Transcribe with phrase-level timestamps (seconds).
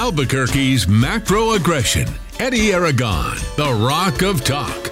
[0.00, 2.08] Albuquerque's macro aggression.
[2.38, 4.90] Eddie Aragon, the Rock of Talk.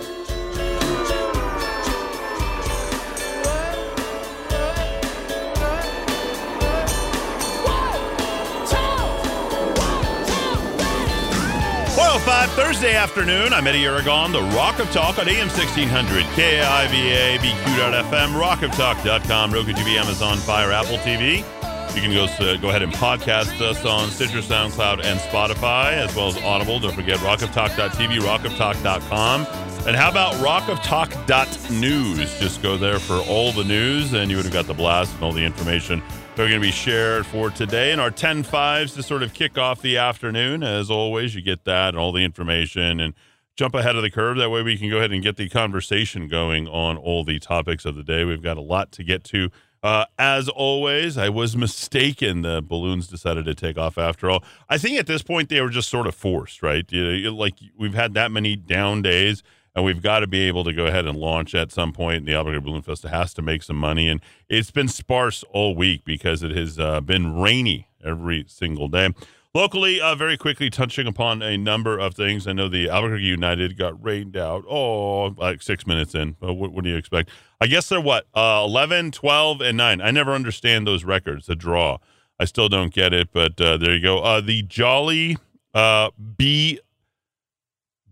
[11.97, 13.55] Oh five Thursday afternoon.
[13.55, 19.97] I'm Eddie Aragon, the Rock of Talk on AM 1600, KIVA, BQ.FM, rockoftalk.com, Roku TV,
[19.99, 21.47] Amazon Fire, Apple TV.
[21.95, 26.15] You can go uh, go ahead and podcast us on Stitcher, SoundCloud, and Spotify, as
[26.15, 26.79] well as Audible.
[26.79, 29.47] Don't forget rockoftalk.tv, rockoftalk.com.
[29.87, 32.39] And how about rockoftalk.news?
[32.39, 35.25] Just go there for all the news, and you would have got the blast and
[35.25, 36.03] all the information
[36.37, 37.91] that are going to be shared for today.
[37.91, 40.63] And our 10 fives to sort of kick off the afternoon.
[40.63, 43.15] As always, you get that and all the information and
[43.57, 44.37] jump ahead of the curve.
[44.37, 47.85] That way, we can go ahead and get the conversation going on all the topics
[47.85, 48.25] of the day.
[48.25, 49.51] We've got a lot to get to
[49.83, 52.43] uh, as always, I was mistaken.
[52.43, 54.43] The balloons decided to take off after all.
[54.69, 56.85] I think at this point they were just sort of forced, right?
[56.91, 59.43] You know, like we've had that many down days,
[59.75, 62.27] and we've got to be able to go ahead and launch at some point.
[62.27, 66.05] The Albuquerque Balloon Fiesta has to make some money, and it's been sparse all week
[66.05, 69.11] because it has uh, been rainy every single day.
[69.59, 72.47] Locally, uh, very quickly touching upon a number of things.
[72.47, 74.65] I know the Albuquerque United got rained out.
[74.71, 76.37] Oh, like six minutes in.
[76.39, 77.31] What, what, do you expect?
[77.61, 78.29] I guess they're what?
[78.33, 80.01] Uh, 11, 12, and 9.
[80.01, 81.99] I never understand those records, the draw.
[82.39, 84.21] I still don't get it, but uh, there you go.
[84.21, 85.39] Uh, the Jolly
[85.75, 86.79] uh, B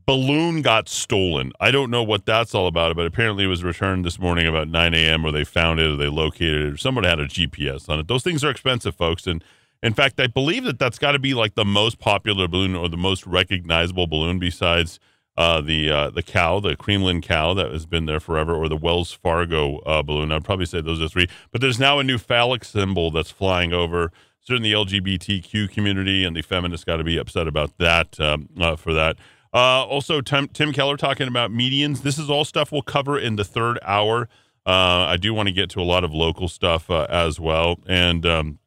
[0.05, 1.53] balloon got stolen.
[1.61, 4.67] I don't know what that's all about, but apparently it was returned this morning about
[4.67, 5.25] 9 a.m.
[5.25, 8.09] or they found it or they located it or someone had a GPS on it.
[8.09, 9.29] Those things are expensive, folks.
[9.29, 9.45] And
[9.83, 12.89] in fact, I believe that that's got to be like the most popular balloon or
[12.89, 14.99] the most recognizable balloon besides
[15.37, 18.77] uh, the uh, the cow, the Creamland cow that has been there forever, or the
[18.77, 20.33] Wells Fargo uh, balloon.
[20.33, 21.29] I'd probably say those are three.
[21.53, 24.13] But there's now a new phallic symbol that's flying over.
[24.41, 28.77] Certainly, the LGBTQ community and the feminists got to be upset about that um, uh,
[28.77, 29.17] for that.
[29.53, 32.03] Uh, also, Tim, Tim, Keller talking about medians.
[32.03, 34.29] This is all stuff we'll cover in the third hour.
[34.65, 38.27] Uh, I do want to get to a lot of local stuff as well, and
[38.27, 38.59] um,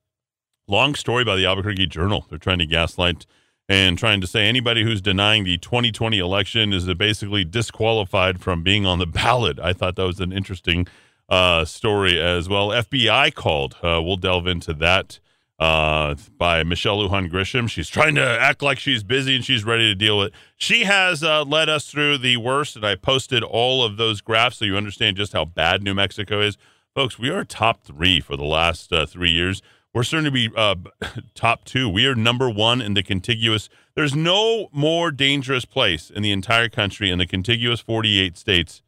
[0.69, 2.25] long story by the Albuquerque Journal.
[2.29, 3.25] They're trying to gaslight
[3.67, 8.85] and trying to say anybody who's denying the 2020 election is basically disqualified from being
[8.85, 9.59] on the ballot.
[9.59, 10.87] I thought that was an interesting
[11.27, 12.69] uh, story as well.
[12.69, 13.75] FBI called.
[13.83, 15.19] Uh, we'll delve into that
[15.59, 17.69] uh, by Michelle Lujan Grisham.
[17.69, 20.33] She's trying to act like she's busy and she's ready to deal with it.
[20.57, 24.57] She has uh, led us through the worst, and I posted all of those graphs
[24.57, 26.57] so you understand just how bad New Mexico is.
[26.95, 29.61] Folks, we are top three for the last uh, three years.
[29.93, 30.75] We're starting to be uh,
[31.33, 31.89] top two.
[31.89, 33.69] We are number one in the contiguous.
[33.95, 38.81] There's no more dangerous place in the entire country in the contiguous 48 states,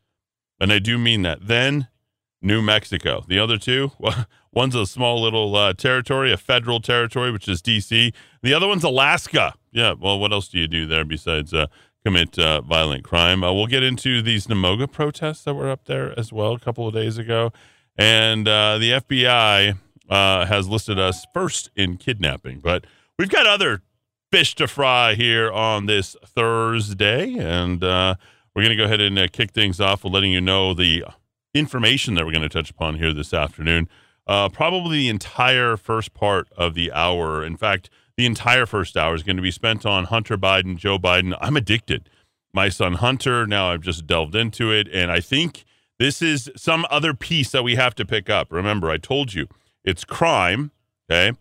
[0.59, 1.47] and I do mean that.
[1.47, 1.87] Then
[2.41, 3.23] New Mexico.
[3.27, 7.61] The other two, well, one's a small little uh, territory, a federal territory, which is
[7.61, 8.13] D.C.
[8.41, 9.53] The other one's Alaska.
[9.71, 9.93] Yeah.
[9.99, 11.67] Well, what else do you do there besides uh,
[12.03, 13.43] commit uh, violent crime?
[13.43, 16.87] Uh, we'll get into these NMOGA protests that were up there as well a couple
[16.87, 17.53] of days ago,
[17.97, 19.77] and uh, the FBI
[20.09, 22.59] uh, has listed us first in kidnapping.
[22.59, 22.85] But
[23.17, 23.81] we've got other
[24.31, 28.15] fish to fry here on this Thursday, and uh,
[28.55, 31.03] we're going to go ahead and uh, kick things off with letting you know the
[31.53, 33.89] information that we're going to touch upon here this afternoon.
[34.27, 37.43] Uh, probably the entire first part of the hour.
[37.43, 40.97] In fact, the entire first hour is going to be spent on Hunter Biden, Joe
[40.97, 41.37] Biden.
[41.41, 42.09] I'm addicted.
[42.53, 45.65] My son Hunter, now I've just delved into it, and I think
[45.99, 48.51] this is some other piece that we have to pick up.
[48.51, 49.47] Remember, I told you
[49.83, 50.71] it's crime.
[51.09, 51.37] Okay.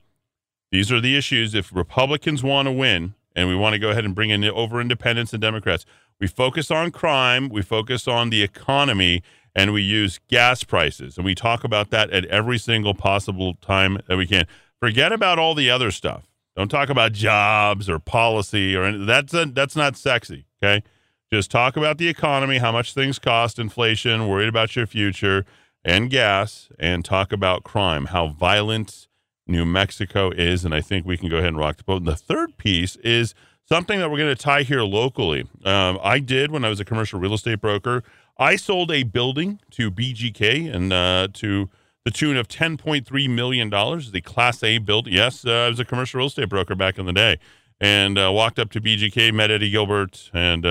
[0.70, 1.54] These are the issues.
[1.54, 4.80] If Republicans want to win and we want to go ahead and bring in over
[4.80, 5.84] independents and Democrats,
[6.20, 9.22] we focus on crime, we focus on the economy,
[9.54, 11.16] and we use gas prices.
[11.16, 14.46] And we talk about that at every single possible time that we can.
[14.78, 16.28] Forget about all the other stuff.
[16.56, 19.06] Don't talk about jobs or policy or anything.
[19.06, 20.46] That's, a, that's not sexy.
[20.62, 20.84] Okay.
[21.32, 25.44] Just talk about the economy, how much things cost, inflation, worried about your future
[25.84, 29.08] and gas and talk about crime, how violent
[29.46, 30.64] New Mexico is.
[30.64, 31.98] And I think we can go ahead and rock the boat.
[31.98, 33.34] And the third piece is
[33.68, 35.48] something that we're going to tie here locally.
[35.64, 38.02] Um, I did when I was a commercial real estate broker.
[38.38, 41.68] I sold a building to BGK and uh, to
[42.04, 43.70] the tune of $10.3 million.
[43.70, 45.12] The Class A building.
[45.12, 47.38] Yes, uh, I was a commercial real estate broker back in the day
[47.80, 50.66] and uh, walked up to BGK, met Eddie Gilbert, and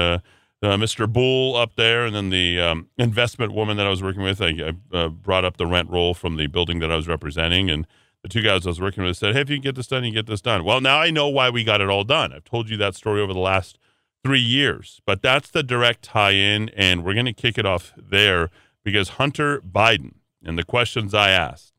[0.61, 1.11] uh, Mr.
[1.11, 4.41] Bull up there, and then the um, investment woman that I was working with.
[4.41, 7.69] I, I uh, brought up the rent roll from the building that I was representing,
[7.69, 7.87] and
[8.23, 10.03] the two guys I was working with said, "Hey, if you can get this done,
[10.03, 12.33] you get this done." Well, now I know why we got it all done.
[12.33, 13.77] I've told you that story over the last
[14.23, 18.49] three years, but that's the direct tie-in, and we're going to kick it off there
[18.83, 21.73] because Hunter Biden and the questions I asked: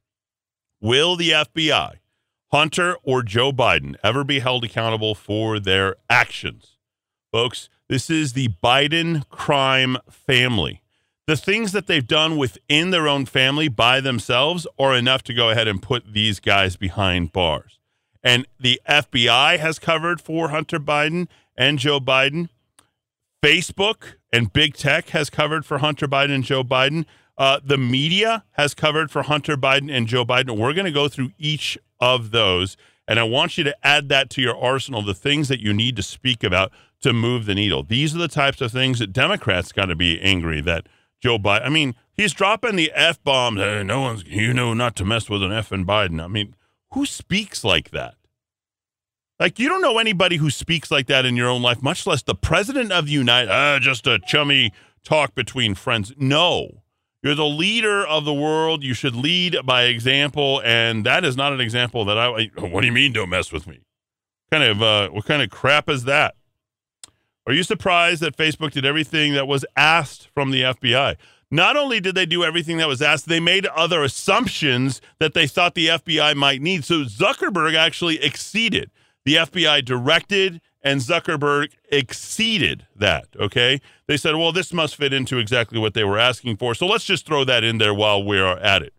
[0.81, 1.97] Will the FBI
[2.51, 6.79] Hunter or Joe Biden ever be held accountable for their actions?
[7.31, 10.81] Folks, this is the Biden crime family.
[11.27, 15.51] The things that they've done within their own family by themselves are enough to go
[15.51, 17.81] ahead and put these guys behind bars.
[18.23, 21.27] And the FBI has covered for Hunter Biden
[21.57, 22.49] and Joe Biden.
[23.43, 27.07] Facebook and big tech has covered for Hunter Biden and Joe Biden.
[27.37, 30.57] Uh, the media has covered for Hunter Biden and Joe Biden.
[30.57, 32.77] We're going to go through each of those.
[33.09, 35.97] And I want you to add that to your arsenal, the things that you need
[35.97, 36.71] to speak about
[37.01, 37.83] to move the needle.
[37.83, 40.87] These are the types of things that Democrats got to be angry that
[41.21, 41.67] Joe Biden.
[41.67, 43.61] I mean, he's dropping the f bombs.
[43.61, 46.23] Hey, no one's, you know, not to mess with an f in Biden.
[46.23, 46.55] I mean,
[46.93, 48.15] who speaks like that?
[49.39, 52.23] Like you don't know anybody who speaks like that in your own life, much less
[52.23, 53.51] the president of the United.
[53.51, 56.13] Uh, just a chummy talk between friends.
[56.19, 56.83] No,
[57.23, 58.83] you're the leader of the world.
[58.83, 62.51] You should lead by example, and that is not an example that I.
[62.59, 63.15] What do you mean?
[63.15, 63.81] Don't mess with me.
[64.53, 66.35] Kind of uh, what kind of crap is that?
[67.47, 71.17] Are you surprised that Facebook did everything that was asked from the FBI?
[71.51, 75.47] Not only did they do everything that was asked, they made other assumptions that they
[75.47, 76.85] thought the FBI might need.
[76.85, 78.91] So Zuckerberg actually exceeded.
[79.25, 83.27] The FBI directed and Zuckerberg exceeded that.
[83.39, 83.81] Okay.
[84.07, 86.75] They said, well, this must fit into exactly what they were asking for.
[86.75, 88.95] So let's just throw that in there while we are at it.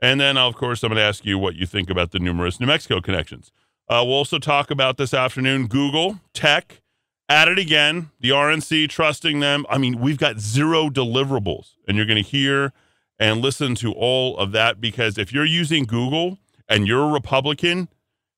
[0.00, 2.60] And then, of course, I'm going to ask you what you think about the numerous
[2.60, 3.50] New Mexico connections.
[3.88, 6.82] Uh, we'll also talk about this afternoon Google, tech,
[7.28, 9.66] at it again, the RNC trusting them.
[9.68, 12.72] I mean, we've got zero deliverables, and you're going to hear
[13.18, 16.38] and listen to all of that because if you're using Google
[16.68, 17.88] and you're a Republican,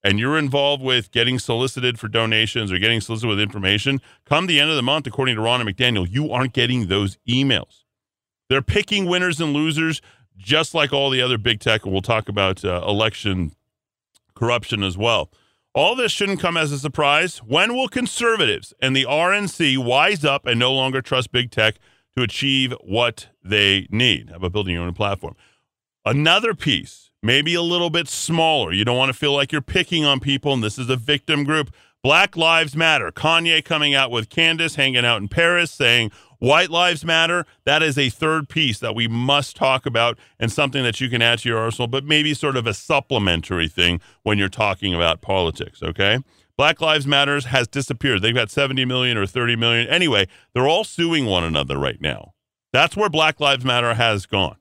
[0.03, 4.61] and you're involved with getting solicited for donations or getting solicited with information, come the
[4.61, 7.85] end of the month, according to Ronna McDaniel, you aren't getting those emails.
[8.49, 10.01] They're picking winners and losers
[10.37, 11.85] just like all the other big tech.
[11.85, 13.53] And we'll talk about uh, election
[14.35, 15.31] corruption as well.
[15.73, 17.39] All this shouldn't come as a surprise.
[17.39, 21.77] When will conservatives and the RNC wise up and no longer trust big tech
[22.17, 24.31] to achieve what they need?
[24.31, 25.37] How about building your own platform?
[26.05, 28.73] Another piece maybe a little bit smaller.
[28.73, 31.45] You don't want to feel like you're picking on people, and this is a victim
[31.45, 31.73] group.
[32.03, 33.13] Black Lives Matter.
[33.13, 37.45] Kanye coming out with Candace hanging out in Paris saying White Lives Matter.
[37.65, 41.23] That is a third piece that we must talk about and something that you can
[41.23, 45.21] add to your arsenal, but maybe sort of a supplementary thing when you're talking about
[45.21, 46.19] politics, okay?
[46.57, 48.23] Black Lives Matters has disappeared.
[48.23, 49.87] They've got 70 million or 30 million.
[49.89, 52.33] Anyway, they're all suing one another right now.
[52.73, 54.57] That's where Black Lives Matter has gone.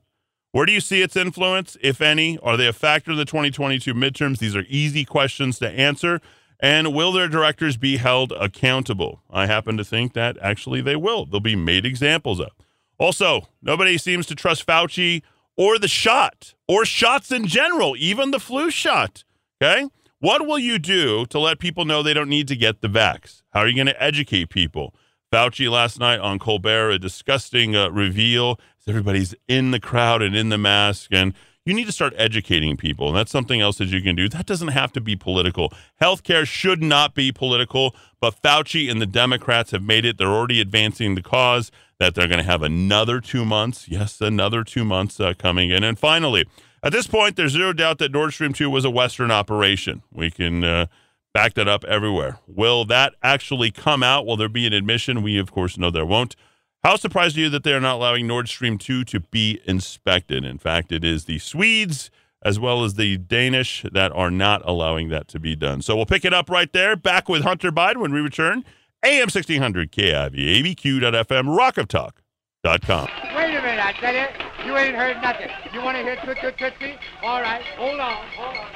[0.52, 2.36] Where do you see its influence, if any?
[2.38, 4.38] Are they a factor in the 2022 midterms?
[4.38, 6.20] These are easy questions to answer.
[6.62, 9.22] And will their directors be held accountable?
[9.30, 11.24] I happen to think that actually they will.
[11.24, 12.50] They'll be made examples of.
[12.98, 15.22] Also, nobody seems to trust Fauci
[15.56, 19.24] or the shot or shots in general, even the flu shot.
[19.60, 19.88] Okay.
[20.18, 23.42] What will you do to let people know they don't need to get the vax?
[23.50, 24.94] How are you going to educate people?
[25.32, 30.48] Fauci last night on Colbert, a disgusting uh, reveal everybody's in the crowd and in
[30.48, 31.32] the mask and
[31.70, 34.28] you need to start educating people and that's something else that you can do.
[34.28, 35.72] That doesn't have to be political.
[36.02, 40.18] Healthcare should not be political but fauci and the democrats have made it.
[40.18, 41.70] They're already advancing the cause
[42.00, 45.84] that they're going to have another two months yes another two months uh, coming in.
[45.84, 46.44] And finally
[46.82, 50.02] at this point there's zero doubt that nord stream 2 was a western operation.
[50.12, 50.86] We can uh,
[51.32, 52.40] back that up everywhere.
[52.48, 54.26] Will that actually come out?
[54.26, 55.22] Will there be an admission?
[55.22, 56.34] We of course know there won't
[56.82, 60.44] how surprised are you that they are not allowing Nord Stream 2 to be inspected?
[60.44, 62.10] In fact, it is the Swedes
[62.42, 65.82] as well as the Danish that are not allowing that to be done.
[65.82, 66.96] So we'll pick it up right there.
[66.96, 68.64] Back with Hunter Biden when we return.
[69.02, 73.08] AM 1600 KIV, ABQ.FM, rockoftalk.com.
[73.34, 74.26] Wait a minute, I tell you.
[74.66, 75.48] You ain't heard nothing.
[75.72, 76.96] You want to hear Toot Toot Tootsie?
[77.22, 78.66] All right, hold on, hold on.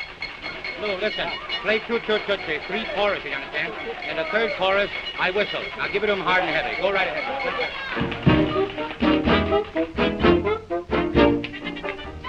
[0.80, 1.28] Lou, listen.
[1.62, 2.60] Play Tootsie.
[2.66, 3.72] Three choruses, you understand?
[4.02, 5.62] And the third chorus, I whistle.
[5.78, 6.80] Now give it to him hard and heavy.
[6.82, 7.24] Go right ahead.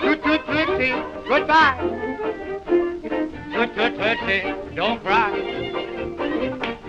[0.01, 0.23] Toot
[1.27, 1.77] goodbye.
[3.53, 5.31] Toot Toot Tootsie, don't cry.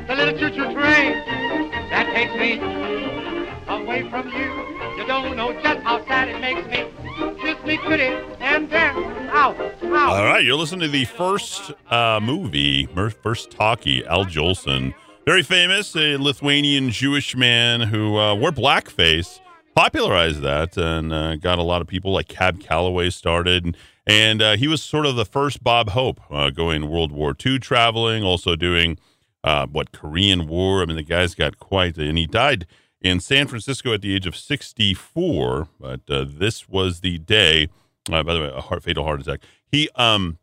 [0.09, 1.13] The little choo-choo train
[1.91, 2.61] that takes me
[3.69, 4.53] away from you.
[4.97, 6.85] You don't know just how sad it makes me.
[9.33, 9.91] Out, out.
[9.93, 12.87] All right, you're listening to the first uh, movie,
[13.25, 14.95] first talkie, Al Jolson.
[15.27, 19.41] Very famous, a Lithuanian Jewish man who uh, wore blackface,
[19.75, 23.77] popularized that, and uh, got a lot of people like Cab Calloway started.
[24.07, 27.59] And uh, he was sort of the first Bob Hope uh, going World War II
[27.59, 28.97] traveling, also doing
[29.43, 30.83] uh, what Korean War.
[30.83, 32.65] I mean, the guy's got quite, and he died
[33.07, 35.69] in San Francisco at the age of 64.
[35.81, 37.69] But uh, this was the day,
[38.11, 39.41] uh, by the way, a heart, fatal heart attack.
[39.71, 40.39] He, um,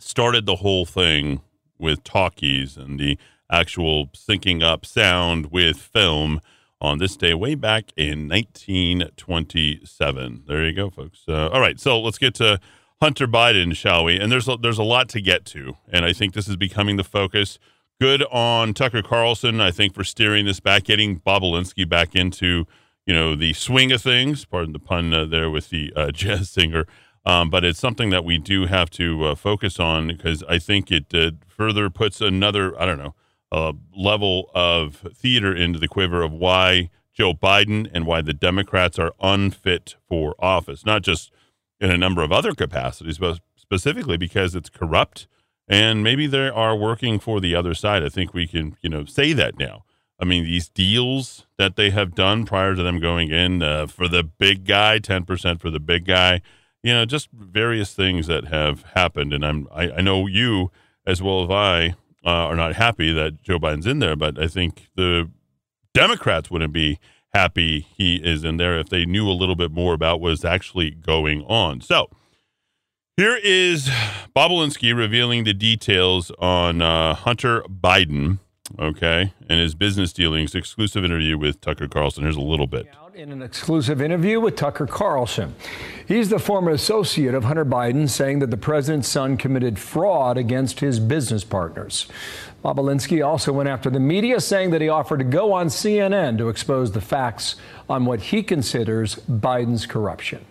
[0.00, 1.40] started the whole thing
[1.78, 3.16] with talkies and the
[3.50, 6.40] actual syncing up sound with film
[6.80, 10.42] on this day way back in 1927.
[10.46, 11.20] There you go, folks.
[11.28, 12.58] Uh, all right, so let's get to
[13.00, 14.18] Hunter Biden, shall we?
[14.18, 16.96] And there's a, there's a lot to get to, and I think this is becoming
[16.96, 17.60] the focus.
[18.00, 22.66] Good on Tucker Carlson, I think, for steering this back, getting Bobulinski back into
[23.04, 24.46] you know the swing of things.
[24.46, 26.86] Pardon the pun uh, there with the uh, jazz singer.
[27.26, 30.90] Um, but it's something that we do have to uh, focus on because I think
[30.90, 33.14] it uh, further puts another, I don't know,
[33.52, 38.98] uh, level of theater into the quiver of why Joe Biden and why the Democrats
[38.98, 41.30] are unfit for office, not just
[41.78, 45.26] in a number of other capacities, but specifically because it's corrupt
[45.70, 48.02] and maybe they are working for the other side.
[48.02, 49.84] I think we can, you know, say that now.
[50.18, 54.06] I mean, these deals that they have done prior to them going in uh, for
[54.08, 56.42] the big guy, ten percent for the big guy,
[56.82, 59.32] you know, just various things that have happened.
[59.32, 60.70] And I'm, I, I know you
[61.06, 61.94] as well as I
[62.26, 65.30] uh, are not happy that Joe Biden's in there, but I think the
[65.94, 66.98] Democrats wouldn't be
[67.32, 70.90] happy he is in there if they knew a little bit more about what's actually
[70.90, 71.80] going on.
[71.80, 72.10] So
[73.20, 73.90] here is
[74.34, 78.38] Bobulinski revealing the details on uh, Hunter Biden,
[78.78, 80.54] okay, and his business dealings.
[80.54, 82.22] Exclusive interview with Tucker Carlson.
[82.22, 85.54] Here's a little bit in an exclusive interview with Tucker Carlson.
[86.08, 90.80] He's the former associate of Hunter Biden, saying that the president's son committed fraud against
[90.80, 92.06] his business partners.
[92.64, 96.48] Bobulinski also went after the media, saying that he offered to go on CNN to
[96.48, 97.56] expose the facts
[97.90, 100.46] on what he considers Biden's corruption.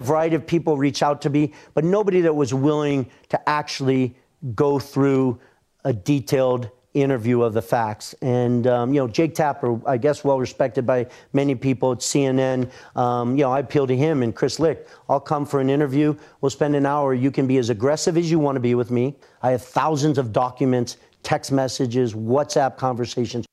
[0.00, 4.14] Variety of people reach out to me, but nobody that was willing to actually
[4.54, 5.40] go through
[5.84, 8.14] a detailed interview of the facts.
[8.22, 12.70] And, um, you know, Jake Tapper, I guess well respected by many people at CNN.
[12.96, 14.88] Um, you know, I appeal to him and Chris Licht.
[15.08, 16.16] I'll come for an interview.
[16.40, 17.14] We'll spend an hour.
[17.14, 19.16] You can be as aggressive as you want to be with me.
[19.42, 23.46] I have thousands of documents, text messages, WhatsApp conversations.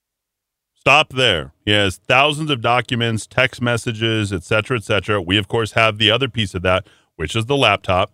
[0.86, 1.51] Stop there.
[1.65, 5.20] He has thousands of documents, text messages, et cetera, et cetera.
[5.20, 8.12] We, of course, have the other piece of that, which is the laptop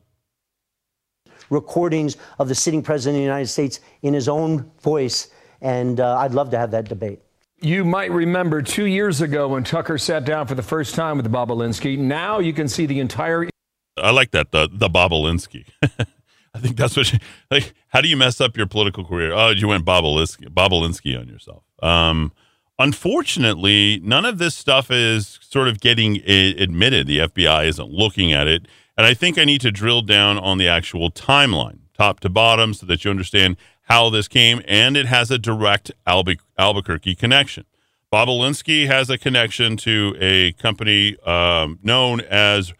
[1.52, 5.30] recordings of the sitting president of the United States in his own voice.
[5.62, 7.20] And uh, I'd love to have that debate.
[7.62, 11.32] You might remember two years ago when Tucker sat down for the first time with
[11.32, 11.98] Bobulinski.
[11.98, 13.48] Now you can see the entire.
[13.98, 15.66] I like that the the Bobulinski.
[16.54, 17.14] I think that's what.
[17.14, 17.20] You,
[17.52, 19.32] like, how do you mess up your political career?
[19.32, 21.64] Oh, you went Bobulinski, Bob Alinsky on yourself.
[21.84, 22.32] Um,
[22.82, 27.08] unfortunately, none of this stuff is sort of getting admitted.
[27.08, 28.68] The FBI isn't looking at it.
[28.98, 32.74] And I think I need to drill down on the actual timeline, top to bottom,
[32.74, 34.62] so that you understand how this came.
[34.68, 37.66] And it has a direct Albu- Albuquerque connection.
[38.12, 42.74] Bobulinski has a connection to a company um, known as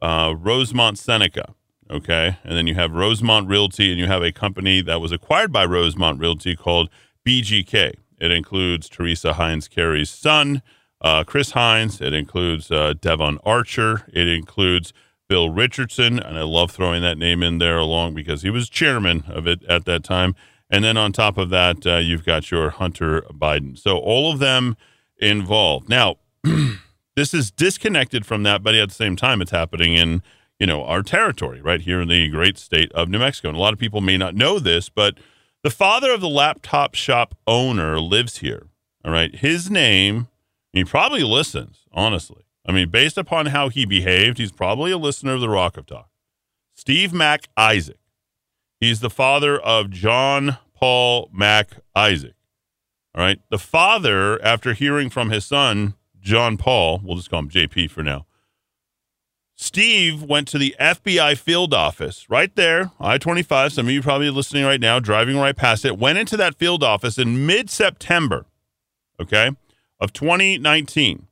[0.00, 1.54] uh, Rosemont Seneca.
[1.90, 2.38] Okay.
[2.44, 5.64] And then you have Rosemont Realty, and you have a company that was acquired by
[5.64, 6.88] Rosemont Realty called
[7.26, 7.94] BGK.
[8.20, 10.62] It includes Teresa Heinz Kerry's son,
[11.00, 12.00] uh, Chris Heinz.
[12.00, 14.04] It includes uh, Devon Archer.
[14.12, 14.92] It includes
[15.28, 19.24] Bill Richardson, and I love throwing that name in there along because he was chairman
[19.28, 20.34] of it at that time.
[20.68, 23.78] And then on top of that, uh, you've got your Hunter Biden.
[23.78, 24.76] So all of them
[25.18, 25.88] involved.
[25.88, 26.16] Now,
[27.16, 30.22] this is disconnected from that, but at the same time, it's happening in
[30.58, 33.48] you know our territory right here in the great state of New Mexico.
[33.48, 35.18] And a lot of people may not know this, but
[35.62, 38.66] the father of the laptop shop owner lives here.
[39.04, 40.28] All right, his name.
[40.72, 42.44] He probably listens, honestly.
[42.66, 45.86] I mean, based upon how he behaved, he's probably a listener of the Rock of
[45.86, 46.08] Talk.
[46.74, 47.98] Steve Mac Isaac.
[48.78, 52.34] He's the father of John Paul Mac Isaac.
[53.14, 53.40] All right.
[53.50, 58.02] The father, after hearing from his son, John Paul, we'll just call him JP for
[58.02, 58.26] now.
[59.62, 63.74] Steve went to the FBI field office right there, I 25.
[63.74, 65.98] Some of you probably listening right now, driving right past it.
[65.98, 68.46] Went into that field office in mid September,
[69.20, 69.50] okay,
[70.00, 71.26] of 2019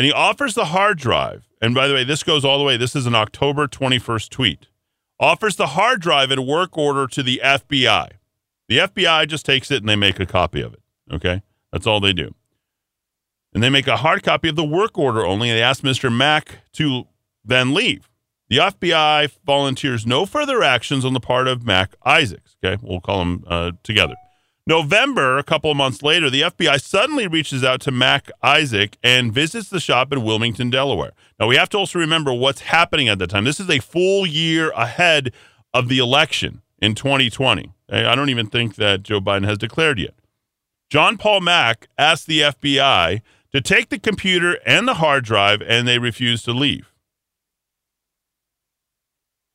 [0.00, 1.46] and he offers the hard drive.
[1.60, 2.78] And by the way, this goes all the way.
[2.78, 4.66] This is an October 21st tweet.
[5.18, 8.12] Offers the hard drive in work order to the FBI.
[8.68, 10.80] The FBI just takes it and they make a copy of it.
[11.12, 11.42] Okay?
[11.70, 12.34] That's all they do.
[13.52, 15.50] And they make a hard copy of the work order only.
[15.50, 16.10] And they ask Mr.
[16.10, 17.06] Mack to
[17.44, 18.08] then leave.
[18.48, 22.56] The FBI volunteers no further actions on the part of Mac Isaacs.
[22.62, 22.80] Okay?
[22.82, 24.14] We'll call them uh, together.
[24.66, 29.32] November, a couple of months later, the FBI suddenly reaches out to Mac Isaac and
[29.32, 31.12] visits the shop in Wilmington, Delaware.
[31.38, 33.44] Now, we have to also remember what's happening at that time.
[33.44, 35.32] This is a full year ahead
[35.72, 37.72] of the election in 2020.
[37.88, 40.14] I don't even think that Joe Biden has declared yet.
[40.88, 45.86] John Paul Mack asked the FBI to take the computer and the hard drive, and
[45.86, 46.89] they refused to leave.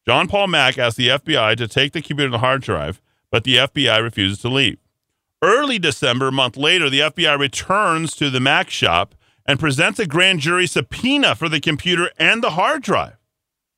[0.07, 3.43] John Paul Mack asked the FBI to take the computer and the hard drive, but
[3.43, 4.77] the FBI refuses to leave.
[5.41, 9.15] Early December, a month later, the FBI returns to the Mac shop
[9.47, 13.17] and presents a grand jury subpoena for the computer and the hard drive.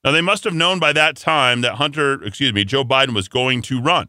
[0.04, 3.28] Now, they must have known by that time that Hunter, excuse me, Joe Biden was
[3.28, 4.08] going to run.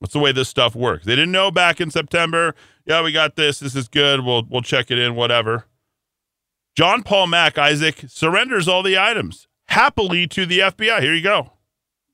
[0.00, 1.04] That's the way this stuff works.
[1.04, 2.54] They didn't know back in September,
[2.86, 3.60] yeah, we got this.
[3.60, 4.24] This is good.
[4.24, 5.66] We'll, we'll check it in, whatever.
[6.74, 11.00] John Paul Mack, Isaac, surrenders all the items happily to the FBI.
[11.00, 11.52] Here you go.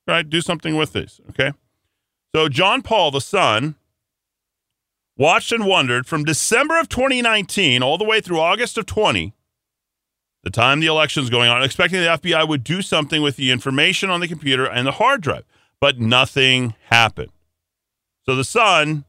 [0.06, 1.52] Right, do something with this, okay?
[2.34, 3.74] So, John Paul, the son,
[5.16, 9.32] watched and wondered from December of 2019 all the way through August of 20,
[10.44, 14.10] the time the election's going on, expecting the FBI would do something with the information
[14.10, 15.44] on the computer and the hard drive,
[15.80, 17.32] but nothing happened.
[18.26, 19.06] So the son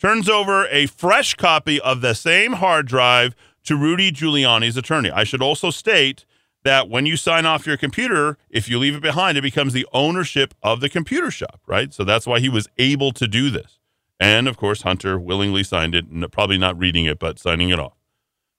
[0.00, 5.10] turns over a fresh copy of the same hard drive to Rudy Giuliani's attorney.
[5.10, 6.24] I should also state
[6.64, 9.86] that when you sign off your computer, if you leave it behind, it becomes the
[9.92, 11.92] ownership of the computer shop, right?
[11.94, 13.78] So that's why he was able to do this.
[14.20, 17.96] And of course, Hunter willingly signed it, probably not reading it, but signing it off.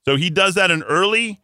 [0.06, 1.42] So he does that in early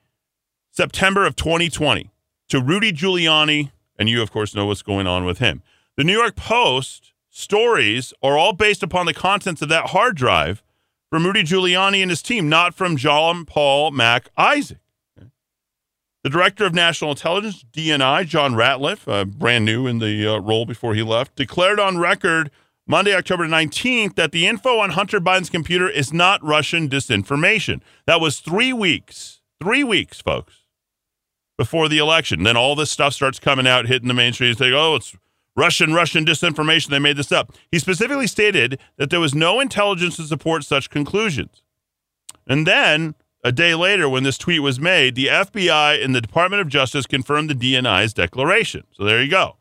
[0.71, 2.09] September of 2020
[2.49, 3.71] to Rudy Giuliani.
[3.99, 5.61] And you, of course, know what's going on with him.
[5.97, 10.63] The New York Post stories are all based upon the contents of that hard drive
[11.09, 14.79] from Rudy Giuliani and his team, not from John Paul Mac Isaac.
[16.25, 20.65] The director of national intelligence, DNI, John Ratcliffe, uh, brand new in the uh, role
[20.65, 22.49] before he left, declared on record
[22.87, 27.79] Monday, October 19th, that the info on Hunter Biden's computer is not Russian disinformation.
[28.07, 30.63] That was three weeks, three weeks, folks,
[31.59, 32.41] before the election.
[32.41, 34.55] Then all this stuff starts coming out, hitting the mainstream.
[34.55, 35.15] They go, oh, it's
[35.55, 36.87] Russian, Russian disinformation.
[36.87, 37.53] They made this up.
[37.71, 41.61] He specifically stated that there was no intelligence to support such conclusions.
[42.47, 43.13] And then
[43.45, 47.05] a day later, when this tweet was made, the FBI and the Department of Justice
[47.05, 48.85] confirmed the DNI's declaration.
[48.91, 49.55] So there you go.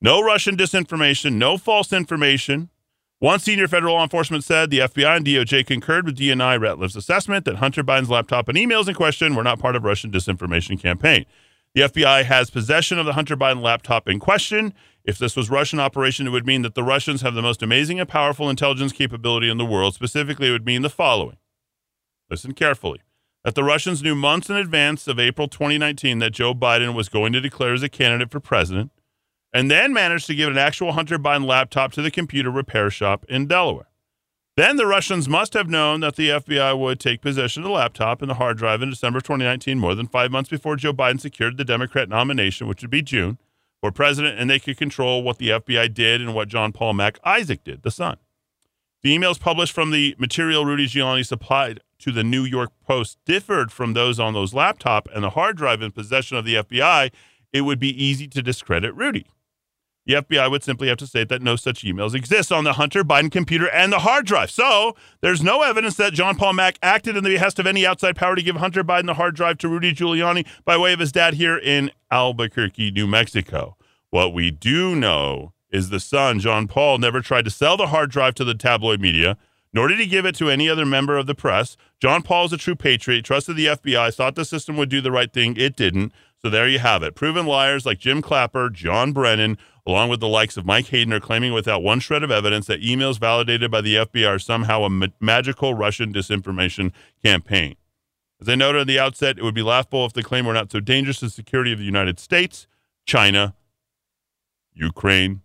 [0.00, 2.70] No Russian disinformation, no false information.
[3.18, 7.44] One senior federal law enforcement said the FBI and DOJ concurred with DNI Ratcliffe's assessment
[7.46, 11.26] that Hunter Biden's laptop and emails in question were not part of Russian disinformation campaign.
[11.74, 14.72] The FBI has possession of the Hunter Biden laptop in question.
[15.02, 17.98] If this was Russian operation, it would mean that the Russians have the most amazing
[17.98, 19.94] and powerful intelligence capability in the world.
[19.94, 21.38] Specifically, it would mean the following.
[22.30, 23.00] Listen carefully.
[23.46, 27.32] That the Russians knew months in advance of April 2019 that Joe Biden was going
[27.32, 28.90] to declare as a candidate for president
[29.52, 33.24] and then managed to give an actual Hunter Biden laptop to the computer repair shop
[33.28, 33.86] in Delaware.
[34.56, 38.20] Then the Russians must have known that the FBI would take possession of the laptop
[38.20, 41.56] and the hard drive in December 2019, more than five months before Joe Biden secured
[41.56, 43.38] the Democrat nomination, which would be June,
[43.80, 47.20] for president, and they could control what the FBI did and what John Paul Mac
[47.22, 48.16] Isaac did, the son.
[49.04, 53.72] The emails published from the material Rudy Giuliani supplied to the New York Post differed
[53.72, 57.10] from those on those laptop and the hard drive in possession of the FBI.
[57.52, 59.26] It would be easy to discredit Rudy.
[60.06, 63.02] The FBI would simply have to state that no such emails exist on the Hunter
[63.02, 64.52] Biden computer and the hard drive.
[64.52, 68.14] So there's no evidence that John Paul Mack acted in the behest of any outside
[68.14, 71.10] power to give Hunter Biden the hard drive to Rudy Giuliani by way of his
[71.10, 73.76] dad here in Albuquerque, New Mexico.
[74.10, 78.10] What we do know is the son, John Paul, never tried to sell the hard
[78.10, 79.36] drive to the tabloid media,
[79.76, 81.76] nor did he give it to any other member of the press.
[82.00, 85.12] John Paul is a true patriot, trusted the FBI, thought the system would do the
[85.12, 85.54] right thing.
[85.58, 86.14] It didn't.
[86.40, 87.14] So there you have it.
[87.14, 91.20] Proven liars like Jim Clapper, John Brennan, along with the likes of Mike Hayden, are
[91.20, 94.88] claiming without one shred of evidence that emails validated by the FBI are somehow a
[94.88, 96.90] ma- magical Russian disinformation
[97.22, 97.76] campaign.
[98.40, 100.72] As I noted at the outset, it would be laughable if the claim were not
[100.72, 102.66] so dangerous to the security of the United States,
[103.04, 103.54] China,
[104.72, 105.42] Ukraine.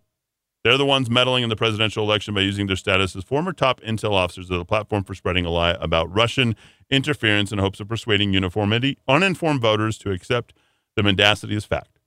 [0.64, 3.80] They're the ones meddling in the presidential election by using their status as former top
[3.80, 6.54] intel officers as a platform for spreading a lie about Russian
[6.88, 10.54] interference in hopes of persuading uniformity, uninformed voters to accept
[10.94, 11.98] the mendacity as fact.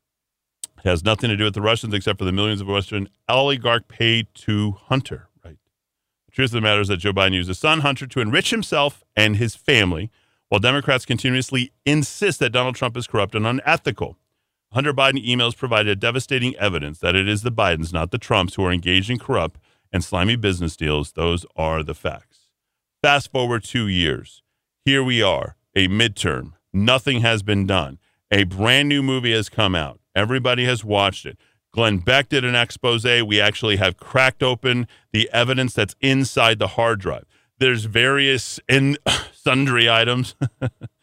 [0.78, 3.88] It has nothing to do with the Russians except for the millions of Western oligarch
[3.88, 5.28] paid to Hunter.
[5.44, 5.58] Right.
[6.28, 8.52] The truth of the matter is that Joe Biden used his son Hunter to enrich
[8.52, 10.12] himself and his family,
[10.48, 14.18] while Democrats continuously insist that Donald Trump is corrupt and unethical.
[14.73, 18.65] Hunter Biden emails provided devastating evidence that it is the Bidens, not the Trumps, who
[18.65, 19.60] are engaged in corrupt
[19.91, 21.13] and slimy business deals.
[21.13, 22.47] Those are the facts.
[23.01, 24.43] Fast forward two years.
[24.84, 26.54] Here we are, a midterm.
[26.73, 27.99] Nothing has been done.
[28.32, 29.99] A brand new movie has come out.
[30.15, 31.38] Everybody has watched it.
[31.71, 33.06] Glenn Beck did an expose.
[33.06, 37.25] We actually have cracked open the evidence that's inside the hard drive.
[37.60, 38.97] There's various and
[39.34, 40.36] sundry items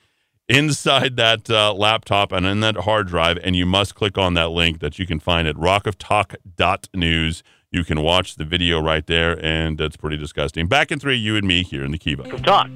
[0.53, 3.39] inside that uh, laptop and in that hard drive.
[3.43, 7.43] And you must click on that link that you can find at rockoftalk.news.
[7.71, 10.67] You can watch the video right there, and it's pretty disgusting.
[10.67, 12.25] Back in three, you and me here in the Kiva.
[12.41, 12.69] Talk.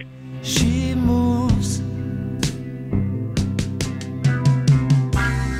[0.42, 1.82] She moves,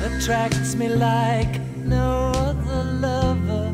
[0.01, 3.73] attracts me like no other lover.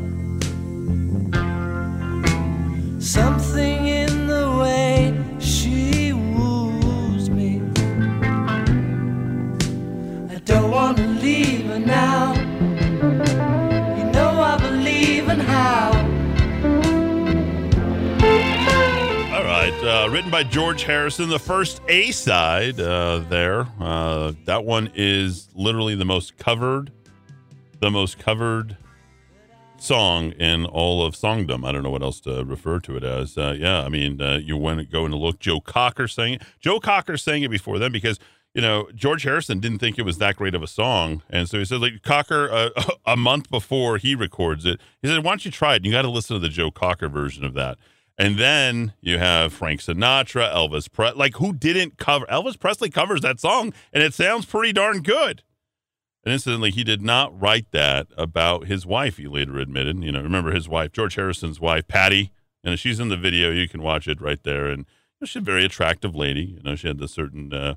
[3.00, 5.13] Something in the way
[11.78, 12.34] now.
[13.96, 15.90] You know I believe in how.
[19.34, 23.66] All right, uh, written by George Harrison, the first A side uh, there.
[23.80, 26.92] Uh, that one is literally the most covered,
[27.80, 28.76] the most covered
[29.84, 31.66] song in all of songdom.
[31.66, 33.36] I don't know what else to refer to it as.
[33.36, 35.38] Uh, yeah, I mean, uh, you went going to look.
[35.38, 36.42] Joe Cocker sang it.
[36.60, 38.18] Joe Cocker sang it before then because
[38.54, 41.58] you know George Harrison didn't think it was that great of a song, and so
[41.58, 42.70] he said like Cocker uh,
[43.06, 45.84] a month before he records it, he said, "Why don't you try it?
[45.84, 47.78] You got to listen to the Joe Cocker version of that."
[48.16, 51.18] And then you have Frank Sinatra, Elvis Presley.
[51.18, 52.26] Like, who didn't cover?
[52.26, 55.42] Elvis Presley covers that song, and it sounds pretty darn good.
[56.24, 60.02] And incidentally, he did not write that about his wife, he later admitted.
[60.02, 62.32] You know, remember his wife, George Harrison's wife, Patty.
[62.62, 63.50] And she's in the video.
[63.50, 64.66] You can watch it right there.
[64.66, 66.56] And you know, she's a very attractive lady.
[66.56, 67.74] You know, she had this certain, uh,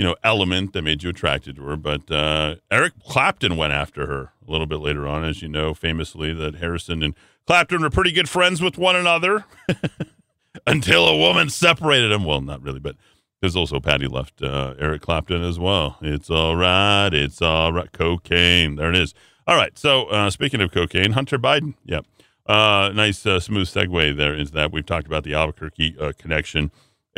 [0.00, 1.76] you know, element that made you attracted to her.
[1.76, 5.74] But uh, Eric Clapton went after her a little bit later on, as you know,
[5.74, 7.14] famously, that Harrison and
[7.46, 9.44] Clapton were pretty good friends with one another
[10.66, 12.24] until a woman separated them.
[12.24, 12.96] Well, not really, but
[13.42, 15.98] there's also Patty left uh, Eric Clapton as well.
[16.00, 17.12] It's all right.
[17.12, 17.92] It's all right.
[17.92, 18.76] Cocaine.
[18.76, 19.12] There it is.
[19.46, 19.76] All right.
[19.76, 21.74] So uh, speaking of cocaine, Hunter Biden.
[21.84, 22.06] Yep.
[22.46, 24.72] Uh, nice uh, smooth segue there into that.
[24.72, 26.70] We've talked about the Albuquerque uh, connection.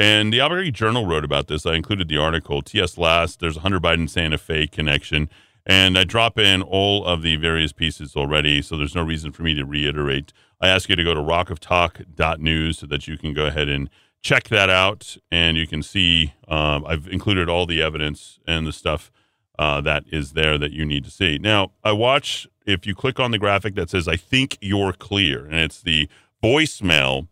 [0.02, 1.64] And the Albuquerque Journal wrote about this.
[1.64, 2.60] I included the article.
[2.60, 5.30] TS Last, there's a Hunter Biden Santa Fe connection.
[5.64, 9.44] And I drop in all of the various pieces already, so there's no reason for
[9.44, 10.32] me to reiterate.
[10.60, 13.88] I ask you to go to rockoftalk.news so that you can go ahead and
[14.22, 18.72] check that out, and you can see um, I've included all the evidence and the
[18.72, 19.12] stuff
[19.56, 21.38] uh, that is there that you need to see.
[21.38, 25.44] Now, I watch if you click on the graphic that says "I think you're clear,"
[25.44, 26.08] and it's the
[26.42, 27.28] voicemail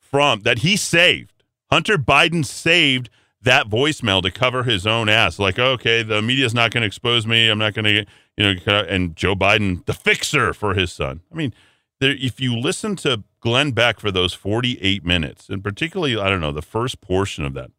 [0.00, 1.37] from that he saved.
[1.70, 3.10] Hunter Biden saved
[3.42, 5.38] that voicemail to cover his own ass.
[5.38, 7.48] Like, okay, the media's not going to expose me.
[7.48, 11.20] I'm not going to, you know, and Joe Biden, the fixer for his son.
[11.32, 11.54] I mean,
[12.00, 16.40] there, if you listen to Glenn Beck for those 48 minutes, and particularly, I don't
[16.40, 17.70] know, the first portion of that,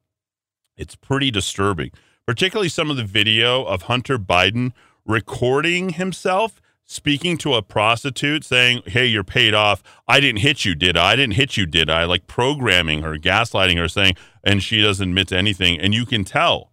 [0.77, 1.91] it's pretty disturbing.
[2.25, 4.71] Particularly some of the video of Hunter Biden
[5.05, 9.83] recording himself speaking to a prostitute saying, Hey, you're paid off.
[10.07, 11.11] I didn't hit you, did I?
[11.11, 12.03] I didn't hit you, did I?
[12.03, 15.79] Like programming her, gaslighting her, saying, and she doesn't admit to anything.
[15.79, 16.71] And you can tell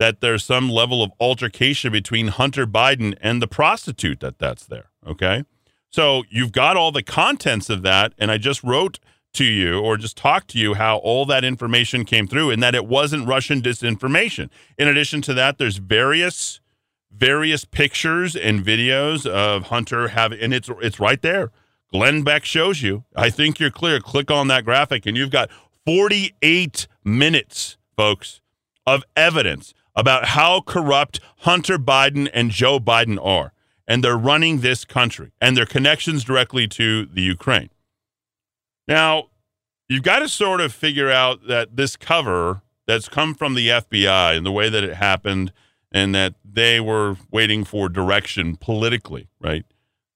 [0.00, 4.90] that there's some level of altercation between Hunter Biden and the prostitute that that's there.
[5.06, 5.44] Okay.
[5.90, 8.14] So you've got all the contents of that.
[8.18, 8.98] And I just wrote
[9.34, 12.74] to you or just talked to you how all that information came through and that
[12.74, 14.50] it wasn't Russian disinformation.
[14.76, 16.60] In addition to that, there's various
[17.16, 21.50] various pictures and videos of Hunter have and it's it's right there.
[21.92, 23.04] Glenn Beck shows you.
[23.14, 24.00] I think you're clear.
[24.00, 25.50] Click on that graphic and you've got
[25.84, 28.40] 48 minutes, folks,
[28.86, 33.52] of evidence about how corrupt Hunter Biden and Joe Biden are
[33.86, 37.70] and they're running this country and their connections directly to the Ukraine.
[38.88, 39.28] Now,
[39.88, 44.36] you've got to sort of figure out that this cover that's come from the FBI
[44.36, 45.52] and the way that it happened
[45.92, 49.64] and that they were waiting for direction politically, right?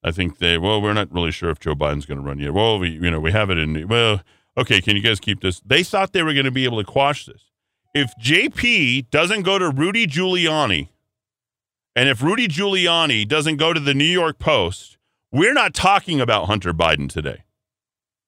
[0.03, 2.55] I think they, well, we're not really sure if Joe Biden's going to run yet.
[2.55, 4.23] Well, we, you know, we have it in, well,
[4.57, 5.61] okay, can you guys keep this?
[5.61, 7.43] They thought they were going to be able to quash this.
[7.95, 10.89] If JP doesn't go to Rudy Giuliani
[11.95, 14.99] and if Rudy Giuliani doesn't go to the New York Post,
[15.33, 17.45] we're not talking about Hunter Biden today.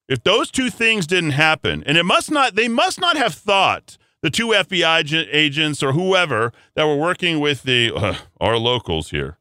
[0.09, 3.99] If those two things didn't happen, and it must not, they must not have thought
[4.23, 9.39] the two FBI agents or whoever that were working with the uh, our locals here.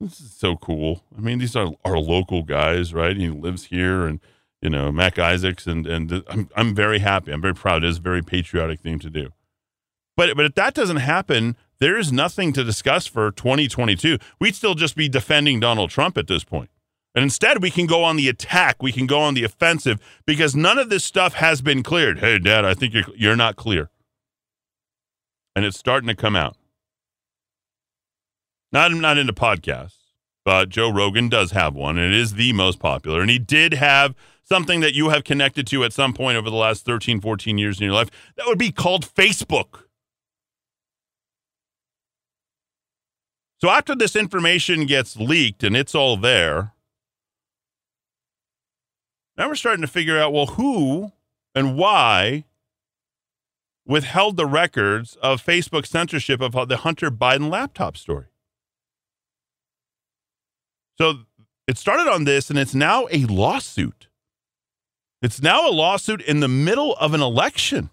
[0.00, 1.02] This is so cool.
[1.16, 3.16] I mean, these are our local guys, right?
[3.16, 4.20] He lives here, and
[4.60, 7.32] you know, Mac Isaacs, and and I'm I'm very happy.
[7.32, 7.84] I'm very proud.
[7.84, 9.30] It is a very patriotic thing to do.
[10.16, 14.18] But but if that doesn't happen, there is nothing to discuss for 2022.
[14.40, 16.70] We'd still just be defending Donald Trump at this point.
[17.14, 18.82] And instead, we can go on the attack.
[18.82, 22.18] We can go on the offensive because none of this stuff has been cleared.
[22.18, 23.90] Hey, Dad, I think you're, you're not clear.
[25.56, 26.56] And it's starting to come out.
[28.72, 29.98] Not, not into podcasts,
[30.44, 33.20] but Joe Rogan does have one, and it is the most popular.
[33.20, 36.56] And he did have something that you have connected to at some point over the
[36.56, 38.10] last 13, 14 years in your life.
[38.36, 39.84] That would be called Facebook.
[43.60, 46.72] So after this information gets leaked and it's all there,
[49.38, 51.12] now we're starting to figure out well, who
[51.54, 52.44] and why
[53.86, 58.26] withheld the records of Facebook censorship of the Hunter Biden laptop story.
[60.96, 61.20] So
[61.66, 64.08] it started on this, and it's now a lawsuit.
[65.22, 67.90] It's now a lawsuit in the middle of an election.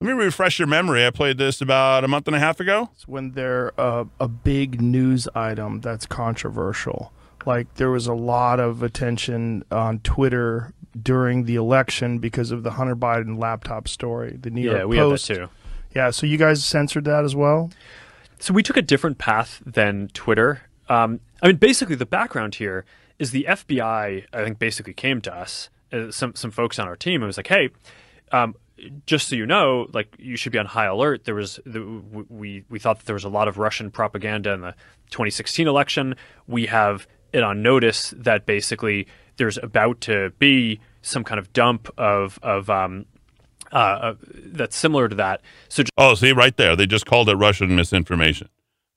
[0.00, 1.06] Let me refresh your memory.
[1.06, 2.90] I played this about a month and a half ago.
[2.92, 7.12] It's when they're uh, a big news item that's controversial.
[7.46, 12.72] Like there was a lot of attention on Twitter during the election because of the
[12.72, 14.36] Hunter Biden laptop story.
[14.40, 15.28] The New York Yeah, we Post.
[15.28, 15.50] have that too.
[15.94, 17.70] Yeah, so you guys censored that as well.
[18.38, 20.62] So we took a different path than Twitter.
[20.88, 22.84] Um, I mean, basically, the background here
[23.18, 24.24] is the FBI.
[24.32, 27.36] I think basically came to us, uh, some some folks on our team, and was
[27.36, 27.70] like, "Hey,
[28.32, 28.54] um,
[29.06, 31.24] just so you know, like you should be on high alert.
[31.24, 31.80] There was the,
[32.28, 34.74] we we thought that there was a lot of Russian propaganda in the
[35.10, 36.16] 2016 election.
[36.46, 41.88] We have it on notice that basically there's about to be some kind of dump
[41.98, 43.06] of of um,
[43.72, 44.14] uh, uh,
[44.46, 45.40] that's similar to that.
[45.68, 46.76] So Oh, see, right there.
[46.76, 48.48] They just called it Russian misinformation.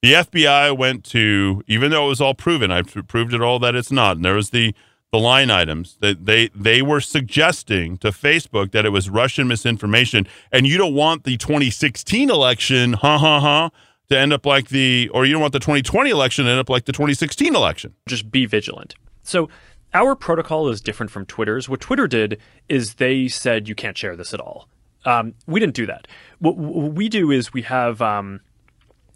[0.03, 3.75] The FBI went to, even though it was all proven, I've proved it all that
[3.75, 4.17] it's not.
[4.17, 4.75] And there was the,
[5.11, 10.27] the line items that they, they were suggesting to Facebook that it was Russian misinformation.
[10.51, 13.71] And you don't want the 2016 election, ha ha ha,
[14.09, 16.69] to end up like the, or you don't want the 2020 election to end up
[16.69, 17.95] like the 2016 election.
[18.07, 18.93] just be vigilant.
[19.23, 19.49] So
[19.97, 21.67] our protocol is different from Twitter's.
[21.67, 24.69] What Twitter did is they said you can't share this at all.
[25.05, 26.07] Um, we didn't do that.
[26.37, 28.41] What, what we do is we have um,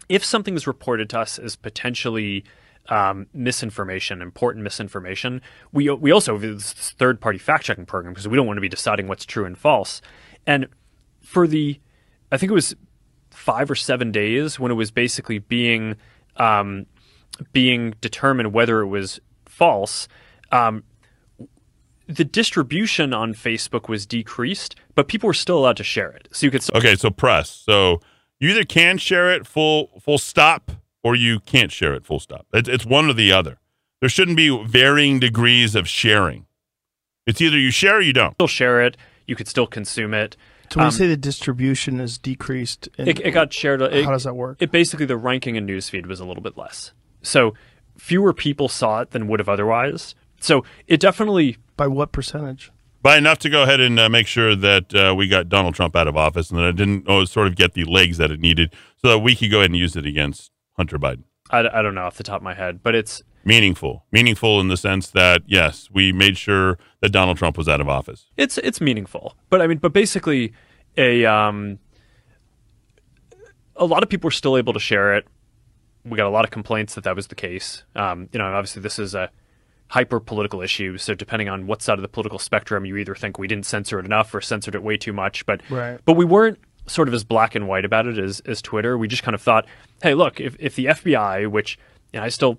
[0.08, 2.44] if something is reported to us as potentially
[2.88, 5.40] um, misinformation, important misinformation,
[5.72, 8.62] we we also have this third party fact checking program because we don't want to
[8.62, 10.02] be deciding what's true and false.
[10.48, 10.66] And
[11.22, 11.78] for the,
[12.32, 12.74] I think it was
[13.30, 15.94] five or seven days when it was basically being
[16.38, 16.86] um,
[17.52, 20.08] being determined whether it was false.
[20.52, 20.84] Um,
[22.06, 26.28] the distribution on Facebook was decreased, but people were still allowed to share it.
[26.32, 27.48] So you could still Okay, so press.
[27.50, 28.00] So
[28.38, 32.46] you either can share it full full stop or you can't share it full stop.
[32.52, 33.58] It's, it's one or the other.
[34.00, 36.46] There shouldn't be varying degrees of sharing.
[37.26, 38.34] It's either you share or you don't.
[38.34, 38.96] still share it.
[39.26, 40.36] You could still consume it.
[40.70, 43.80] So when Um, you say the distribution is decreased, in, It, it got shared.
[43.80, 44.56] It, how does that work?
[44.60, 46.92] It basically the ranking in newsfeed was a little bit less.
[47.22, 47.54] So
[47.96, 50.14] fewer people saw it than would have otherwise.
[50.42, 52.70] So it definitely By what percentage?
[53.02, 55.96] By enough to go ahead and uh, make sure that uh, we got Donald Trump
[55.96, 58.38] out of office and that it didn't oh, sort of get the legs that it
[58.38, 61.24] needed so that we could go ahead and use it against Hunter Biden.
[61.50, 64.04] I, I don't know off the top of my head, but it's Meaningful.
[64.12, 67.88] Meaningful in the sense that, yes, we made sure that Donald Trump was out of
[67.88, 68.26] office.
[68.36, 69.36] it's it's meaningful.
[69.50, 70.52] But I mean, but basically,
[70.96, 71.78] a um,
[73.76, 75.26] a lot of people were still able to share it.
[76.04, 77.82] We got a lot of complaints that that was the case.
[77.96, 79.30] Um, you know, obviously this is a
[79.92, 80.96] hyper political issue.
[80.96, 83.98] So depending on what side of the political spectrum, you either think we didn't censor
[83.98, 85.44] it enough or censored it way too much.
[85.44, 86.00] But Right.
[86.06, 88.96] but we weren't sort of as black and white about it as as Twitter.
[88.96, 89.66] We just kind of thought,
[90.02, 91.78] hey, look, if if the FBI, which
[92.12, 92.58] you know, I still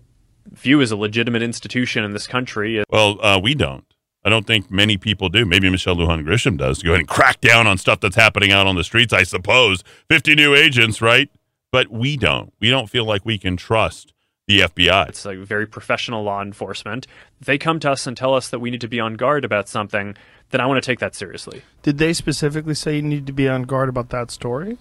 [0.51, 3.83] view as a legitimate institution in this country, Well, uh, we don't.
[4.25, 5.43] I don't think many people do.
[5.45, 8.51] Maybe Michelle Lujan Grisham does to go ahead and crack down on stuff that's happening
[8.53, 9.83] out on the streets, I suppose.
[10.09, 11.29] 50 new agents, right?
[11.71, 12.53] But we don't.
[12.61, 14.13] We don't feel like we can trust
[14.47, 15.09] the FBI.
[15.09, 17.07] It's like very professional law enforcement.
[17.39, 19.69] They come to us and tell us that we need to be on guard about
[19.69, 20.15] something,
[20.49, 21.63] then I want to take that seriously.
[21.81, 24.77] Did they specifically say you need to be on guard about that story?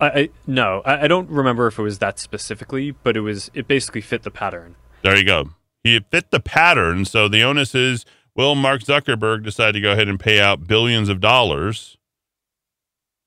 [0.00, 3.50] I, I no, I, I don't remember if it was that specifically, but it was
[3.52, 4.76] it basically fit the pattern.
[5.02, 5.50] There you go.
[5.82, 7.04] He fit the pattern.
[7.04, 11.08] So the onus is will Mark Zuckerberg decide to go ahead and pay out billions
[11.08, 11.98] of dollars,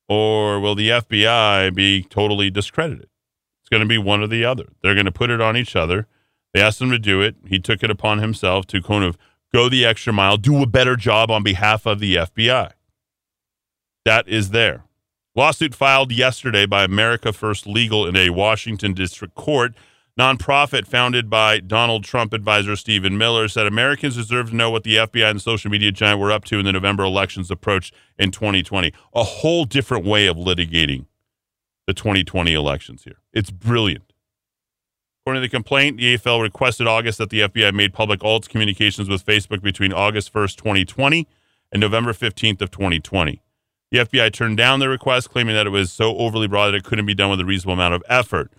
[0.08, 3.11] or will the FBI be totally discredited?
[3.72, 4.68] Going to be one or the other.
[4.84, 6.08] They're going to put it on each other.
[6.54, 7.36] They asked him to do it.
[7.48, 9.18] He took it upon himself to kind of
[9.54, 12.72] go the extra mile, do a better job on behalf of the FBI.
[14.06, 14.84] That is there.
[15.36, 19.74] Lawsuit filed yesterday by America First Legal in a Washington district court.
[20.20, 24.98] Nonprofit founded by Donald Trump advisor Stephen Miller said Americans deserve to know what the
[24.98, 28.32] FBI and the social media giant were up to in the November elections approach in
[28.32, 28.92] 2020.
[29.14, 31.06] A whole different way of litigating
[31.91, 33.17] the 2020 elections here.
[33.34, 34.13] It's brilliant.
[35.23, 38.47] According to the complaint, the AFL requested August that the FBI made public all its
[38.47, 41.27] communications with Facebook between August 1st, 2020
[41.71, 43.41] and November 15th of 2020.
[43.91, 46.84] The FBI turned down the request, claiming that it was so overly broad that it
[46.86, 48.51] couldn't be done with a reasonable amount of effort.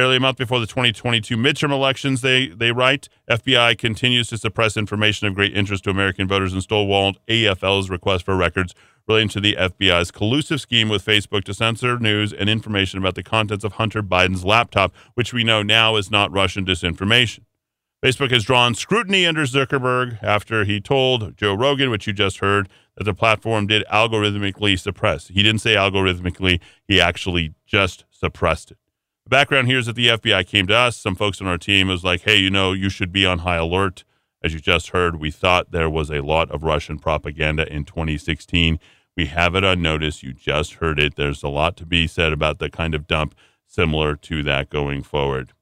[0.00, 4.78] Barely a month before the 2022 midterm elections, they, they write, FBI continues to suppress
[4.78, 8.74] information of great interest to American voters and stonewalled AFL's request for records
[9.06, 13.22] relating to the FBI's collusive scheme with Facebook to censor news and information about the
[13.22, 17.40] contents of Hunter Biden's laptop, which we know now is not Russian disinformation.
[18.02, 22.70] Facebook has drawn scrutiny under Zuckerberg after he told Joe Rogan, which you just heard,
[22.96, 25.28] that the platform did algorithmically suppress.
[25.28, 26.58] He didn't say algorithmically,
[26.88, 28.78] he actually just suppressed it.
[29.30, 30.96] The background here is that the FBI came to us.
[30.96, 33.58] Some folks on our team was like, hey, you know, you should be on high
[33.58, 34.02] alert.
[34.42, 38.80] As you just heard, we thought there was a lot of Russian propaganda in 2016.
[39.16, 40.24] We have it on notice.
[40.24, 41.14] You just heard it.
[41.14, 43.36] There's a lot to be said about the kind of dump
[43.68, 45.52] similar to that going forward.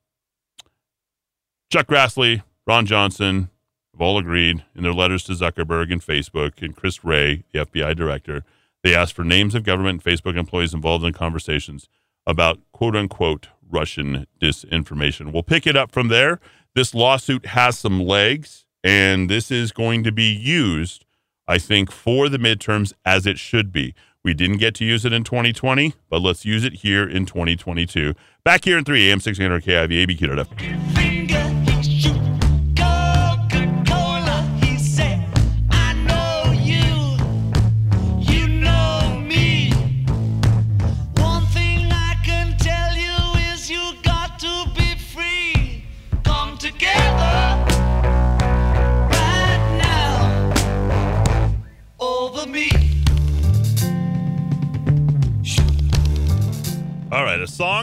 [1.70, 3.50] Chuck Grassley, Ron Johnson,
[3.92, 7.94] have all agreed in their letters to Zuckerberg and Facebook and Chris Wray, the FBI
[7.94, 8.44] director.
[8.82, 11.86] They asked for names of government and Facebook employees involved in conversations
[12.28, 15.32] about quote unquote Russian disinformation.
[15.32, 16.40] We'll pick it up from there.
[16.74, 21.04] This lawsuit has some legs, and this is going to be used,
[21.46, 23.94] I think, for the midterms as it should be.
[24.24, 28.14] We didn't get to use it in 2020, but let's use it here in 2022.
[28.44, 31.07] Back here in 3 AM 600 KIV ABQ.FM.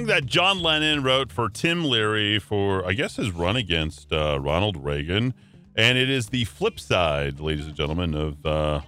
[0.06, 4.84] that John Lennon wrote for Tim Leary for, I guess, his run against uh, Ronald
[4.84, 5.34] Reagan,
[5.76, 8.82] and it is the flip side, ladies and gentlemen, of uh,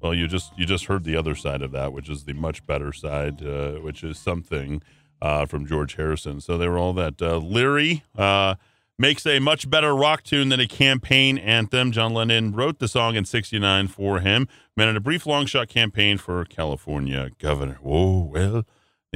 [0.00, 2.66] well, you just you just heard the other side of that, which is the much
[2.66, 4.82] better side, uh, which is something
[5.22, 6.40] uh, from George Harrison.
[6.40, 8.56] So they were all that uh, Leary uh,
[8.98, 11.92] makes a much better rock tune than a campaign anthem.
[11.92, 16.18] John Lennon wrote the song in '69 for him, in a brief long shot campaign
[16.18, 17.78] for California governor.
[17.80, 18.64] Whoa, well.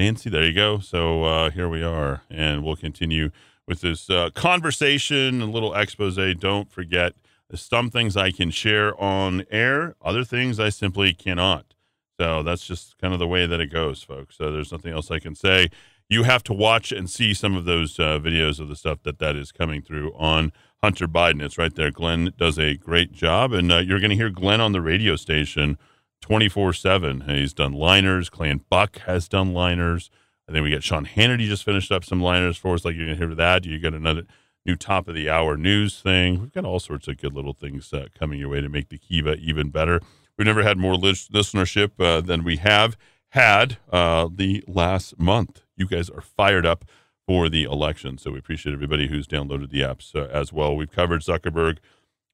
[0.01, 0.79] Nancy, there you go.
[0.79, 3.31] So uh, here we are, and we'll continue
[3.69, 6.17] with this uh, conversation, a little expose.
[6.39, 7.13] Don't forget,
[7.55, 11.75] some things I can share on air, other things I simply cannot.
[12.19, 14.39] So that's just kind of the way that it goes, folks.
[14.39, 15.69] So there's nothing else I can say.
[16.09, 19.19] You have to watch and see some of those uh, videos of the stuff that
[19.19, 20.51] that is coming through on
[20.83, 21.43] Hunter Biden.
[21.43, 21.91] It's right there.
[21.91, 25.15] Glenn does a great job, and uh, you're going to hear Glenn on the radio
[25.17, 25.77] station
[26.21, 27.21] 24 7.
[27.23, 28.31] He's done liners.
[28.31, 30.11] Clan Buck has done liners.
[30.49, 32.85] I think we got Sean Hannity just finished up some liners for us.
[32.85, 33.65] Like you're going to hear that.
[33.65, 34.25] You got another
[34.67, 36.41] new top of the hour news thing.
[36.41, 38.99] We've got all sorts of good little things uh, coming your way to make the
[38.99, 40.01] Kiva even better.
[40.37, 42.97] We've never had more listenership uh, than we have
[43.31, 45.63] had uh, the last month.
[45.77, 46.85] You guys are fired up
[47.27, 48.19] for the election.
[48.19, 50.75] So we appreciate everybody who's downloaded the apps uh, as well.
[50.75, 51.79] We've covered Zuckerberg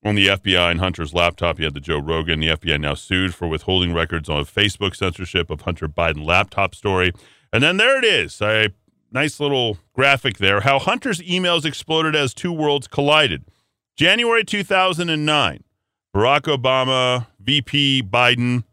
[0.07, 1.59] on the FBI and Hunter's laptop.
[1.59, 2.41] You had the Joe Rogan.
[2.41, 7.13] The FBI now sued for withholding records on Facebook censorship of Hunter Biden laptop story.
[7.53, 8.41] And then there it is.
[8.41, 8.71] A
[9.11, 10.61] nice little graphic there.
[10.61, 13.45] How Hunter's emails exploded as two worlds collided.
[13.97, 15.65] January 2009.
[16.15, 18.65] Barack Obama, VP Biden,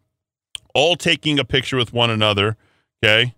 [0.74, 2.58] all taking a picture with one another.
[3.04, 3.36] Okay.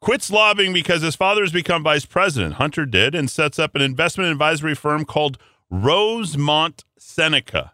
[0.00, 2.54] Quits lobbying because his father has become vice president.
[2.54, 5.38] Hunter did and sets up an investment advisory firm called
[5.70, 7.72] Rosemont Seneca,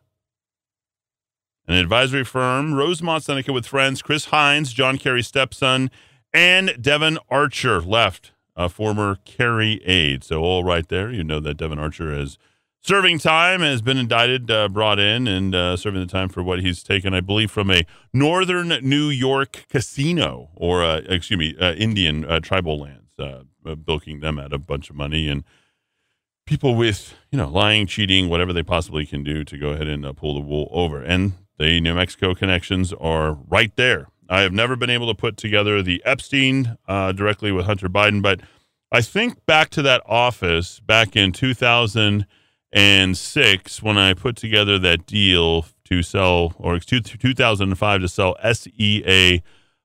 [1.67, 5.91] an advisory firm, Rosemont Seneca, with friends Chris Heinz, John Kerry's stepson,
[6.33, 10.25] and Devon Archer left, a former Kerry aide.
[10.25, 12.39] So, all right there, you know that Devon Archer is
[12.81, 16.61] serving time, has been indicted, uh, brought in, and uh, serving the time for what
[16.61, 21.75] he's taken, I believe, from a northern New York casino or, uh, excuse me, uh,
[21.75, 23.43] Indian uh, tribal lands, uh,
[23.85, 25.45] bilking them at a bunch of money and
[26.53, 30.05] people with you know lying, cheating, whatever they possibly can do to go ahead and
[30.05, 31.03] uh, pull the wool over.
[31.03, 34.09] And the New Mexico connections are right there.
[34.29, 38.21] I have never been able to put together the Epstein uh, directly with Hunter Biden,
[38.21, 38.41] but
[38.91, 45.65] I think back to that office back in 2006 when I put together that deal
[45.87, 49.43] to sell, or 2005 to sell SEA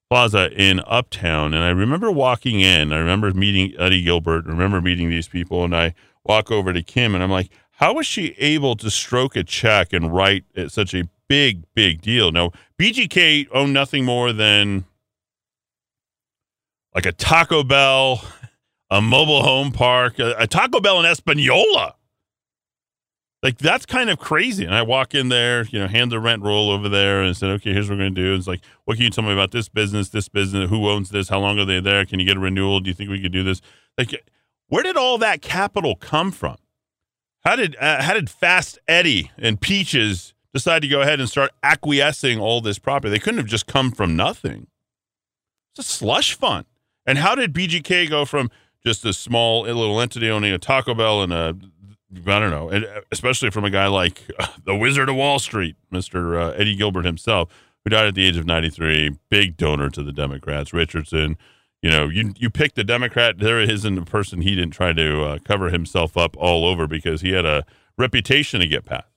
[0.09, 1.53] Plaza in Uptown.
[1.53, 5.63] And I remember walking in, I remember meeting Eddie Gilbert, I remember meeting these people,
[5.63, 5.95] and I
[6.27, 9.93] walk over to Kim and I'm like, how was she able to stroke a check
[9.93, 12.31] and write uh, such a big, big deal?
[12.31, 14.85] Now, BGK owned nothing more than
[16.95, 18.23] like a Taco Bell,
[18.89, 21.93] a mobile home park, a, a Taco Bell in Espanola.
[23.43, 24.65] Like that's kind of crazy.
[24.65, 27.51] And I walk in there, you know, hand the rent roll over there and said,
[27.51, 28.33] okay, here's what we're going to do.
[28.33, 30.69] It's like, what can you tell me about this business, this business?
[30.71, 31.29] Who owns this?
[31.29, 32.03] How long are they there?
[32.05, 32.79] Can you get a renewal?
[32.79, 33.61] Do you think we could do this?
[33.97, 34.23] Like,
[34.69, 36.57] where did all that capital come from?
[37.43, 41.51] How did uh, how did Fast Eddie and Peaches decide to go ahead and start
[41.63, 43.09] acquiescing all this property?
[43.09, 44.67] They couldn't have just come from nothing.
[45.71, 46.65] It's a slush fund.
[47.05, 48.49] And how did BGK go from
[48.85, 51.55] just a small little entity owning a Taco Bell and a
[52.25, 55.39] I don't know, and uh, especially from a guy like uh, the Wizard of Wall
[55.39, 56.41] Street, Mr.
[56.41, 57.49] Uh, Eddie Gilbert himself,
[57.83, 60.73] who died at the age of 93, big donor to the Democrats.
[60.73, 61.37] Richardson,
[61.81, 65.23] you know, you you picked a Democrat, there isn't a person he didn't try to
[65.23, 67.65] uh, cover himself up all over because he had a
[67.97, 69.07] reputation to get past.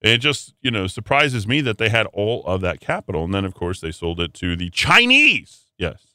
[0.00, 3.24] It just, you know, surprises me that they had all of that capital.
[3.24, 5.66] And then, of course, they sold it to the Chinese.
[5.78, 6.08] Yes.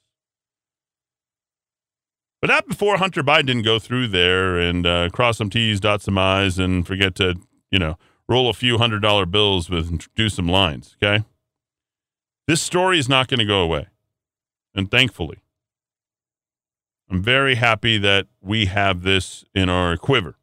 [2.40, 6.04] But not before Hunter Biden didn't go through there and uh, cross some T's, dot
[6.04, 7.36] some I's, and forget to,
[7.72, 10.96] you know, roll a few hundred dollar bills with do some lines.
[11.02, 11.26] Okay.
[12.48, 13.88] This story is not going to go away.
[14.80, 15.40] And thankfully,
[17.10, 20.38] I'm very happy that we have this in our quiver.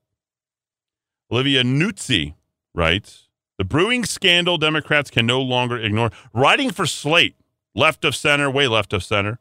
[1.33, 2.35] Olivia Nuzzi
[2.75, 6.11] writes The brewing scandal Democrats can no longer ignore.
[6.35, 7.35] Writing for Slate,
[7.75, 9.39] left of center, way left of center.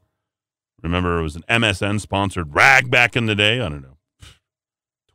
[0.81, 3.55] Remember, it was an MSN sponsored rag back in the day.
[3.59, 3.97] I don't know,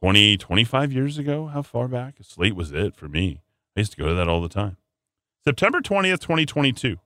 [0.03, 1.47] 20, 25 years ago.
[1.47, 2.17] How far back?
[2.21, 3.41] Slate was it for me.
[3.75, 4.77] I used to go to that all the time.
[5.43, 6.99] September 20th, 2022.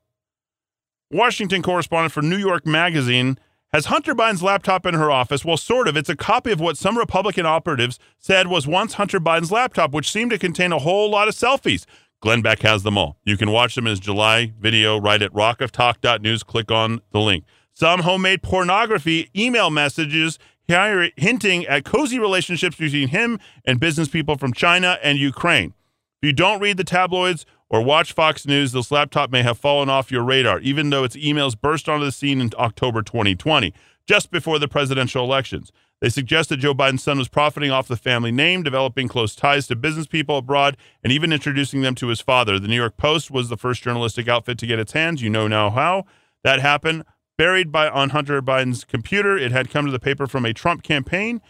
[1.14, 3.38] Washington correspondent for New York Magazine
[3.72, 5.44] has Hunter Biden's laptop in her office.
[5.44, 5.96] Well, sort of.
[5.96, 10.10] It's a copy of what some Republican operatives said was once Hunter Biden's laptop, which
[10.10, 11.86] seemed to contain a whole lot of selfies.
[12.20, 13.16] Glenn Beck has them all.
[13.22, 16.42] You can watch them in his July video right at rockoftalk.news.
[16.42, 17.44] Click on the link.
[17.74, 24.52] Some homemade pornography email messages hinting at cozy relationships between him and business people from
[24.52, 25.74] China and Ukraine.
[26.20, 29.90] If you don't read the tabloids or watch Fox News, this laptop may have fallen
[29.90, 33.74] off your radar, even though its emails burst onto the scene in October 2020,
[34.06, 35.72] just before the presidential elections.
[36.00, 39.66] They suggest that Joe Biden's son was profiting off the family name, developing close ties
[39.66, 42.60] to business people abroad, and even introducing them to his father.
[42.60, 45.20] The New York Post was the first journalistic outfit to get its hands.
[45.20, 46.04] You know now how
[46.44, 47.02] that happened.
[47.36, 50.84] Buried by on Hunter Biden's computer, it had come to the paper from a Trump
[50.84, 51.40] campaign.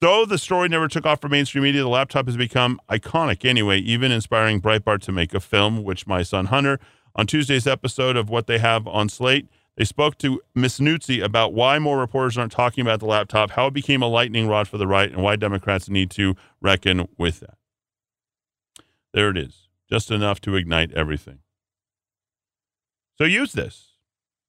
[0.00, 3.78] Though the story never took off for mainstream media, the laptop has become iconic anyway,
[3.78, 6.78] even inspiring Breitbart to make a film, which my son Hunter,
[7.14, 11.54] on Tuesday's episode of What They Have on Slate, they spoke to Miss Nuzzi about
[11.54, 14.76] why more reporters aren't talking about the laptop, how it became a lightning rod for
[14.76, 17.56] the right, and why Democrats need to reckon with that.
[19.14, 21.38] There it is, just enough to ignite everything.
[23.16, 23.92] So use this.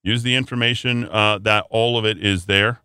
[0.02, 2.80] Use the information uh, that all of it is there.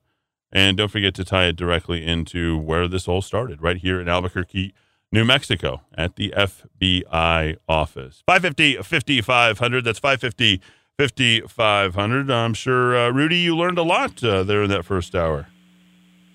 [0.53, 4.07] And don't forget to tie it directly into where this all started, right here in
[4.07, 4.73] Albuquerque,
[5.11, 8.21] New Mexico, at the FBI office.
[8.27, 9.83] 550 5500.
[9.83, 10.61] That's 550
[10.99, 12.29] 5500.
[12.29, 15.47] I'm sure, uh, Rudy, you learned a lot uh, there in that first hour.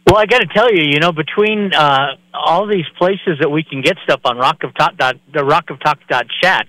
[0.04, 3.62] Well, I got to tell you, you know, between uh, all these places that we
[3.62, 6.66] can get stuff on Rock of Talk, dot, the Rock of Talk dot chat,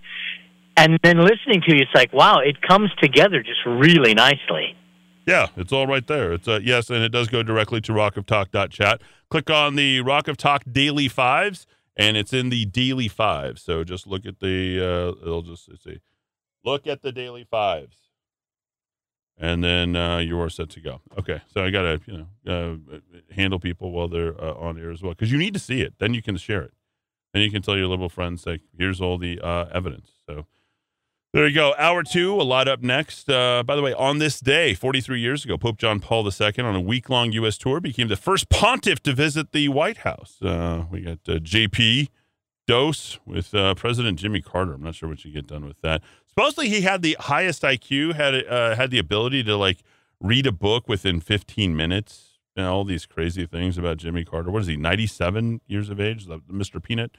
[0.78, 4.76] and then listening to you, it's like, wow, it comes together just really nicely.
[5.30, 6.34] Yeah, it's all right there.
[6.34, 9.00] It's uh, yes, and it does go directly to Rock of Talk chat.
[9.30, 13.60] Click on the Rock of Talk Daily Fives, and it's in the Daily Five.
[13.60, 14.80] So just look at the.
[14.80, 16.00] Uh, it'll just see.
[16.66, 17.96] Look at the Daily Fives
[19.40, 21.02] and then uh, you are set to go.
[21.18, 22.98] Okay, so I gotta you know uh,
[23.34, 25.94] handle people while they're uh, on air as well because you need to see it.
[26.00, 26.74] Then you can share it.
[27.34, 30.10] Then you can tell your liberal friends like, here's all the uh, evidence.
[30.26, 30.48] So
[31.34, 31.74] there you go.
[31.78, 33.30] Hour two, a lot up next.
[33.30, 36.76] Uh, by the way, on this day, 43 years ago, Pope John Paul II, on
[36.76, 37.58] a week long U.S.
[37.58, 40.42] tour, became the first pontiff to visit the White House.
[40.42, 42.10] Uh, we got JP
[42.68, 44.74] dose with uh, President Jimmy Carter.
[44.74, 46.02] I'm not sure what you get done with that.
[46.28, 49.84] Supposedly, he had the highest IQ, had uh, had the ability to like
[50.22, 52.26] read a book within 15 minutes.
[52.56, 54.52] And all these crazy things about Jimmy Carter.
[54.52, 54.76] What is he?
[54.76, 56.84] 97 years of age, Mr.
[56.84, 57.12] Peanut.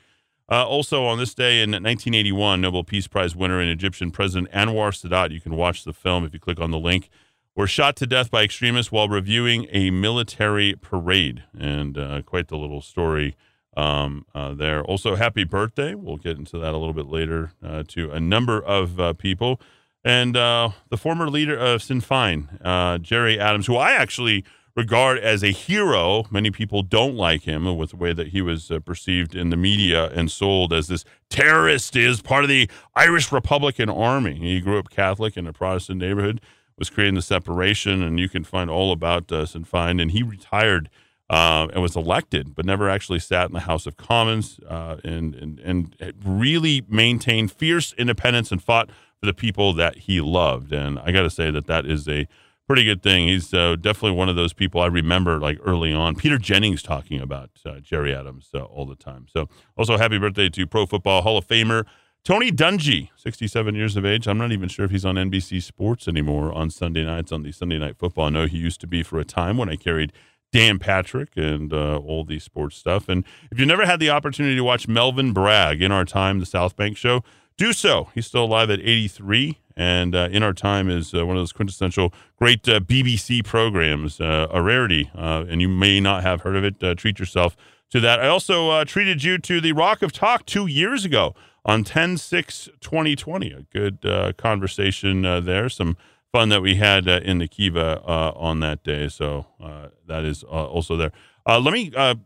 [0.51, 4.90] Uh, also, on this day in 1981, Nobel Peace Prize winner and Egyptian President Anwar
[4.90, 5.30] Sadat.
[5.30, 7.09] You can watch the film if you click on the link.
[7.55, 12.57] Were shot to death by extremists while reviewing a military parade, and uh, quite the
[12.57, 13.36] little story
[13.76, 14.82] um, uh, there.
[14.82, 15.94] Also, happy birthday.
[15.94, 19.61] We'll get into that a little bit later uh, to a number of uh, people.
[20.05, 24.44] And uh, the former leader of Sinn Féin, Gerry Adams, who I actually
[24.77, 26.25] regard as a hero.
[26.31, 29.57] Many people don't like him with the way that he was uh, perceived in the
[29.57, 34.35] media and sold as this terrorist is part of the Irish Republican Army.
[34.35, 36.41] He grew up Catholic in a Protestant neighborhood,
[36.79, 40.01] was creating the separation, and you can find all about uh, Sinn Féin.
[40.01, 40.89] And he retired
[41.29, 45.35] uh, and was elected, but never actually sat in the House of Commons, uh, and,
[45.37, 45.95] and and
[46.25, 48.91] really maintained fierce independence and fought
[49.21, 50.73] for the people that he loved.
[50.73, 52.27] And I got to say that that is a
[52.71, 53.27] pretty good thing.
[53.27, 56.14] He's uh, definitely one of those people I remember like early on.
[56.14, 59.27] Peter Jennings talking about uh, Gerry Adams uh, all the time.
[59.29, 61.85] So also happy birthday to Pro Football Hall of Famer.
[62.23, 64.29] Tony Dungy, 67 years of age.
[64.29, 67.51] I'm not even sure if he's on NBC Sports anymore on Sunday nights on the
[67.51, 68.27] Sunday Night Football.
[68.27, 70.12] I know he used to be for a time when I carried
[70.53, 73.09] Dan Patrick and uh, all the sports stuff.
[73.09, 76.47] And if you never had the opportunity to watch Melvin Bragg in our time, the
[76.47, 77.25] South Bank show,
[77.57, 78.11] do so.
[78.14, 79.59] He's still alive at 83.
[79.81, 84.20] And uh, In Our Time is uh, one of those quintessential great uh, BBC programs,
[84.20, 85.11] uh, a rarity.
[85.14, 86.99] Uh, and you may not have heard of it.
[86.99, 87.57] treat yourself
[87.89, 88.20] to that.
[88.20, 92.68] I also treated you to the Rock of Talk two years ago on 10 6
[92.78, 93.53] 2020.
[93.53, 95.70] A good conversation there.
[95.70, 95.97] Some
[96.31, 99.09] fun that we had uh, in the Kiva uh, on that day.
[99.09, 101.12] So uh, that is uh, also there.
[101.47, 102.16] Uh, let me uh,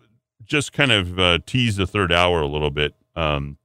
[0.45, 2.97] just kind of tease the third hour a little bit.
[3.15, 3.59] Um,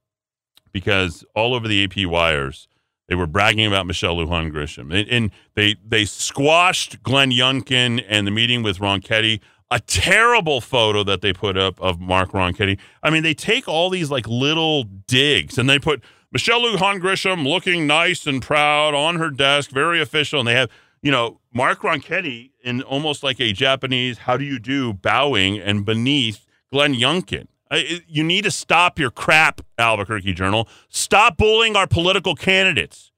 [0.72, 2.68] because all over the AP wires
[3.10, 8.24] they were bragging about Michelle Lujan Grisham, and, and they they squashed Glenn Youngkin and
[8.24, 9.40] the meeting with Ronchetti.
[9.72, 12.78] A terrible photo that they put up of Mark Ronchetti.
[13.02, 16.02] I mean, they take all these like little digs and they put
[16.32, 20.70] Michelle Lujan Grisham looking nice and proud on her desk, very official, and they have
[21.02, 25.84] you know Mark Ronchetti in almost like a Japanese "How do you do?" bowing and
[25.84, 27.48] beneath Glenn Youngkin.
[27.72, 30.68] You need to stop your crap, Albuquerque Journal.
[30.88, 33.12] Stop bullying our political candidates.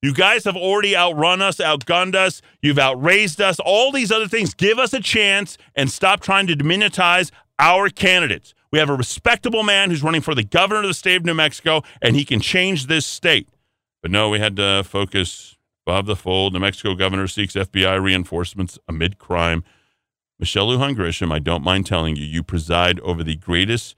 [0.00, 4.54] You guys have already outrun us, outgunned us, you've outraised us, all these other things.
[4.54, 8.54] Give us a chance and stop trying to diminutize our candidates.
[8.70, 11.34] We have a respectable man who's running for the governor of the state of New
[11.34, 13.48] Mexico, and he can change this state.
[14.00, 16.52] But no, we had to focus above the fold.
[16.52, 19.64] New Mexico governor seeks FBI reinforcements amid crime.
[20.38, 23.96] Michelle Lujan Grisham, I don't mind telling you, you preside over the greatest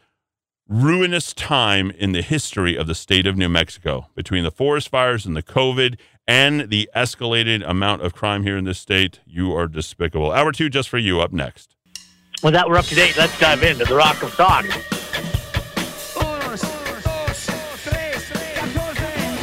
[0.66, 5.26] ruinous time in the history of the state of New Mexico between the forest fires
[5.26, 9.20] and the COVID and the escalated amount of crime here in this state.
[9.26, 10.32] You are despicable.
[10.32, 11.76] Hour two, just for you, up next.
[12.42, 13.18] Well, that we're up to date.
[13.18, 14.64] Let's dive into the Rock of Talk.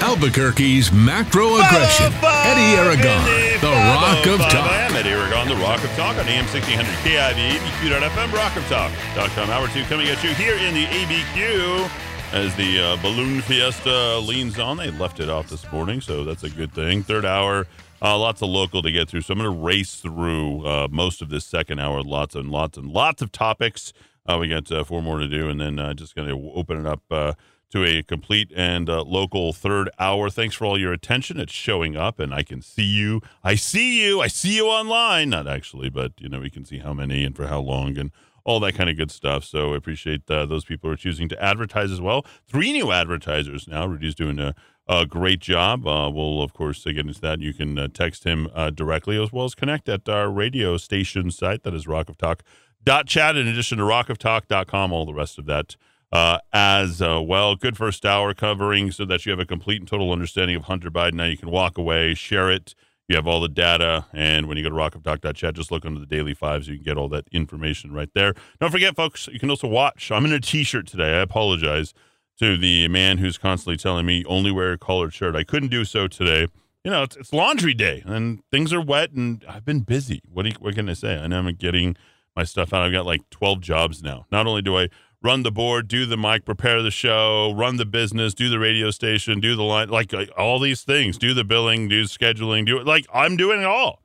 [0.07, 2.13] Albuquerque's macro aggression.
[2.23, 3.25] Eddie Aragon,
[3.59, 4.71] the Rock of Talk.
[4.71, 9.49] I am Eddie Aragon, the Rock of Talk on AM 1600 KIV, ABQ.FM, rockoftalk.com.
[9.49, 11.89] Hour two coming at you here in the ABQ
[12.31, 14.77] as the uh, balloon fiesta leans on.
[14.77, 17.03] They left it off this morning, so that's a good thing.
[17.03, 17.67] Third hour,
[18.01, 19.21] uh, lots of local to get through.
[19.21, 22.01] So I'm going to race through uh, most of this second hour.
[22.01, 23.91] Lots and lots and lots of topics.
[24.25, 26.79] Uh, we got uh, four more to do, and then uh, just going to open
[26.79, 27.35] it up
[27.71, 30.29] to a complete and uh, local third hour.
[30.29, 31.39] Thanks for all your attention.
[31.39, 33.21] It's showing up, and I can see you.
[33.43, 34.21] I see you.
[34.21, 35.29] I see you online.
[35.29, 38.11] Not actually, but you know we can see how many and for how long and
[38.47, 39.43] all that kind of good stuff.
[39.43, 42.25] So I appreciate uh, those people are choosing to advertise as well.
[42.47, 43.85] Three new advertisers now.
[43.85, 44.55] Rudy's doing a,
[44.87, 45.85] a great job.
[45.85, 47.41] Uh, we'll of course get into that.
[47.41, 51.29] You can uh, text him uh, directly as well as connect at our radio station
[51.29, 52.41] site that is Rock of Talk.
[52.85, 55.75] Dot chat in addition to rockoftalk.com, all the rest of that
[56.11, 57.55] uh, as uh, well.
[57.55, 60.89] Good first hour covering so that you have a complete and total understanding of Hunter
[60.89, 61.15] Biden.
[61.15, 62.75] Now you can walk away, share it.
[63.07, 64.05] You have all the data.
[64.13, 66.67] And when you go to rockoftalk.chat, just look under the daily fives.
[66.67, 68.33] You can get all that information right there.
[68.59, 70.11] Don't forget, folks, you can also watch.
[70.11, 71.17] I'm in a t shirt today.
[71.17, 71.93] I apologize
[72.39, 75.35] to the man who's constantly telling me only wear a collared shirt.
[75.35, 76.47] I couldn't do so today.
[76.83, 80.21] You know, it's, it's laundry day and things are wet and I've been busy.
[80.31, 81.25] What, do you, what can I say?
[81.27, 81.97] Know I'm getting
[82.35, 82.83] my stuff out.
[82.83, 84.25] I've got like 12 jobs now.
[84.31, 84.89] Not only do I
[85.21, 88.91] run the board, do the mic, prepare the show, run the business, do the radio
[88.91, 92.77] station, do the line, like, like all these things, do the billing, do scheduling, do
[92.77, 92.85] it.
[92.85, 94.03] Like I'm doing it all.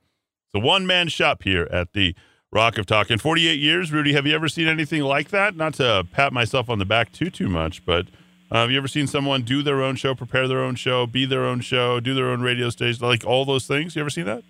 [0.54, 2.14] It's a one man shop here at the
[2.50, 3.10] Rock of Talk.
[3.10, 5.56] In 48 years, Rudy, have you ever seen anything like that?
[5.56, 8.06] Not to pat myself on the back too, too much, but
[8.50, 11.24] uh, have you ever seen someone do their own show, prepare their own show, be
[11.24, 13.96] their own show, do their own radio station, like all those things?
[13.96, 14.44] You ever seen that?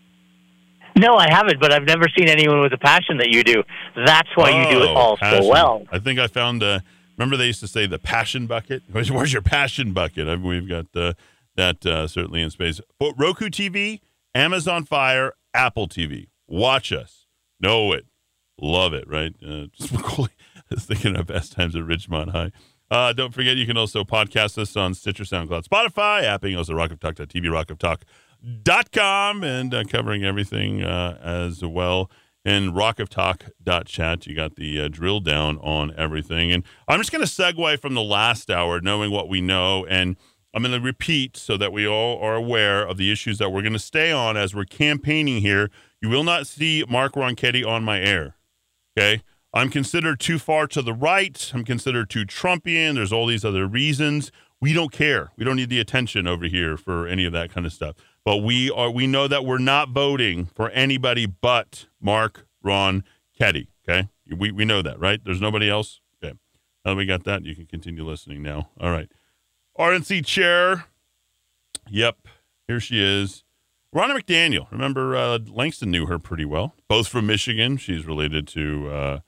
[0.97, 3.62] No, I haven't, but I've never seen anyone with a passion that you do.
[4.05, 5.43] That's why you do it Oh, all passion.
[5.45, 5.82] so well.
[5.90, 6.62] I think I found.
[6.62, 6.80] Uh,
[7.16, 8.82] remember they used to say the passion bucket.
[8.90, 10.28] Where's, where's your passion bucket?
[10.28, 11.14] I, we've got uh,
[11.57, 12.80] that uh, certainly in space.
[12.99, 14.01] But Roku TV,
[14.34, 16.28] Amazon Fire, Apple TV.
[16.47, 17.26] Watch us,
[17.61, 18.07] know it,
[18.61, 19.09] love it.
[19.09, 19.34] Right?
[19.47, 19.66] Uh,
[20.70, 22.53] just thinking of best times at Richmond High.
[22.90, 27.47] Uh, don't forget, you can also podcast us on Stitcher, SoundCloud, Spotify, apping also rockoftalk.tv,
[28.43, 32.11] rockoftalk.com, and uh, covering everything uh, as well.
[32.45, 36.51] And rockoftalk.chat, you got the uh, drill down on everything.
[36.51, 39.86] And I'm just going to segue from the last hour, knowing what we know.
[39.86, 40.16] And
[40.53, 43.62] I'm going to repeat so that we all are aware of the issues that we're
[43.62, 45.70] going to stay on as we're campaigning here.
[46.01, 48.34] You will not see Mark Ronchetti on my air.
[48.99, 49.22] Okay.
[49.55, 51.53] I'm considered too far to the right.
[51.55, 52.95] I'm considered too Trumpian.
[52.95, 54.32] There's all these other reasons.
[54.61, 55.30] We don't care.
[55.36, 57.97] We don't need the attention over here for any of that kind of stuff.
[58.25, 58.91] But we are.
[58.91, 63.05] We know that we're not voting for anybody but Mark Ron
[63.37, 63.68] Ketty.
[63.89, 65.20] Okay, we we know that, right?
[65.25, 66.01] There's nobody else.
[66.23, 66.37] Okay,
[66.85, 68.68] now we got that, you can continue listening now.
[68.81, 69.11] All right,
[69.79, 70.85] RNC chair.
[71.91, 72.29] Yep,
[72.68, 73.45] here she is.
[73.95, 74.70] Ronna McDaniel.
[74.70, 76.75] Remember, uh, Langston knew her pretty well.
[76.89, 77.77] Both from Michigan.
[77.77, 79.18] She's related to uh,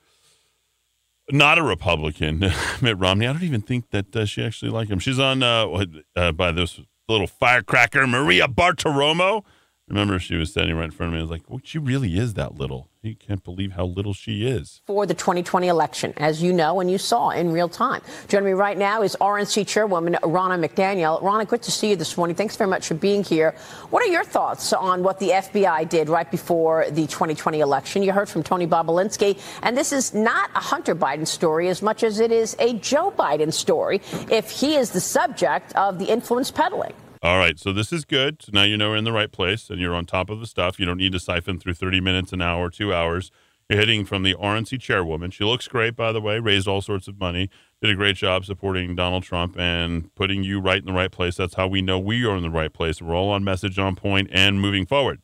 [1.31, 2.39] not a Republican,
[2.81, 3.27] Mitt Romney.
[3.27, 4.99] I don't even think that uh, she actually liked him.
[4.99, 5.85] She's on uh,
[6.17, 9.45] uh, by this little firecracker, Maria Bartiromo.
[9.89, 11.19] Remember, she was standing right in front of me.
[11.19, 12.89] I was like, well, she really is that little.
[13.03, 14.81] You can't believe how little she is.
[14.87, 18.01] For the 2020 election, as you know and you saw in real time.
[18.29, 21.23] Joining me right now is RNC Chairwoman Ronna McDaniel.
[21.23, 22.35] Ronna, good to see you this morning.
[22.35, 23.55] Thanks very much for being here.
[23.91, 28.03] What are your thoughts on what the FBI did right before the 2020 election?
[28.03, 32.03] You heard from Tony Bobulinski, and this is not a Hunter Biden story as much
[32.03, 36.51] as it is a Joe Biden story if he is the subject of the influence
[36.51, 36.95] peddling.
[37.25, 38.43] All right, so this is good.
[38.43, 40.47] So now you know we're in the right place and you're on top of the
[40.47, 40.79] stuff.
[40.79, 43.31] You don't need to siphon through 30 minutes, an hour, two hours.
[43.71, 45.31] You're hitting from the RNC chairwoman.
[45.31, 47.49] She looks great, by the way, raised all sorts of money,
[47.81, 51.35] did a great job supporting Donald Trump and putting you right in the right place.
[51.37, 53.01] That's how we know we are in the right place.
[53.01, 55.23] We're all on message, on point, and moving forward.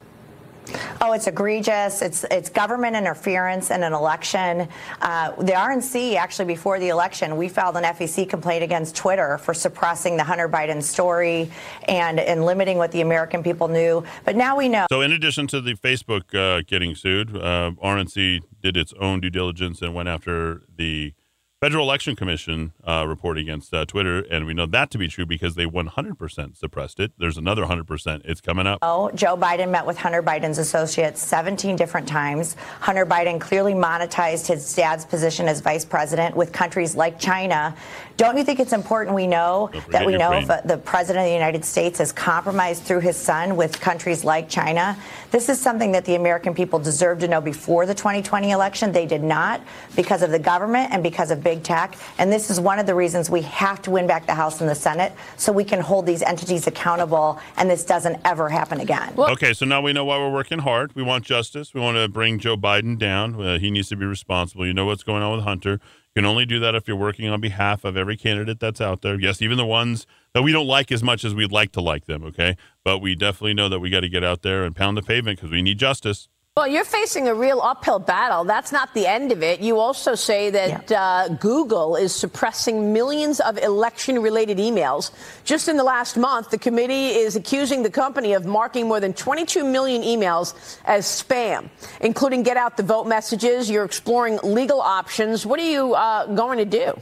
[1.00, 2.02] Oh, it's egregious.
[2.02, 4.68] It's it's government interference in an election.
[5.00, 9.54] Uh, the RNC actually before the election, we filed an FEC complaint against Twitter for
[9.54, 11.50] suppressing the Hunter Biden story
[11.88, 14.04] and and limiting what the American people knew.
[14.24, 14.86] But now we know.
[14.90, 19.30] So, in addition to the Facebook uh, getting sued, uh, RNC did its own due
[19.30, 21.14] diligence and went after the
[21.60, 25.26] Federal Election Commission uh, report against uh, Twitter, and we know that to be true
[25.26, 27.12] because they 100% suppressed it.
[27.18, 28.22] There's another 100%.
[28.24, 28.78] It's coming up.
[28.80, 32.56] Oh, Joe Biden met with Hunter Biden's associates 17 different times.
[32.80, 37.76] Hunter Biden clearly monetized his dad's position as vice president with countries like China.
[38.16, 41.34] Don't you think it's important we know that we know if the president of the
[41.34, 44.96] United States has compromised through his son with countries like China?
[45.30, 48.92] This is something that the American people deserve to know before the 2020 election.
[48.92, 49.62] They did not
[49.96, 51.96] because of the government and because of big tech.
[52.18, 54.68] And this is one of the reasons we have to win back the House and
[54.68, 59.14] the Senate so we can hold these entities accountable and this doesn't ever happen again.
[59.18, 60.94] okay, so now we know why we're working hard.
[60.94, 61.74] We want justice.
[61.74, 63.40] We want to bring Joe Biden down.
[63.40, 64.66] Uh, he needs to be responsible.
[64.66, 65.80] You know what's going on with Hunter.
[66.14, 69.02] You can only do that if you're working on behalf of every candidate that's out
[69.02, 69.20] there.
[69.20, 72.06] Yes, even the ones that we don't like as much as we'd like to like
[72.06, 72.56] them, okay?
[72.84, 75.38] But we definitely know that we got to get out there and pound the pavement
[75.38, 76.28] because we need justice.
[76.56, 78.42] Well, you're facing a real uphill battle.
[78.42, 79.60] That's not the end of it.
[79.60, 81.00] You also say that yeah.
[81.00, 85.12] uh, Google is suppressing millions of election related emails.
[85.44, 89.12] Just in the last month, the committee is accusing the company of marking more than
[89.12, 91.70] 22 million emails as spam,
[92.00, 93.70] including get out the vote messages.
[93.70, 95.46] You're exploring legal options.
[95.46, 97.00] What are you uh, going to do?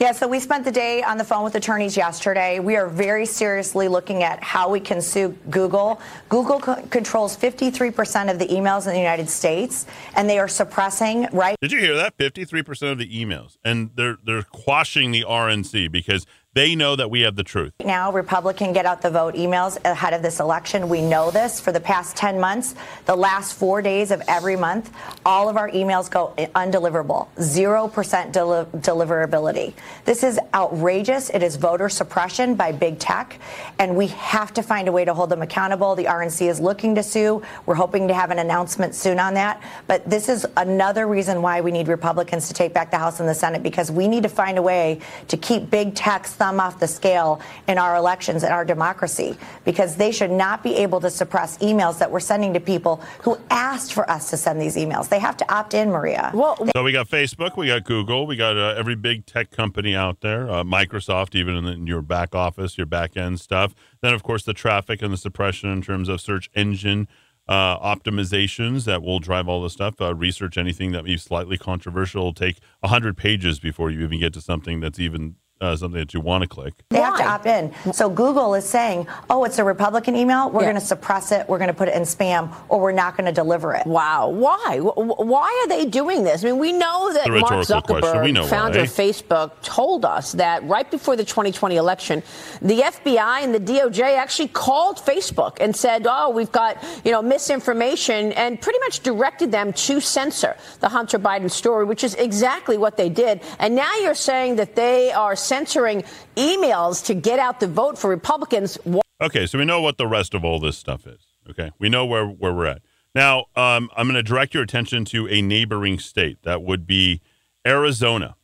[0.00, 2.60] Yeah, so we spent the day on the phone with attorneys yesterday.
[2.60, 6.00] We are very seriously looking at how we can sue Google.
[6.28, 11.26] Google co- controls 53% of the emails in the United States, and they are suppressing,
[11.32, 11.56] right?
[11.60, 12.16] Did you hear that?
[12.16, 13.56] 53% of the emails.
[13.64, 16.26] And they're they're quashing the RNC because
[16.58, 17.72] they know that we have the truth.
[17.84, 20.88] Now, Republican get out the vote emails ahead of this election.
[20.88, 22.74] We know this for the past 10 months,
[23.06, 24.90] the last four days of every month,
[25.24, 29.72] all of our emails go undeliverable, 0% deli- deliverability.
[30.04, 31.30] This is outrageous.
[31.30, 33.38] It is voter suppression by big tech,
[33.78, 35.94] and we have to find a way to hold them accountable.
[35.94, 37.40] The RNC is looking to sue.
[37.66, 39.62] We're hoping to have an announcement soon on that.
[39.86, 43.28] But this is another reason why we need Republicans to take back the House and
[43.28, 44.98] the Senate because we need to find a way
[45.28, 49.36] to keep big tech's thumb thumb off the scale in our elections and our democracy
[49.64, 53.38] because they should not be able to suppress emails that we're sending to people who
[53.50, 55.08] asked for us to send these emails.
[55.08, 56.30] They have to opt in, Maria.
[56.32, 59.94] Well, so we got Facebook, we got Google, we got uh, every big tech company
[59.94, 63.74] out there, uh, Microsoft, even in, the, in your back office, your back end stuff.
[64.00, 67.08] Then, of course, the traffic and the suppression in terms of search engine.
[67.46, 70.02] Uh, optimizations that will drive all this stuff.
[70.02, 74.20] Uh, research anything that may be slightly controversial will take 100 pages before you even
[74.20, 76.74] get to something that's even uh, something that you want to click.
[76.90, 77.72] They have to opt in.
[77.92, 80.50] So Google is saying, oh, it's a Republican email.
[80.50, 80.70] We're yeah.
[80.70, 81.48] going to suppress it.
[81.48, 83.86] We're going to put it in spam, or we're not going to deliver it.
[83.86, 84.28] Wow.
[84.28, 84.78] Why?
[84.80, 86.44] Why are they doing this?
[86.44, 88.84] I mean, we know that Mark Zuckerberg, founder why.
[88.84, 92.22] of Facebook, told us that right before the 2020 election,
[92.62, 97.22] the FBI and the DOJ actually called Facebook and said, oh, we've got, you know,
[97.22, 102.78] misinformation and pretty much directed them to censor the Hunter Biden story, which is exactly
[102.78, 103.42] what they did.
[103.58, 106.04] And now you're saying that they are censoring
[106.36, 108.78] emails to get out the vote for Republicans.
[109.20, 111.20] Okay, so we know what the rest of all this stuff is.
[111.50, 112.82] Okay, we know where, where we're at.
[113.14, 116.42] Now, um, I'm going to direct your attention to a neighboring state.
[116.42, 117.22] That would be
[117.66, 118.36] Arizona.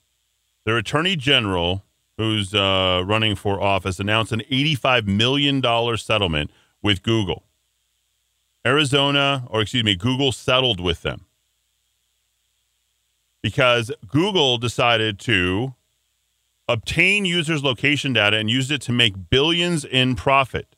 [0.64, 1.84] Their attorney general,
[2.16, 5.62] who's uh, running for office, announced an $85 million
[5.98, 6.50] settlement
[6.82, 7.44] with Google.
[8.66, 11.26] Arizona, or excuse me, Google settled with them
[13.42, 15.74] because Google decided to
[16.68, 20.76] obtain users' location data and used it to make billions in profit.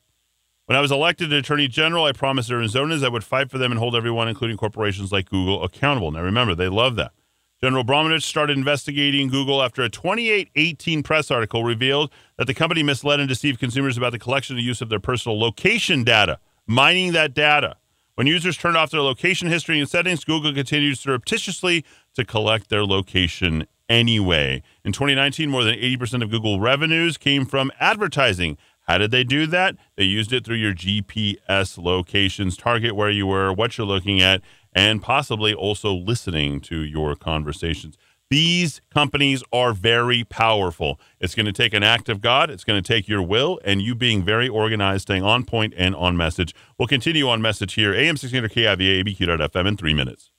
[0.65, 3.79] When I was elected Attorney General, I promised Arizonans I would fight for them and
[3.79, 6.11] hold everyone, including corporations like Google, accountable.
[6.11, 7.13] Now remember, they love that.
[7.61, 13.19] General Brnovich started investigating Google after a 2818 press article revealed that the company misled
[13.19, 16.37] and deceived consumers about the collection and use of their personal location data.
[16.67, 17.77] mining that data.
[18.17, 22.83] When users turned off their location history and settings, Google continues surreptitiously to collect their
[22.83, 24.63] location anyway.
[24.83, 28.57] In 2019, more than 80% of Google revenues came from advertising.
[28.87, 29.75] How did they do that?
[29.97, 34.41] They used it through your GPS locations, target where you were, what you're looking at,
[34.73, 37.99] and possibly also listening to your conversations.
[38.29, 40.99] These companies are very powerful.
[41.19, 42.49] It's going to take an act of God.
[42.49, 45.95] It's going to take your will and you being very organized, staying on point and
[45.95, 46.53] on message.
[46.77, 47.93] We'll continue on message here.
[47.93, 50.31] AM 1600 KIVA, ABQ.FM in three minutes.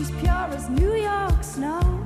[0.00, 2.02] As New York snow.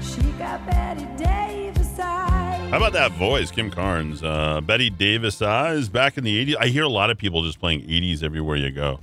[0.00, 2.70] She got Bette Davis eyes.
[2.70, 4.22] How about that voice, Kim Carnes?
[4.22, 6.56] Uh, Bette Davis eyes back in the 80s.
[6.58, 9.00] I hear a lot of people just playing 80s everywhere you go.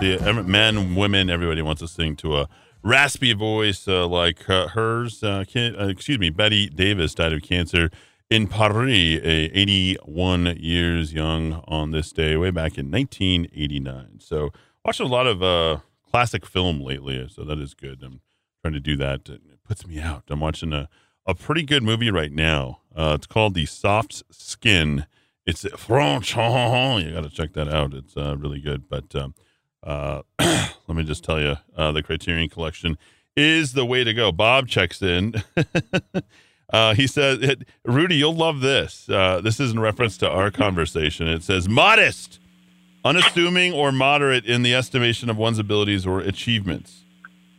[0.00, 2.48] The men, women, everybody wants to sing to a
[2.82, 5.24] raspy voice uh, like uh, hers.
[5.24, 7.90] Uh, uh, excuse me, Bette Davis died of cancer
[8.30, 14.18] in Paris, a 81 years young on this day, way back in 1989.
[14.20, 14.50] So
[14.84, 15.78] watching a lot of uh,
[16.10, 18.02] classic film lately, so that is good.
[18.02, 18.20] I'm
[18.62, 19.28] trying to do that.
[19.28, 20.24] It puts me out.
[20.28, 20.88] I'm watching a,
[21.26, 22.80] a pretty good movie right now.
[22.94, 25.06] Uh, it's called The Soft Skin.
[25.44, 26.34] It's French.
[26.34, 26.40] You
[27.12, 27.94] got to check that out.
[27.94, 28.88] It's uh, really good.
[28.88, 29.34] But um,
[29.84, 32.98] uh, let me just tell you, uh, the Criterion Collection
[33.36, 34.32] is the way to go.
[34.32, 35.44] Bob checks in.
[36.72, 39.08] Uh, he says, Rudy, you'll love this.
[39.08, 41.28] Uh, this is in reference to our conversation.
[41.28, 42.40] It says, modest
[43.04, 47.04] unassuming or moderate in the estimation of one's abilities or achievements.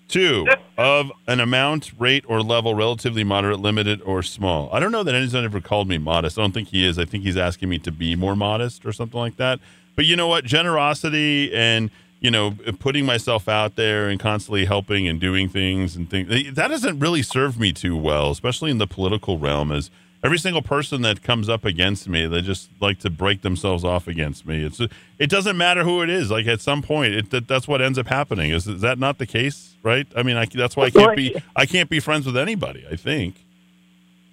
[0.10, 0.45] Two,
[0.78, 4.70] of an amount, rate, or level relatively moderate, limited, or small.
[4.72, 6.38] I don't know that anyone's ever called me modest.
[6.38, 6.97] I don't think he is.
[6.97, 9.60] I think he's asking me to be more modest or something like that.
[9.97, 10.45] But you know what?
[10.45, 16.09] Generosity and you know putting myself out there and constantly helping and doing things and
[16.09, 19.72] things that doesn't really serve me too well, especially in the political realm.
[19.72, 19.89] As
[20.24, 24.07] every single person that comes up against me, they just like to break themselves off
[24.07, 24.63] against me.
[24.63, 24.80] It's
[25.20, 26.32] it doesn't matter who it is.
[26.32, 28.51] Like at some point, it, that, that's what ends up happening.
[28.51, 29.76] Is, is that not the case?
[29.84, 30.07] Right?
[30.15, 32.86] I mean, I, that's why I can't be I can't be friends with anybody.
[32.91, 33.43] I think.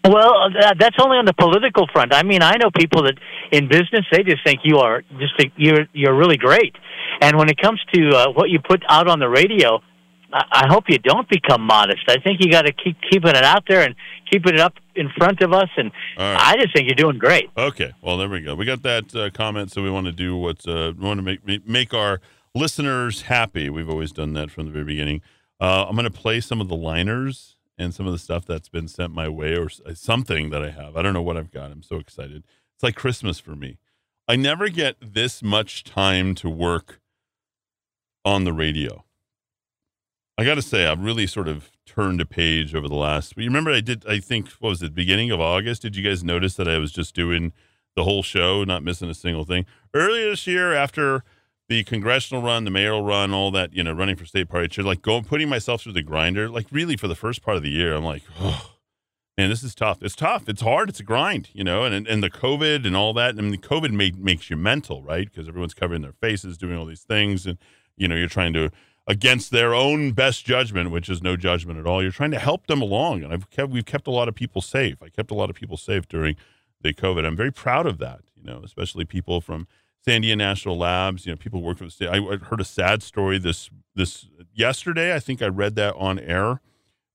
[0.04, 2.14] Well, that's only on the political front.
[2.14, 3.14] I mean, I know people that
[3.52, 6.74] in business they just think you are just think you're you're really great,
[7.22, 9.80] and when it comes to uh, what you put out on the radio,
[10.30, 12.02] I hope you don't become modest.
[12.08, 13.94] I think you got to keep keeping it out there and
[14.30, 15.68] keeping it up in front of us.
[15.76, 16.36] And right.
[16.38, 17.48] I just think you're doing great.
[17.56, 18.54] Okay, well there we go.
[18.54, 21.22] We got that uh, comment, so we want to do what uh, we want to
[21.22, 22.20] make make our
[22.54, 23.70] listeners happy.
[23.70, 25.22] We've always done that from the very beginning.
[25.60, 28.68] Uh, I'm going to play some of the liners and some of the stuff that's
[28.68, 30.96] been sent my way, or uh, something that I have.
[30.96, 31.70] I don't know what I've got.
[31.70, 32.44] I'm so excited.
[32.74, 33.78] It's like Christmas for me.
[34.26, 37.00] I never get this much time to work
[38.24, 39.04] on the radio.
[40.36, 43.36] I got to say, I've really sort of turned a page over the last.
[43.36, 44.04] You remember, I did.
[44.06, 45.82] I think what was it, beginning of August?
[45.82, 47.52] Did you guys notice that I was just doing
[47.94, 49.66] the whole show, not missing a single thing?
[49.92, 51.22] Earlier this year, after
[51.68, 54.84] the congressional run, the mayoral run, all that, you know, running for state party chair,
[54.84, 57.70] like going, putting myself through the grinder, like really for the first part of the
[57.70, 58.74] year, I'm like, oh,
[59.38, 60.02] man, this is tough.
[60.02, 60.48] It's tough.
[60.48, 60.88] It's hard.
[60.88, 63.36] It's a grind, you know, and and the COVID and all that.
[63.38, 65.30] I mean, the COVID made, makes you mental, right?
[65.30, 67.58] Because everyone's covering their faces, doing all these things, and
[67.96, 68.70] you know, you're trying to
[69.06, 72.02] against their own best judgment, which is no judgment at all.
[72.02, 74.62] You're trying to help them along, and I've kept, we've kept a lot of people
[74.62, 75.02] safe.
[75.02, 76.36] I kept a lot of people safe during
[76.80, 77.26] the COVID.
[77.26, 78.20] I'm very proud of that.
[78.34, 79.66] You know, especially people from
[80.06, 81.26] Sandia National Labs.
[81.26, 82.08] You know, people work for the state.
[82.08, 85.14] I heard a sad story this this yesterday.
[85.14, 86.60] I think I read that on air.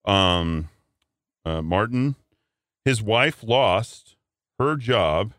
[0.06, 0.70] Um,
[1.46, 2.16] uh, Martin,
[2.86, 4.16] his wife lost
[4.58, 5.34] her job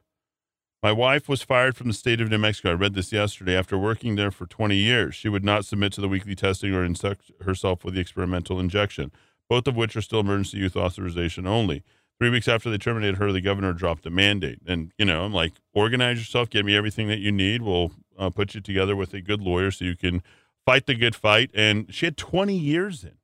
[0.83, 2.71] my wife was fired from the state of New Mexico.
[2.71, 3.55] I read this yesterday.
[3.55, 6.85] After working there for 20 years, she would not submit to the weekly testing or
[6.85, 9.13] inject herself with the experimental injection,
[9.49, 11.83] both of which are still emergency use authorization only.
[12.21, 14.61] Three weeks after they terminated her, the governor dropped the mandate.
[14.66, 17.62] And, you know, I'm like, organize yourself, get me everything that you need.
[17.62, 20.23] We'll uh, put you together with a good lawyer so you can
[20.66, 21.51] fight the good fight.
[21.55, 23.14] And she had 20 years in.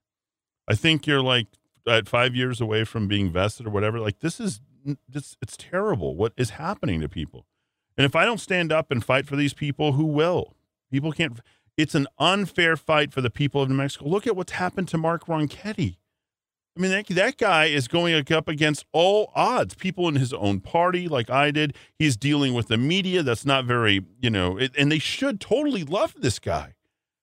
[0.66, 1.46] I think you're like
[1.86, 4.00] at five years away from being vested or whatever.
[4.00, 4.62] Like, this is
[5.12, 7.44] it's, it's terrible what is happening to people.
[7.98, 10.54] And if I don't stand up and fight for these people, who will?
[10.90, 11.38] People can't.
[11.76, 14.06] It's an unfair fight for the people of New Mexico.
[14.06, 15.96] Look at what's happened to Mark Ronchetti.
[16.76, 19.74] I mean, that, that guy is going up against all odds.
[19.74, 23.64] People in his own party, like I did, he's dealing with the media that's not
[23.64, 26.74] very, you know, it, and they should totally love this guy.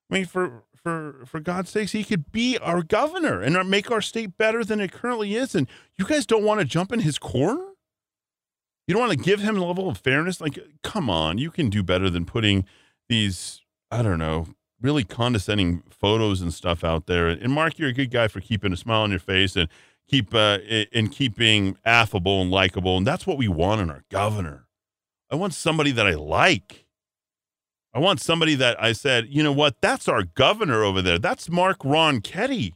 [0.09, 4.01] I mean, for for for God's sakes, he could be our governor and make our
[4.01, 5.55] state better than it currently is.
[5.55, 7.65] And you guys don't want to jump in his corner.
[8.87, 10.41] You don't want to give him a level of fairness.
[10.41, 12.65] Like, come on, you can do better than putting
[13.07, 13.61] these.
[13.91, 14.47] I don't know,
[14.83, 17.27] really condescending photos and stuff out there.
[17.27, 19.67] And Mark, you're a good guy for keeping a smile on your face and
[20.07, 20.59] keep uh,
[20.93, 24.67] and keeping affable and likable, and that's what we want in our governor.
[25.31, 26.85] I want somebody that I like.
[27.95, 31.19] I want somebody that I said, you know what, that's our governor over there.
[31.19, 32.73] That's Mark Ronchetti.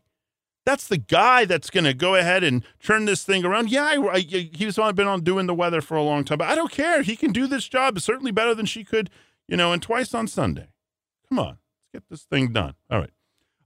[0.64, 3.72] That's the guy that's going to go ahead and turn this thing around.
[3.72, 6.56] Yeah, I, I, he's been on doing the weather for a long time, but I
[6.56, 7.02] don't care.
[7.02, 9.10] He can do this job certainly better than she could,
[9.48, 10.68] you know, and twice on Sunday.
[11.30, 11.58] Come on,
[11.98, 12.76] get this thing done.
[12.92, 13.10] All right.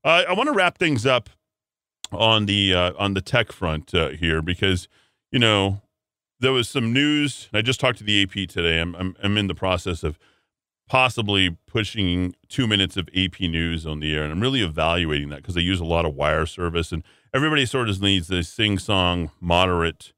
[0.03, 1.29] Uh, I want to wrap things up
[2.11, 4.88] on the uh, on the tech front uh, here because
[5.32, 5.82] you know
[6.39, 7.49] there was some news.
[7.53, 8.79] I just talked to the AP today.
[8.79, 10.17] I'm I'm, I'm in the process of
[10.88, 14.23] possibly pushing two minutes of AP news on the air.
[14.23, 17.01] And I'm really evaluating that because I use a lot of wire service and
[17.34, 20.11] everybody sort of needs this sing song, moderate,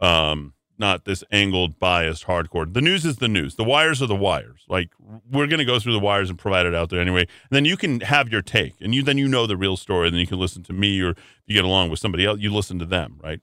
[0.00, 2.72] um, not this angled, biased, hardcore.
[2.72, 3.56] The news is the news.
[3.56, 4.64] The wires are the wires.
[4.68, 4.90] Like
[5.30, 7.22] we're going to go through the wires and provide it out there anyway.
[7.22, 10.08] And then you can have your take and you, then you know the real story.
[10.08, 12.40] And then you can listen to me or if you get along with somebody else,
[12.40, 13.40] you listen to them, right?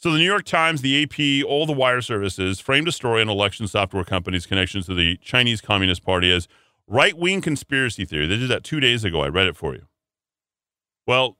[0.00, 3.28] So the New York Times, the AP, all the wire services framed a story on
[3.28, 6.46] election software companies' connections to the Chinese Communist Party as
[6.86, 8.28] right-wing conspiracy theory.
[8.28, 9.22] They did that two days ago.
[9.22, 9.86] I read it for you.
[11.04, 11.36] Well,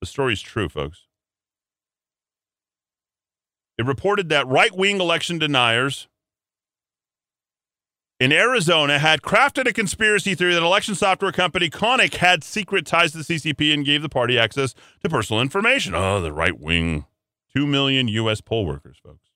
[0.00, 1.06] the story's true, folks.
[3.78, 6.08] It reported that right-wing election deniers
[8.20, 13.12] in Arizona had crafted a conspiracy theory that election software company Konnech had secret ties
[13.12, 15.94] to the CCP and gave the party access to personal information.
[15.94, 17.06] Oh, the right wing
[17.56, 18.40] 2 million U.S.
[18.40, 19.30] poll workers, folks.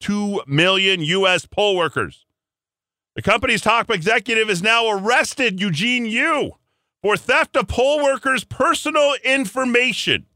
[0.00, 1.46] 2 million U.S.
[1.46, 2.26] poll workers.
[3.16, 6.52] The company's top executive is now arrested, Eugene Yu,
[7.00, 10.26] for theft of poll workers' personal information.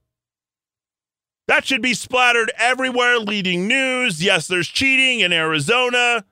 [1.48, 4.22] That should be splattered everywhere, leading news.
[4.22, 6.26] Yes, there's cheating in Arizona.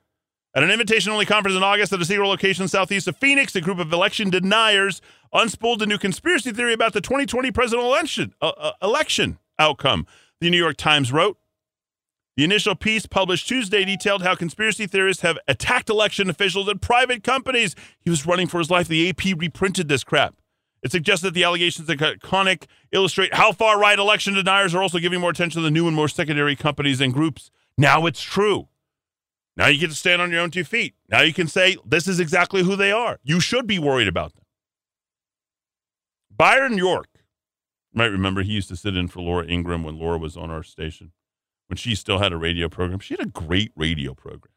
[0.54, 3.62] At an invitation only conference in August at a secret location southeast of Phoenix, a
[3.62, 5.00] group of election deniers
[5.34, 10.06] unspooled a new conspiracy theory about the 2020 presidential election, uh, uh, election outcome
[10.42, 11.38] the New York Times wrote.
[12.36, 17.22] The initial piece published Tuesday detailed how conspiracy theorists have attacked election officials and private
[17.22, 17.74] companies.
[18.00, 18.86] He was running for his life.
[18.86, 20.34] The AP reprinted this crap.
[20.82, 24.98] It suggests that the allegations at Konnech illustrate how far right election deniers are also
[24.98, 27.50] giving more attention to the new and more secondary companies and groups.
[27.76, 28.68] Now it's true.
[29.56, 30.94] Now you get to stand on your own two feet.
[31.08, 33.18] Now you can say, this is exactly who they are.
[33.24, 34.44] You should be worried about them.
[36.30, 37.08] Byron York
[37.96, 40.50] you might remember he used to sit in for Laura Ingraham when Laura was on
[40.50, 41.12] our station,
[41.68, 42.98] when she still had a radio program.
[42.98, 44.52] She had a great radio program.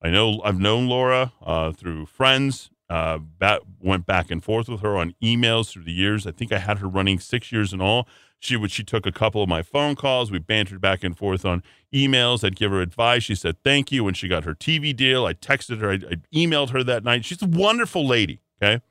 [0.00, 2.70] I know I've known Laura uh, through friends.
[2.88, 6.26] Uh, back, went back and forth with her on emails through the years.
[6.26, 8.06] I think I had her running six years in all.
[8.38, 10.30] She would she took a couple of my phone calls.
[10.30, 11.62] We bantered back and forth on
[11.92, 12.44] emails.
[12.44, 13.24] I'd give her advice.
[13.24, 15.26] She said thank you when she got her TV deal.
[15.26, 15.90] I texted her.
[15.90, 17.24] I, I emailed her that night.
[17.24, 18.40] She's a wonderful lady.
[18.62, 18.82] Okay.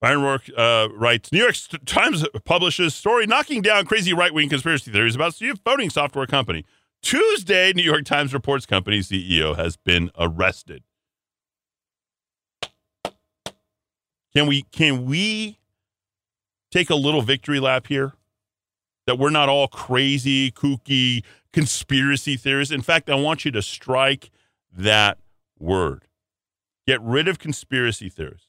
[0.00, 1.54] Byron Rourke uh, writes New York
[1.86, 6.64] Times publishes story knocking down crazy right wing conspiracy theories about a voting software company.
[7.02, 10.82] Tuesday, New York Times reports company CEO has been arrested.
[14.36, 15.56] Can we can we
[16.70, 18.12] take a little victory lap here?
[19.06, 21.24] That we're not all crazy, kooky
[21.54, 22.70] conspiracy theorists.
[22.70, 24.30] In fact, I want you to strike
[24.70, 25.16] that
[25.58, 26.04] word.
[26.86, 28.48] Get rid of conspiracy theorists.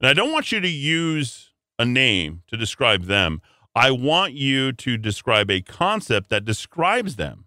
[0.00, 3.42] And I don't want you to use a name to describe them.
[3.74, 7.44] I want you to describe a concept that describes them.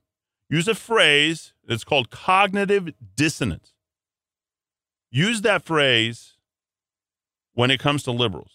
[0.48, 1.54] Use a phrase.
[1.66, 3.74] that's called cognitive dissonance.
[5.10, 6.36] Use that phrase
[7.54, 8.52] when it comes to liberals.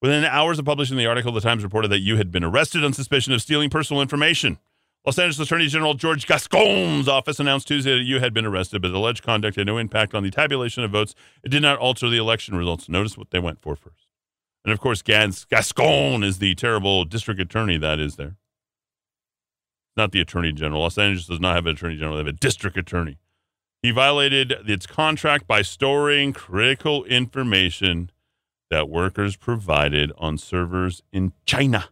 [0.00, 2.92] Within hours of publishing the article, the Times reported that Yu had been arrested on
[2.92, 4.58] suspicion of stealing personal information.
[5.04, 8.88] Los Angeles Attorney General George Gascon's office announced Tuesday that Yu had been arrested, but
[8.88, 11.14] the alleged conduct had no impact on the tabulation of votes.
[11.42, 12.88] It did not alter the election results.
[12.88, 14.06] Notice what they went for first.
[14.64, 18.36] And of course, Gans, Gascon is the terrible district attorney that is there.
[19.96, 20.82] Not the attorney general.
[20.82, 23.18] Los Angeles does not have an attorney general, they have a district attorney.
[23.82, 28.10] He violated its contract by storing critical information
[28.70, 31.88] that workers provided on servers in China.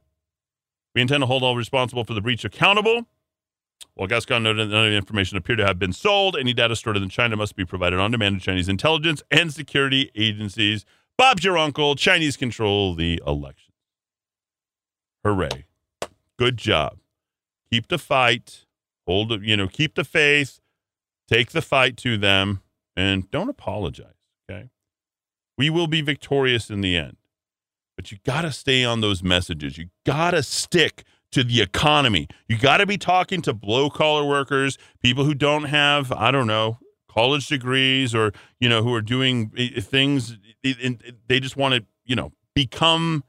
[0.95, 3.07] We intend to hold all responsible for the breach accountable.
[3.95, 6.76] While Gascon noted that none of the information appeared to have been sold, any data
[6.76, 10.84] stored in China must be provided on demand to Chinese intelligence and security agencies.
[11.16, 11.95] Bob's your uncle.
[11.95, 13.72] Chinese control the election.
[15.24, 15.66] Hooray.
[16.39, 16.99] Good job.
[17.70, 18.66] Keep the fight.
[19.07, 20.61] Hold, you know, keep the faith.
[21.29, 22.62] Take the fight to them
[22.97, 24.14] and don't apologize.
[24.49, 24.70] Okay.
[25.59, 27.16] We will be victorious in the end.
[27.97, 29.79] But you got to stay on those messages.
[29.79, 32.29] You got to stick to the economy.
[32.49, 36.47] You got to be talking to blue collar workers, people who don't have, I don't
[36.47, 40.37] know, college degrees or, you know, who are doing eh, eh, things.
[40.62, 40.93] Eh,
[41.27, 43.24] they just want to, you know, become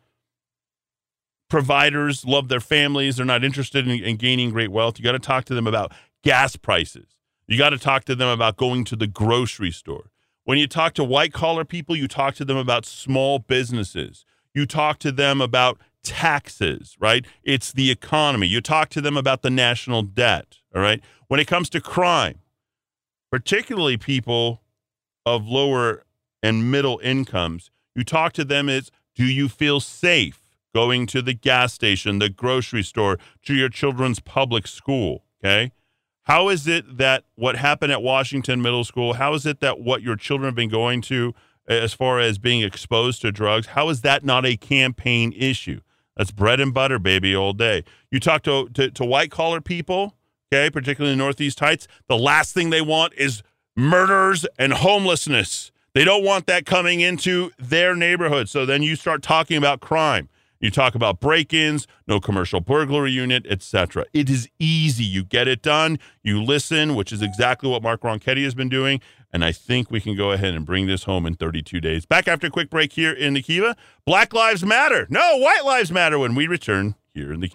[1.50, 3.16] providers, love their families.
[3.16, 5.00] They're not interested in, in gaining great wealth.
[5.00, 5.94] You got to talk to them about
[6.24, 7.17] gas prices.
[7.48, 10.12] You got to talk to them about going to the grocery store.
[10.44, 14.26] When you talk to white collar people, you talk to them about small businesses.
[14.54, 17.26] You talk to them about taxes, right?
[17.44, 18.48] It's the economy.
[18.48, 21.02] You talk to them about the national debt, all right?
[21.28, 22.40] When it comes to crime,
[23.32, 24.62] particularly people
[25.26, 26.04] of lower
[26.42, 30.42] and middle incomes, you talk to them as do you feel safe
[30.74, 35.72] going to the gas station, the grocery store, to your children's public school, okay?
[36.28, 40.02] How is it that what happened at Washington Middle School, how is it that what
[40.02, 41.34] your children have been going to
[41.70, 45.80] eh, as far as being exposed to drugs, how is that not a campaign issue?
[46.18, 47.86] That's bread and butter, baby, all day.
[48.12, 50.18] You talk to, to, to white collar people,
[50.52, 53.42] okay, particularly in the Northeast Heights, the last thing they want is
[53.78, 55.72] murders and homelessness.
[55.94, 58.50] They don't want that coming into their neighborhood.
[58.50, 60.28] So then you start talking about crime.
[60.60, 64.06] You talk about break-ins, no commercial burglary unit, etc.
[64.14, 65.04] It is easy.
[65.04, 66.00] You get it done.
[66.24, 69.02] You listen, which is exactly what Mark Ronchetti has been doing.
[69.32, 72.06] And I think we can go ahead and bring this home in 32 days.
[72.06, 73.76] Back after a quick break here in the Kiva.
[74.06, 75.06] Black Lives Matter.
[75.10, 77.52] No, White Lives Matter when we return here in the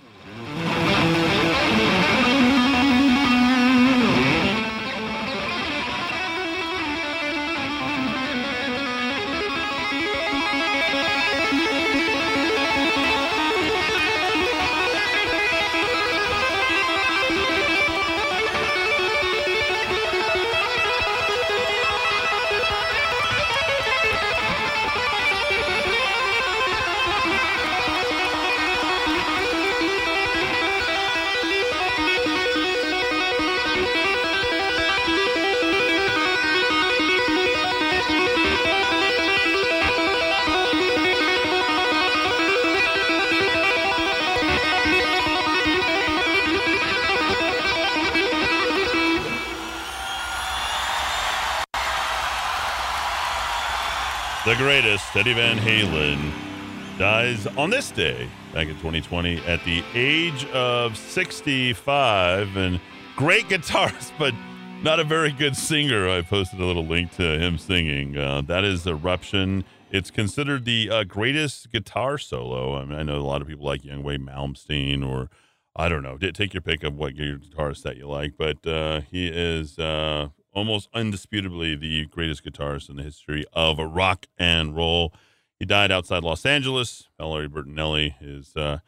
[54.52, 60.44] The greatest, Eddie Van Halen, dies on this day back in 2020 at the age
[60.50, 62.54] of 65.
[62.58, 62.78] And
[63.16, 64.34] great guitarist, but
[64.82, 66.06] not a very good singer.
[66.06, 68.18] I posted a little link to him singing.
[68.18, 69.64] Uh, that is Eruption.
[69.90, 72.76] It's considered the uh, greatest guitar solo.
[72.76, 75.30] I mean, I know a lot of people like Yngwie Malmsteen or
[75.74, 76.18] I don't know.
[76.18, 80.90] Take your pick of what guitarist that you like, but uh, he is uh, almost
[80.92, 85.12] undisputably the greatest guitarist in the history of rock and roll.
[85.58, 87.08] He died outside Los Angeles.
[87.18, 88.78] Valerie Bertinelli, his uh,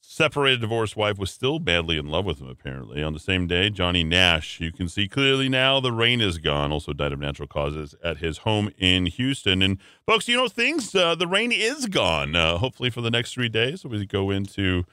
[0.00, 3.02] separated, divorced wife, was still badly in love with him, apparently.
[3.02, 6.72] On the same day, Johnny Nash, you can see clearly now the rain is gone,
[6.72, 9.62] also died of natural causes at his home in Houston.
[9.62, 13.32] And, folks, you know, things, uh, the rain is gone, uh, hopefully, for the next
[13.32, 13.84] three days.
[13.84, 14.84] We go into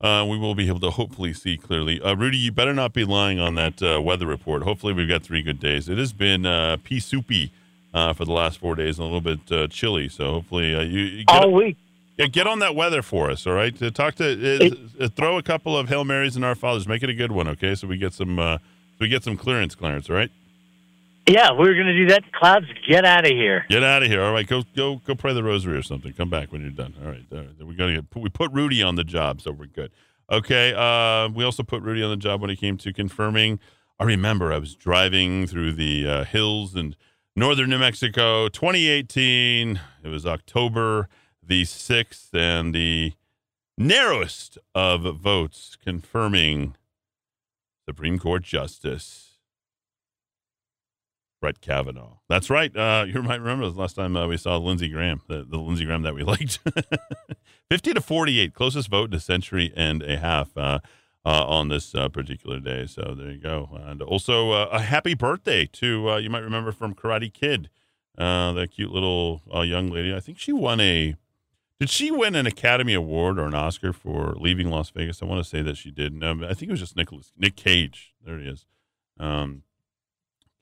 [0.00, 2.00] uh, we will be able to hopefully see clearly.
[2.00, 4.62] Uh, Rudy, you better not be lying on that uh, weather report.
[4.62, 5.88] Hopefully, we've got three good days.
[5.88, 7.52] It has been uh, pea soupy
[7.94, 10.08] uh, for the last four days and a little bit uh, chilly.
[10.08, 11.76] So hopefully, uh, you, you all week.
[12.18, 13.46] Yeah, get on that weather for us.
[13.46, 16.88] All right, talk to throw a couple of hail marys and our fathers.
[16.88, 17.74] Make it a good one, okay?
[17.74, 18.58] So we get some so
[19.00, 20.08] we get some clearance, Clarence.
[20.08, 20.30] All right.
[21.28, 22.32] Yeah, we're going to do that.
[22.32, 23.64] Clouds, get out of here.
[23.68, 24.22] Get out of here.
[24.22, 26.12] All right, go go go pray the rosary or something.
[26.12, 26.94] Come back when you're done.
[27.02, 27.66] All right, all right.
[27.66, 29.90] we got to get we put Rudy on the job, so we're good.
[30.30, 30.72] Okay.
[30.72, 33.58] Uh, we also put Rudy on the job when it came to confirming.
[33.98, 36.94] I remember I was driving through the uh, hills in
[37.34, 39.80] northern New Mexico, 2018.
[40.04, 41.08] It was October
[41.42, 43.14] the 6th, and the
[43.78, 46.76] narrowest of votes confirming
[47.84, 49.25] Supreme Court Justice
[51.46, 52.16] Brett Kavanaugh.
[52.28, 52.76] That's right.
[52.76, 55.84] Uh, you might remember the last time uh, we saw Lindsey Graham, the, the Lindsey
[55.84, 56.58] Graham that we liked.
[57.70, 60.80] 50 to 48, closest vote in a century and a half uh,
[61.24, 62.84] uh on this uh, particular day.
[62.86, 63.78] So there you go.
[63.80, 67.70] And also uh, a happy birthday to, you might remember from Karate Kid,
[68.16, 70.12] that cute little young lady.
[70.12, 71.14] I think she won a,
[71.78, 75.22] did she win an Academy Award or an Oscar for leaving Las Vegas?
[75.22, 76.12] I want to say that she did.
[76.12, 78.14] No, I think it was just Nicholas, Nick Cage.
[78.24, 78.66] There he is.
[79.20, 79.62] Um,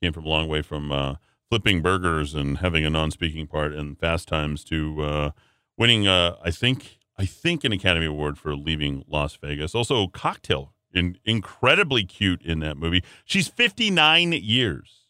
[0.01, 1.15] came from a long way from uh,
[1.49, 5.31] flipping burgers and having a non-speaking part in Fast Times to uh,
[5.77, 9.73] winning, uh, I think, I think an Academy Award for leaving Las Vegas.
[9.75, 13.03] Also, Cocktail, in, incredibly cute in that movie.
[13.25, 15.03] She's 59 years,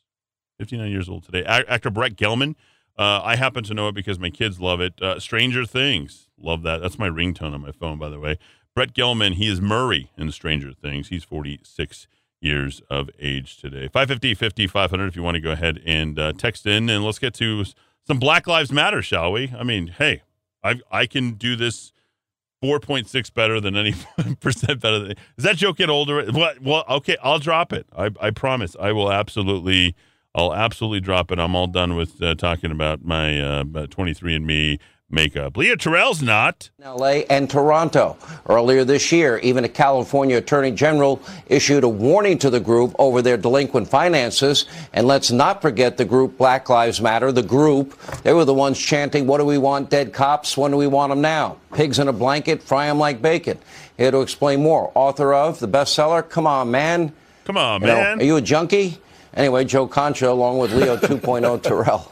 [0.60, 1.44] 59 years old today.
[1.44, 2.56] A- actor Brett Gelman
[2.98, 5.02] Uh, I happen to know it because my kids love it.
[5.02, 6.82] Uh, Stranger Things, love that.
[6.82, 8.38] That's my ringtone on my phone, by the way.
[8.74, 11.10] Brett Gelman, he is Murray in Stranger Things.
[11.10, 12.08] He's 46
[12.46, 13.88] years of age today.
[13.88, 16.90] 550 50 500 if you want to go ahead and uh, text in.
[16.90, 17.66] And let's get to
[18.06, 19.54] some Black Lives Matter, shall we?
[19.58, 20.22] I mean, hey,
[20.64, 21.92] I I can do this
[22.64, 23.94] 4.6 better than any
[24.40, 25.12] percent better than.
[25.38, 26.26] Is that joke get older?
[26.32, 27.86] Well, well, okay, I'll drop it.
[27.96, 28.76] I, I promise.
[28.80, 29.96] I will absolutely.
[30.38, 31.40] I'll absolutely drop it.
[31.40, 34.80] I'm all done with uh, talking about my uh, 23andMe
[35.16, 35.58] makeup.
[35.58, 36.70] Leo Terrell's not.
[36.84, 38.18] LA and Toronto.
[38.48, 43.24] Earlier this year, even a California attorney general issued a warning to the group over
[43.24, 44.66] their delinquent finances.
[44.94, 47.98] And let's not forget the group Black Lives Matter, the group.
[48.22, 49.90] They were the ones chanting, What do we want?
[49.90, 50.56] Dead cops?
[50.56, 51.58] When do we want them now?
[51.74, 53.58] Pigs in a blanket, fry them like bacon.
[53.98, 57.14] Here to explain more, author of the bestseller, Come On Man.
[57.46, 58.18] Come on, you man.
[58.18, 59.00] Know, are you a junkie?
[59.34, 62.12] Anyway, Joe Concha along with Leo 2.0 Terrell.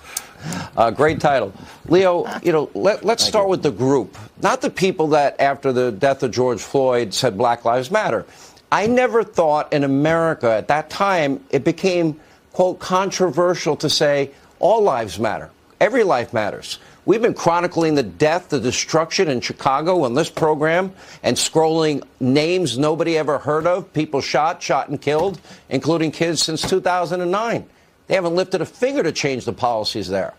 [0.75, 1.53] Uh, great title.
[1.87, 3.49] Leo, you know, let, us start you.
[3.51, 7.65] with the group, not the people that after the death of George Floyd said Black
[7.65, 8.25] Lives Matter.
[8.71, 12.19] I never thought in America at that time it became,
[12.53, 15.51] quote, controversial to say all lives matter.
[15.79, 16.79] Every life matters.
[17.05, 22.77] We've been chronicling the death, the destruction in Chicago on this program and scrolling names
[22.77, 27.65] nobody ever heard of, people shot, shot and killed, including kids since 2009.
[28.13, 30.35] They haven't lifted a finger to change the policies there.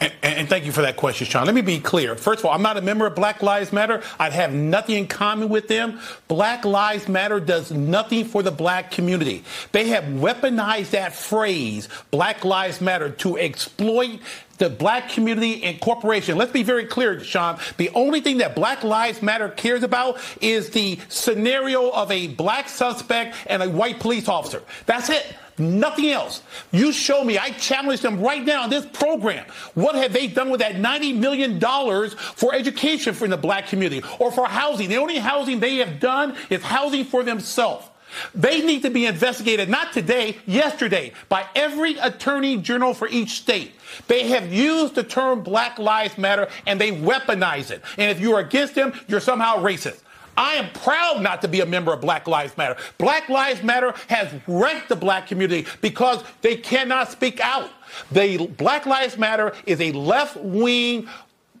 [0.00, 1.44] And, and, thank you for that question, Sean.
[1.44, 2.14] Let me be clear.
[2.14, 4.00] First of all, I'm not a member of Black Lives Matter.
[4.16, 5.98] I'd have nothing in common with them.
[6.28, 9.42] Black Lives Matter does nothing for the black community.
[9.72, 14.20] They have weaponized that phrase, Black Lives Matter, to exploit
[14.58, 16.38] the black community and corporation.
[16.38, 17.58] Let's be very clear, Sean.
[17.76, 22.68] The only thing that Black Lives Matter cares about is the scenario of a black
[22.68, 24.62] suspect and a white police officer.
[24.86, 25.34] That's it.
[25.58, 26.42] Nothing else.
[26.70, 29.44] You show me, I challenge them right now on this program.
[29.74, 34.30] What have they done with that $90 million for education for the black community or
[34.30, 34.88] for housing?
[34.88, 37.86] The only housing they have done is housing for themselves.
[38.34, 43.72] They need to be investigated, not today, yesterday, by every attorney general for each state.
[44.06, 47.82] They have used the term Black Lives Matter and they weaponize it.
[47.96, 50.00] And if you're against them, you're somehow racist.
[50.38, 52.76] I am proud not to be a member of Black Lives Matter.
[52.96, 57.70] Black Lives Matter has wrecked the black community because they cannot speak out.
[58.12, 61.08] The Black Lives Matter is a left wing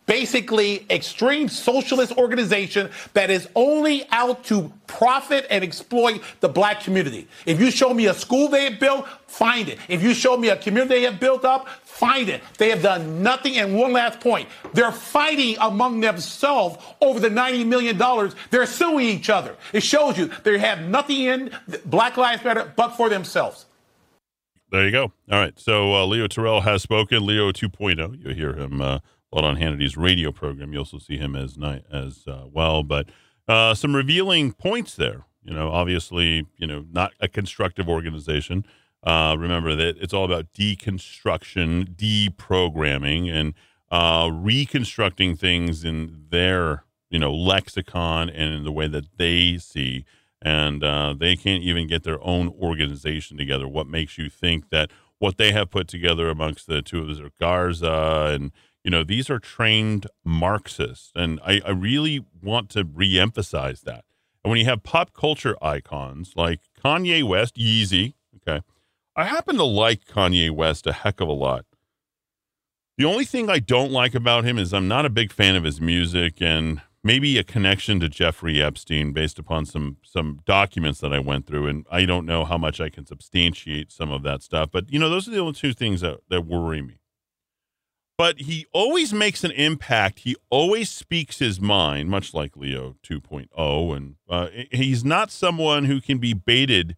[0.06, 7.28] basically extreme socialist organization that is only out to profit and exploit the black community.
[7.46, 9.78] If you show me a school they have built, find it.
[9.88, 11.68] If you show me a community they have built up,
[11.98, 12.42] find it.
[12.58, 13.56] They have done nothing.
[13.56, 17.98] And one last point they're fighting among themselves over the $90 million.
[18.50, 19.56] They're suing each other.
[19.72, 21.50] It shows you they have nothing in
[21.84, 23.66] Black Lives Matter but for themselves.
[24.70, 25.12] There you go.
[25.30, 25.58] All right.
[25.58, 27.24] So uh, Leo Terrell has spoken.
[27.24, 28.22] Leo 2.0.
[28.22, 28.98] You'll hear him uh,
[29.32, 30.72] a lot on Hannity's radio program.
[30.72, 32.82] You also see him as night as uh, well.
[32.82, 33.08] But
[33.48, 35.24] uh, some revealing points there.
[35.42, 38.66] You know, obviously, you know, not a constructive organization.
[39.02, 43.54] Uh, remember that it's all about deconstruction, deprogramming, and
[43.90, 50.04] uh, reconstructing things in their you know lexicon and in the way that they see.
[50.40, 53.66] And uh, they can't even get their own organization together.
[53.66, 57.30] What makes you think that what they have put together amongst the two of them,
[57.40, 58.52] Garza and
[58.84, 64.04] you know these are trained Marxists, and I, I really want to reemphasize that.
[64.44, 68.62] And when you have pop culture icons like Kanye West, Yeezy, okay
[69.18, 71.64] I happen to like Kanye West a heck of a lot.
[72.98, 75.64] The only thing I don't like about him is I'm not a big fan of
[75.64, 81.12] his music and maybe a connection to Jeffrey Epstein based upon some some documents that
[81.12, 84.40] I went through and I don't know how much I can substantiate some of that
[84.40, 87.00] stuff but you know those are the only two things that, that worry me.
[88.16, 90.20] But he always makes an impact.
[90.20, 93.96] He always speaks his mind, much like Leo 2.0.
[93.96, 96.96] And uh, he's not someone who can be baited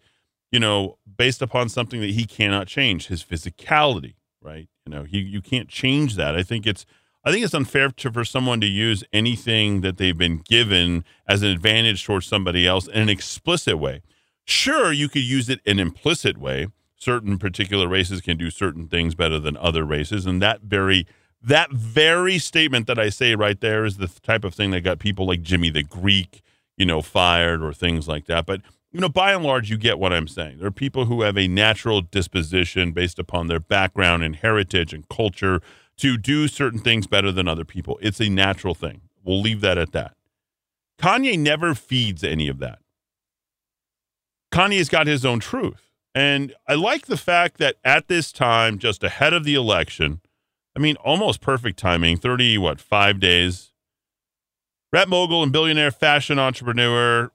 [0.51, 4.69] you know, based upon something that he cannot change, his physicality, right?
[4.87, 6.35] You know, he you can't change that.
[6.35, 6.85] I think it's
[7.25, 11.43] I think it's unfair to, for someone to use anything that they've been given as
[11.43, 14.03] an advantage towards somebody else in an explicit way.
[14.45, 16.69] Sure, you could use it in an implicit way.
[16.97, 21.07] Certain particular races can do certain things better than other races, and that very
[21.43, 24.99] that very statement that I say right there is the type of thing that got
[24.99, 26.43] people like Jimmy the Greek,
[26.77, 28.45] you know, fired or things like that.
[28.45, 28.61] But
[28.93, 30.59] you know, by and large, you get what I'm saying.
[30.59, 35.09] There are people who have a natural disposition based upon their background and heritage and
[35.09, 35.61] culture
[35.99, 37.99] to do certain things better than other people.
[38.03, 39.03] It's a natural thing.
[39.23, 40.17] We'll leave that at that.
[40.99, 42.81] Kanye never feeds any of that.
[44.53, 45.91] Kanye's got his own truth.
[46.15, 50.21] And I like the fact that at this time, just ahead of the election,
[50.77, 53.73] I mean, almost perfect timing, 30, what, five days.
[54.93, 57.31] Rap mogul and billionaire fashion entrepreneur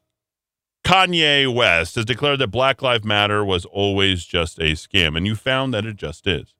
[0.85, 5.17] Kanye West has declared that Black Lives Matter was always just a scam.
[5.17, 6.53] And you found that it just is.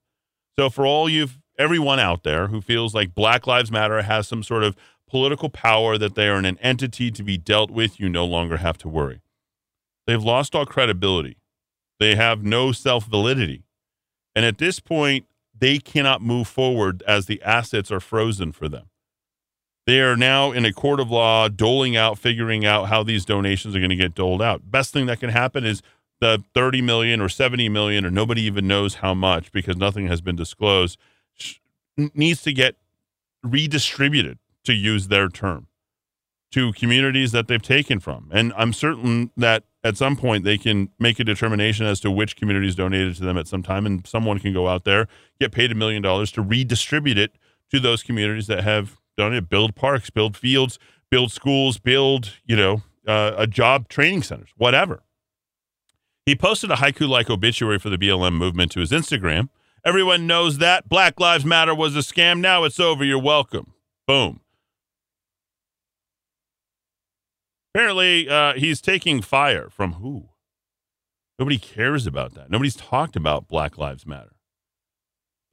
[0.57, 4.41] So for all you've, everyone out there who feels like Black Lives Matter has some
[4.41, 4.75] sort of
[5.07, 8.79] political power, that they are an entity to be dealt with, you no longer have
[8.79, 9.21] to worry.
[10.07, 11.37] They've lost all credibility.
[11.99, 13.63] They have no self validity.
[14.35, 15.27] And at this point,
[15.57, 18.89] they cannot move forward as the assets are frozen for them.
[19.85, 23.75] They are now in a court of law doling out, figuring out how these donations
[23.75, 24.71] are going to get doled out.
[24.71, 25.83] Best thing that can happen is
[26.19, 30.21] the 30 million or 70 million, or nobody even knows how much because nothing has
[30.21, 30.97] been disclosed,
[31.97, 32.75] needs to get
[33.43, 35.67] redistributed, to use their term,
[36.51, 38.29] to communities that they've taken from.
[38.33, 42.35] And I'm certain that at some point they can make a determination as to which
[42.35, 45.07] communities donated to them at some time, and someone can go out there,
[45.39, 47.35] get paid a million dollars to redistribute it
[47.69, 50.79] to those communities that have done it, build parks, build fields,
[51.09, 55.03] build schools, build, you know, uh, a job training centers, whatever.
[56.25, 59.49] He posted a haiku like obituary for the BLM movement to his Instagram.
[59.85, 62.39] Everyone knows that Black Lives Matter was a scam.
[62.39, 63.05] Now it's over.
[63.05, 63.73] You're welcome.
[64.07, 64.39] Boom.
[67.73, 70.29] Apparently, uh, he's taking fire from who?
[71.37, 72.49] Nobody cares about that.
[72.49, 74.34] Nobody's talked about Black Lives Matter.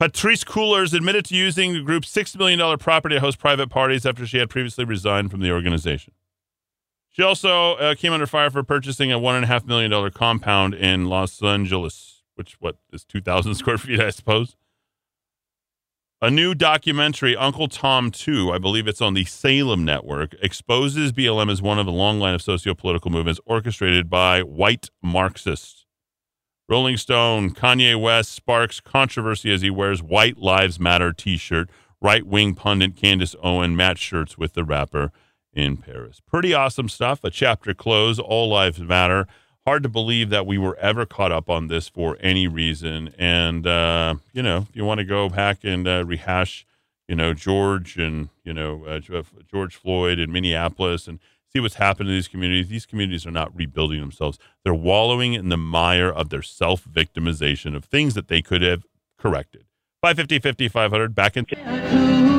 [0.03, 4.27] Patrisse Cullors admitted to using the group's $6 million property to host private parties after
[4.27, 6.13] she had previously resigned from the organization.
[7.09, 12.25] She also uh, came under fire for purchasing a $1.5 million compound in Los Angeles,
[12.35, 14.57] which, what, is 2,000 square feet, I suppose?
[16.21, 21.49] A new documentary, Uncle Tom 2, I believe it's on the Salem Network, exposes BLM
[21.49, 25.82] as one of a long line of socio political movements orchestrated by white Marxists.
[26.73, 31.69] Rolling Stone, Kanye West sparks controversy as he wears White Lives Matter t shirt.
[32.01, 35.13] Right wing pundit Candace Owen matched shirts with the rapper
[35.53, 36.23] in Paris.
[36.27, 37.23] Pretty awesome stuff.
[37.25, 38.19] A chapter close.
[38.19, 39.27] All lives matter.
[39.67, 43.13] Hard to believe that we were ever caught up on this for any reason.
[43.19, 46.65] And, uh, you know, if you want to go back and uh, rehash,
[47.07, 51.19] you know, George and, you know, uh, George Floyd in Minneapolis and
[51.55, 52.69] see what's happened in these communities.
[52.69, 54.39] These communities are not rebuilding themselves.
[54.65, 58.85] They're wallowing in the mire of their self victimization of things that they could have
[59.19, 59.67] corrected.
[60.01, 62.32] 550 50 500 back in.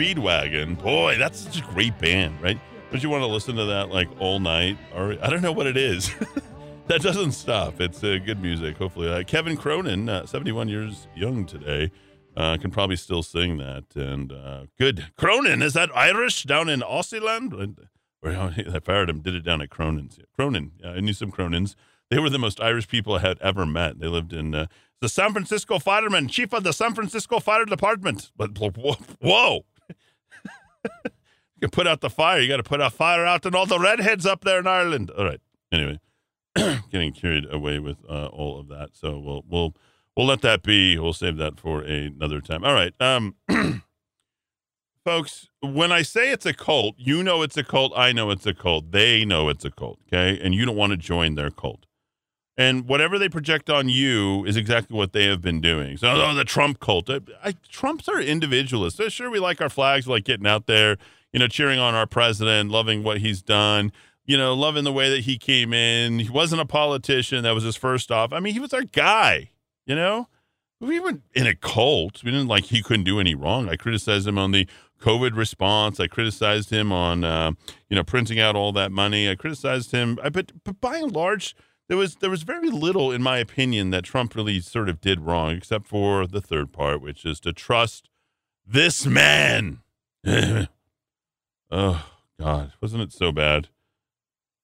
[0.00, 0.82] Speedwagon.
[0.82, 2.58] Boy, that's such a great band, right?
[2.90, 4.78] Don't you want to listen to that like all night?
[4.94, 6.10] Or I don't know what it is.
[6.86, 7.82] that doesn't stop.
[7.82, 8.78] It's uh, good music.
[8.78, 11.92] Hopefully, uh, Kevin Cronin, uh, 71 years young today,
[12.34, 13.94] uh, can probably still sing that.
[13.94, 15.06] And uh, good.
[15.18, 17.86] Cronin is that Irish down in Aussieland?
[18.24, 19.20] I fired him.
[19.20, 20.18] Did it down at Cronin's.
[20.34, 20.72] Cronin.
[20.78, 21.74] Yeah, I knew some Cronins.
[22.08, 24.00] They were the most Irish people I had ever met.
[24.00, 24.66] They lived in uh,
[25.00, 28.32] the San Francisco fireman, chief of the San Francisco Fire Department.
[28.36, 28.58] But
[29.20, 29.64] whoa,
[31.04, 32.40] you can put out the fire.
[32.40, 35.10] You got to put out fire out and all the redheads up there in Ireland.
[35.16, 35.40] All right.
[35.72, 36.00] Anyway,
[36.90, 38.90] getting carried away with uh, all of that.
[38.94, 39.74] So we'll we'll
[40.16, 40.98] we'll let that be.
[40.98, 42.64] We'll save that for another time.
[42.64, 42.94] All right.
[43.00, 43.36] Um,
[45.04, 47.92] folks, when I say it's a cult, you know it's a cult.
[47.96, 48.90] I know it's a cult.
[48.90, 49.98] They know it's a cult.
[50.08, 51.86] Okay, and you don't want to join their cult.
[52.60, 55.96] And whatever they project on you is exactly what they have been doing.
[55.96, 57.08] So, oh, the Trump cult.
[57.08, 59.00] I, I, Trumps are individualists.
[59.14, 60.98] Sure, we like our flags, like getting out there,
[61.32, 63.92] you know, cheering on our president, loving what he's done,
[64.26, 66.18] you know, loving the way that he came in.
[66.18, 67.44] He wasn't a politician.
[67.44, 68.30] That was his first off.
[68.30, 69.52] I mean, he was our guy,
[69.86, 70.28] you know?
[70.80, 72.24] we weren't in a cult.
[72.24, 73.68] We didn't like he couldn't do any wrong.
[73.68, 74.66] I criticized him on the
[75.00, 76.00] COVID response.
[76.00, 77.52] I criticized him on uh,
[77.88, 79.28] you know printing out all that money.
[79.28, 80.18] I criticized him.
[80.22, 81.54] I, but but by and large,
[81.90, 85.22] there was there was very little, in my opinion, that Trump really sort of did
[85.22, 88.08] wrong, except for the third part, which is to trust
[88.64, 89.80] this man.
[90.24, 90.68] oh
[92.38, 93.70] God, wasn't it so bad?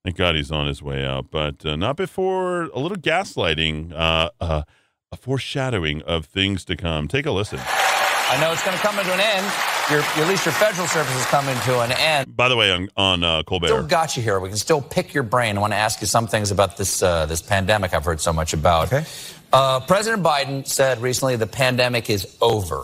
[0.04, 4.30] Thank God he's on his way out, but uh, not before a little gaslighting, uh,
[4.40, 4.62] uh,
[5.10, 7.08] a foreshadowing of things to come.
[7.08, 7.58] Take a listen.
[7.60, 9.75] I know it's going to come to an end.
[9.88, 12.36] Your, at least your federal service is coming to an end.
[12.36, 14.40] By the way, on, on uh, Colbert, still got you here.
[14.40, 15.56] We can still pick your brain.
[15.56, 17.94] I want to ask you some things about this uh, this pandemic.
[17.94, 18.92] I've heard so much about.
[18.92, 19.06] Okay.
[19.52, 22.82] Uh, President Biden said recently the pandemic is over.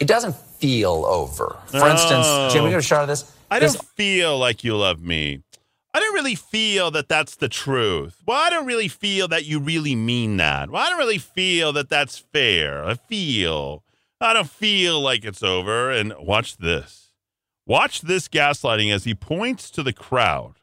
[0.00, 1.56] It doesn't feel over.
[1.68, 1.90] For Oh.
[1.92, 3.32] instance, Jim, we got a shot of this.
[3.48, 5.42] I This- don't feel like you love me.
[5.94, 8.16] I don't really feel that that's the truth.
[8.26, 10.68] Well, I don't really feel that you really mean that.
[10.70, 12.84] Well, I don't really feel that that's fair.
[12.84, 13.82] I feel.
[14.20, 15.90] I don't feel like it's over.
[15.90, 17.12] And watch this.
[17.66, 20.54] Watch this gaslighting as he points to the crowd.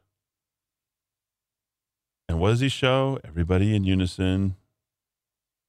[2.30, 3.20] And what does he show?
[3.24, 4.56] Everybody in unison.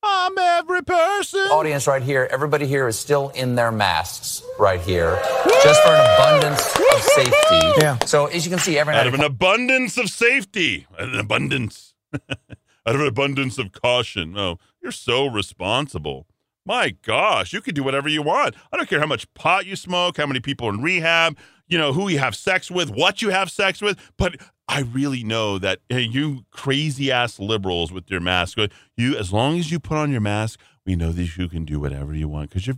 [0.03, 1.41] I'm every person.
[1.51, 5.19] audience right here, everybody here is still in their masks right here,
[5.63, 7.81] just for an abundance of safety.
[7.81, 7.99] Yeah.
[8.05, 12.95] So as you can see, every out of an abundance of safety, an abundance, out
[12.95, 14.37] of an abundance of caution.
[14.37, 16.27] Oh, you're so responsible.
[16.67, 18.55] My gosh, you can do whatever you want.
[18.73, 21.37] I don't care how much pot you smoke, how many people in rehab,
[21.69, 23.99] you know, who you have sex with, what you have sex with.
[24.17, 24.37] But
[24.67, 29.31] I really know that hey, you crazy ass liberals with your mask, uh, you as
[29.31, 32.29] long as you put on your mask, we know that you can do whatever you
[32.29, 32.77] want because you're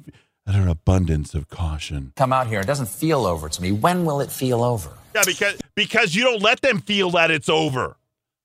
[0.48, 2.12] at an abundance of caution.
[2.16, 3.70] come out here, it doesn't feel over to me.
[3.70, 4.90] When will it feel over?
[5.14, 7.96] Yeah, because because you don't let them feel that it's over.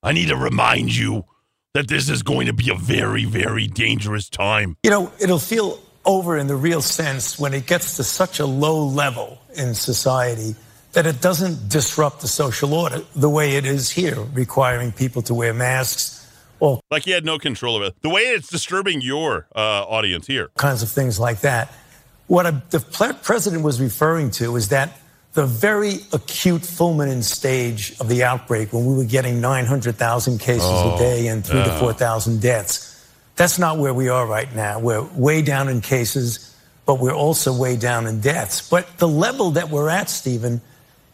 [0.04, 1.26] I need to remind you
[1.74, 4.76] that this is going to be a very, very dangerous time.
[4.84, 8.46] You know, it'll feel over in the real sense when it gets to such a
[8.46, 10.56] low level in society
[10.94, 15.34] that it doesn't disrupt the social order the way it is here, requiring people to
[15.34, 16.18] wear masks,
[16.60, 18.00] all Like you had no control of it.
[18.02, 20.52] The way it's disturbing your uh, audience here.
[20.58, 21.74] kinds of things like that.
[22.28, 22.80] What I, the
[23.24, 25.01] president was referring to is that
[25.34, 30.96] the very acute fulminant stage of the outbreak, when we were getting 900,000 cases Oh,
[30.96, 32.88] a day and three to 4,000 deaths,
[33.38, 34.80] that's not where we are right now.
[34.80, 36.54] We're way down in cases,
[36.86, 38.68] but we're also way down in deaths.
[38.70, 40.60] But the level that we're at, Stephen,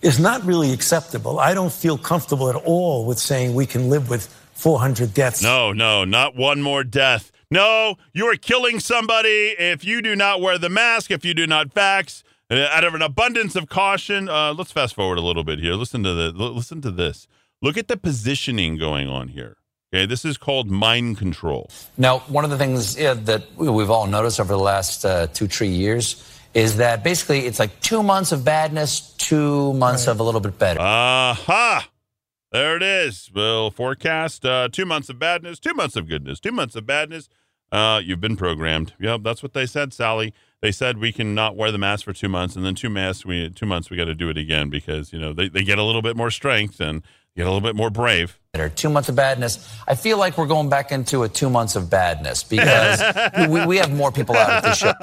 [0.02, 1.40] is not really acceptable.
[1.40, 5.44] I don't feel comfortable at all with saying we can live with 400 deaths.
[5.44, 7.32] No, no, not one more death.
[7.50, 11.48] No, you are killing somebody if you do not wear the mask, if you do
[11.48, 12.24] not vax.
[12.50, 15.74] Uh, out of an abundance of caution, uh, let's fast forward a little bit here.
[15.74, 17.28] Listen to the listen to this.
[17.62, 19.58] Look at the positioning going on here.
[19.94, 21.70] Okay, this is called mind control.
[21.98, 25.28] Now, one of the things yeah, that we- we've all noticed over the last uh,
[25.28, 30.20] two, three years is that basically it's like two months of badness, two months of
[30.20, 30.80] a little bit better.
[30.80, 31.90] Aha!
[32.54, 33.30] There it is.
[33.34, 37.28] We'll forecast uh, two months of badness, two months of goodness, two months of badness.
[37.72, 38.94] Uh, you've been programmed.
[39.00, 40.34] Yep, that's what they said, Sally.
[40.62, 43.26] They said we can not wear the mask for two months, and then two masks,
[43.26, 45.78] we two months we got to do it again because you know they, they get
[45.78, 47.04] a little bit more strength and
[47.36, 48.40] get a little bit more brave.
[48.54, 48.70] Better.
[48.70, 49.72] Two months of badness.
[49.88, 53.02] I feel like we're going back into a two months of badness because
[53.50, 54.94] we, we have more people out at the show.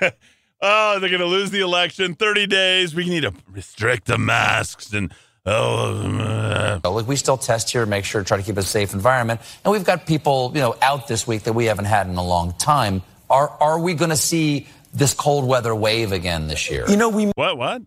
[0.60, 2.14] oh, they're going to lose the election.
[2.14, 2.96] Thirty days.
[2.96, 5.12] We need to restrict the masks and
[5.46, 6.80] oh.
[6.84, 9.72] Like we still test here make sure to try to keep a safe environment, and
[9.72, 12.52] we've got people you know out this week that we haven't had in a long
[12.54, 13.02] time.
[13.30, 16.84] Are are we going to see this cold weather wave again this year?
[16.88, 17.58] You know, we What?
[17.58, 17.82] What?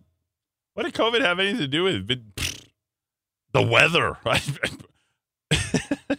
[0.74, 2.20] What did COVID have anything to do with it?
[3.52, 4.16] the weather?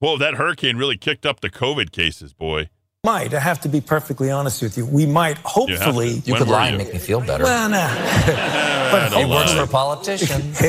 [0.00, 2.68] well, that hurricane really kicked up the COVID cases, boy.
[3.04, 3.32] Might.
[3.32, 4.84] I have to be perfectly honest with you.
[4.84, 6.20] We might hopefully.
[6.24, 6.68] You When could lie you?
[6.70, 7.44] and make me feel better.
[7.44, 7.86] Well, no.
[8.90, 10.52] but he works for a politician.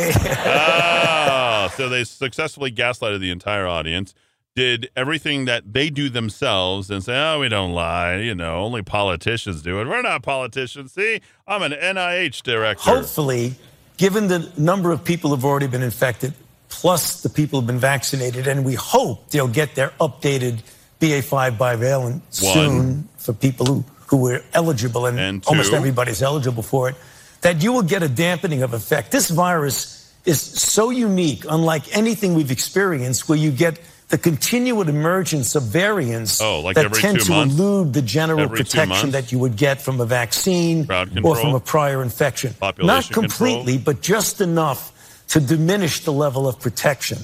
[0.45, 4.13] ah, so they successfully gaslighted the entire audience,
[4.55, 8.17] did everything that they do themselves, and say, "Oh, we don't lie.
[8.17, 9.87] You know, only politicians do it.
[9.87, 10.91] We're not politicians.
[10.93, 12.91] See, I'm an NIH director.
[12.91, 13.55] Hopefully,
[13.97, 16.35] given the number of people who've already been infected,
[16.69, 20.59] plus the people who've been vaccinated, and we hope they'll get their updated
[20.99, 26.89] BA5 bivalent soon for people who, who were eligible, and, And almost everybody's eligible for
[26.89, 26.95] it,
[27.41, 29.11] that you will get a dampening of effect.
[29.11, 35.55] This virus is so unique, unlike anything we've experienced, where you get the continued emergence
[35.55, 37.53] of variants Oh, like that tend to months?
[37.55, 40.87] elude the general Every protection that you would get from a vaccine
[41.23, 42.53] or from a prior infection.
[42.55, 43.53] Population Not control?
[43.53, 44.91] completely, but just enough
[45.29, 47.19] to diminish the level of protection.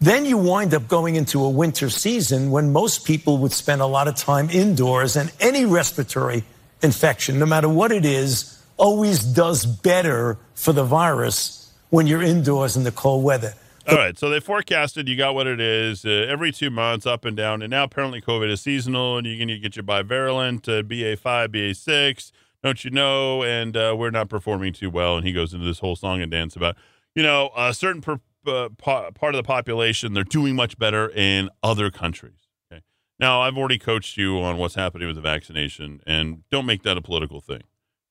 [0.00, 3.86] Then you wind up going into a winter season when most people would spend a
[3.86, 6.44] lot of time indoors, and any respiratory
[6.82, 12.76] infection, no matter what it is, always does better for the virus when you're indoors
[12.76, 13.54] in the cold weather.
[13.88, 17.24] All right, so they forecasted you got what it is uh, every two months, up
[17.24, 20.82] and down, and now apparently COVID is seasonal, and going to get your bivalent uh,
[20.82, 22.30] BA5, BA6,
[22.62, 23.42] don't you know?
[23.42, 25.16] And uh, we're not performing too well.
[25.16, 26.76] And he goes into this whole song and dance about,
[27.14, 31.50] you know, a certain per, uh, part of the population they're doing much better in
[31.62, 32.48] other countries.
[32.70, 32.82] Okay,
[33.18, 36.96] now I've already coached you on what's happening with the vaccination, and don't make that
[36.96, 37.62] a political thing.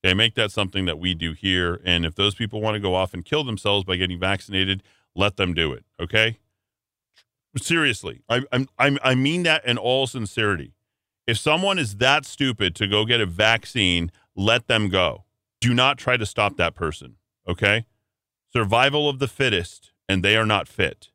[0.06, 1.82] Okay, make that something that we do here.
[1.84, 4.84] And if those people want to go off and kill themselves by getting vaccinated
[5.18, 5.84] let them do it.
[6.00, 6.38] Okay.
[7.58, 10.74] Seriously, I, I'm, I'm, I mean that in all sincerity.
[11.26, 15.26] If someone is that stupid to go get a vaccine, let them go.
[15.60, 17.16] Do not try to stop that person.
[17.50, 17.88] Okay.
[18.54, 21.10] Survival of the fittest, and they are not fit.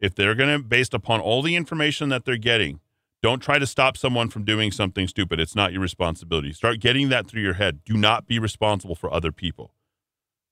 [0.00, 2.80] If they're going to, based upon all the information that they're getting,
[3.22, 5.38] don't try to stop someone from doing something stupid.
[5.38, 6.52] It's not your responsibility.
[6.52, 7.84] Start getting that through your head.
[7.84, 9.74] Do not be responsible for other people.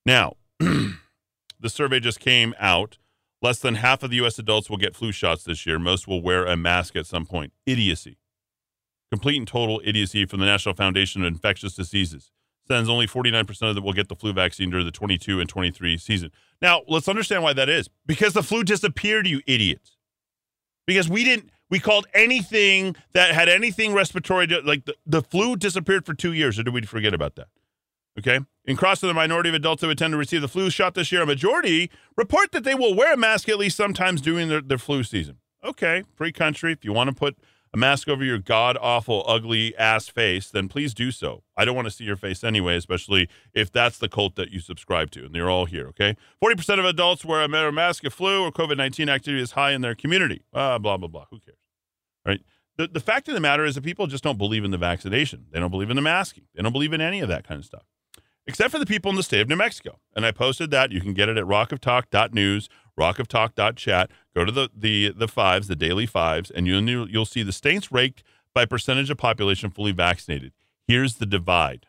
[0.07, 0.95] Now, the
[1.67, 2.99] survey just came out.
[3.43, 4.39] Less than half of the U.S.
[4.39, 5.79] adults will get flu shots this year.
[5.79, 7.53] Most will wear a mask at some point.
[7.67, 8.19] Idiocy.
[9.11, 12.31] Complete and total idiocy from the National Foundation of Infectious Diseases.
[12.71, 15.99] Says only 49% of them will get the flu vaccine during the 22 and 23
[15.99, 16.31] season.
[16.63, 17.91] Now, let's understand why that is.
[18.07, 19.97] Because the flu disappeared, you idiots.
[20.87, 26.07] Because we didn't, we called anything that had anything respiratory, like the, the flu disappeared
[26.07, 27.49] for two years, or did we forget about that?
[28.17, 28.39] Okay.
[28.67, 31.11] In cross to the minority of adults who intend to receive the flu shot this
[31.11, 34.61] year, a majority report that they will wear a mask at least sometimes during their,
[34.61, 35.39] their flu season.
[35.65, 36.71] Okay, free country.
[36.71, 37.37] If you want to put
[37.73, 41.45] a mask over your god awful, ugly ass face, then please do so.
[41.57, 44.61] I don't want to see your face anyway, especially if that's the cult that you
[44.61, 45.25] subscribe to.
[45.25, 46.17] And they're all here, okay?
[46.43, 49.83] 40% of adults wear a mask if flu or COVID 19 activity is high in
[49.83, 50.43] their community.
[50.53, 51.27] Uh, blah, blah, blah.
[51.31, 51.59] Who cares?
[52.25, 52.41] Right?
[52.77, 55.47] The, the fact of the matter is that people just don't believe in the vaccination.
[55.53, 56.45] They don't believe in the masking.
[56.55, 57.85] They don't believe in any of that kind of stuff
[58.47, 60.01] except for the people in the state of New Mexico.
[60.17, 60.91] And I posted that.
[60.91, 62.69] You can get it at rockoftalk.news,
[62.99, 64.11] rockoftalk.chat.
[64.35, 67.91] Go to the, the, the fives, the daily fives, and you'll, you'll see the states
[67.91, 68.23] ranked
[68.55, 70.53] by percentage of population fully vaccinated.
[70.87, 71.87] Here's the divide.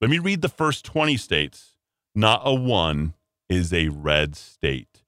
[0.00, 1.76] Let me read the first 20 states.
[2.14, 3.14] Not a one
[3.48, 5.02] is a red state.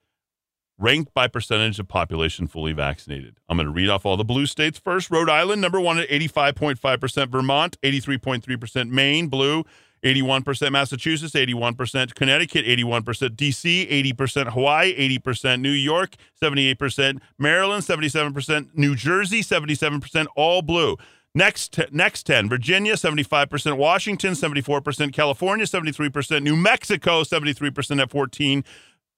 [0.78, 3.39] Ranked by percentage of population fully vaccinated.
[3.49, 5.11] I'm going to read off all the blue states first.
[5.11, 7.28] Rhode Island, number one at 85.5%.
[7.31, 8.91] Vermont, 83.3%.
[8.91, 9.65] Maine, blue,
[10.05, 18.94] 81% Massachusetts, 81% Connecticut, 81% DC, 80% Hawaii, 80% New York, 78% Maryland, 77% New
[18.94, 20.97] Jersey, 77% all blue.
[21.35, 28.64] Next, next 10, Virginia, 75%, Washington, 74%, California, 73%, New Mexico, 73% at 14,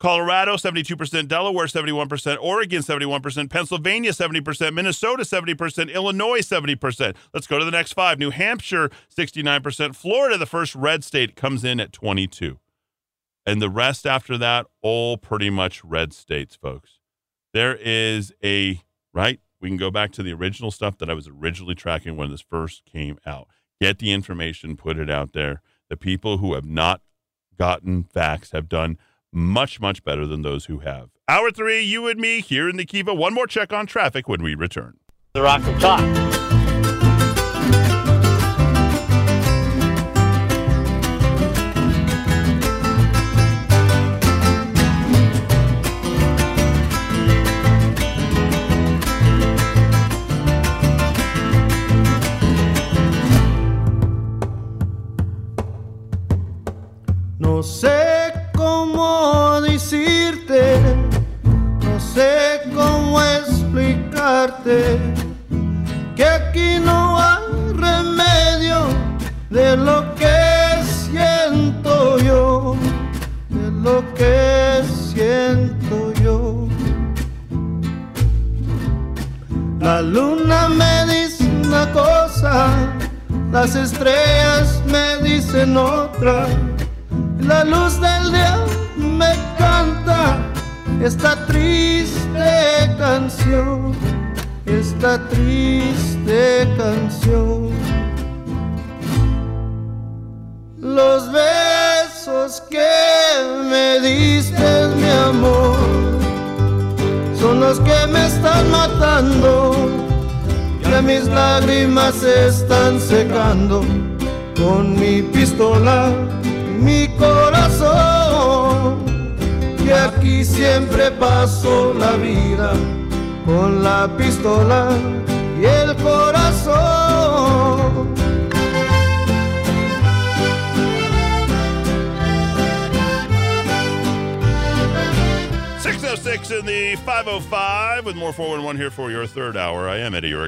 [0.00, 7.16] Colorado, 72%, Delaware, 71%, Oregon, 71%, Pennsylvania, 70%, Minnesota, 70%, Illinois, 70%.
[7.34, 8.18] Let's go to the next five.
[8.18, 9.96] New Hampshire, 69%.
[9.96, 12.58] Florida, the first red state, comes in at 22.
[13.44, 17.00] And the rest after that, all pretty much red states, folks.
[17.52, 19.40] There is a, right?
[19.60, 22.42] We can go back to the original stuff that I was originally tracking when this
[22.42, 23.48] first came out.
[23.80, 25.62] Get the information, put it out there.
[25.88, 27.00] The people who have not
[27.58, 28.98] gotten facts have done
[29.32, 31.10] much, much better than those who have.
[31.28, 33.14] Hour three, you and me here in the Kiva.
[33.14, 34.98] One more check on traffic when we return.
[35.34, 36.00] The Rock of Talk.
[57.40, 58.17] No sé
[64.64, 67.07] que aquí no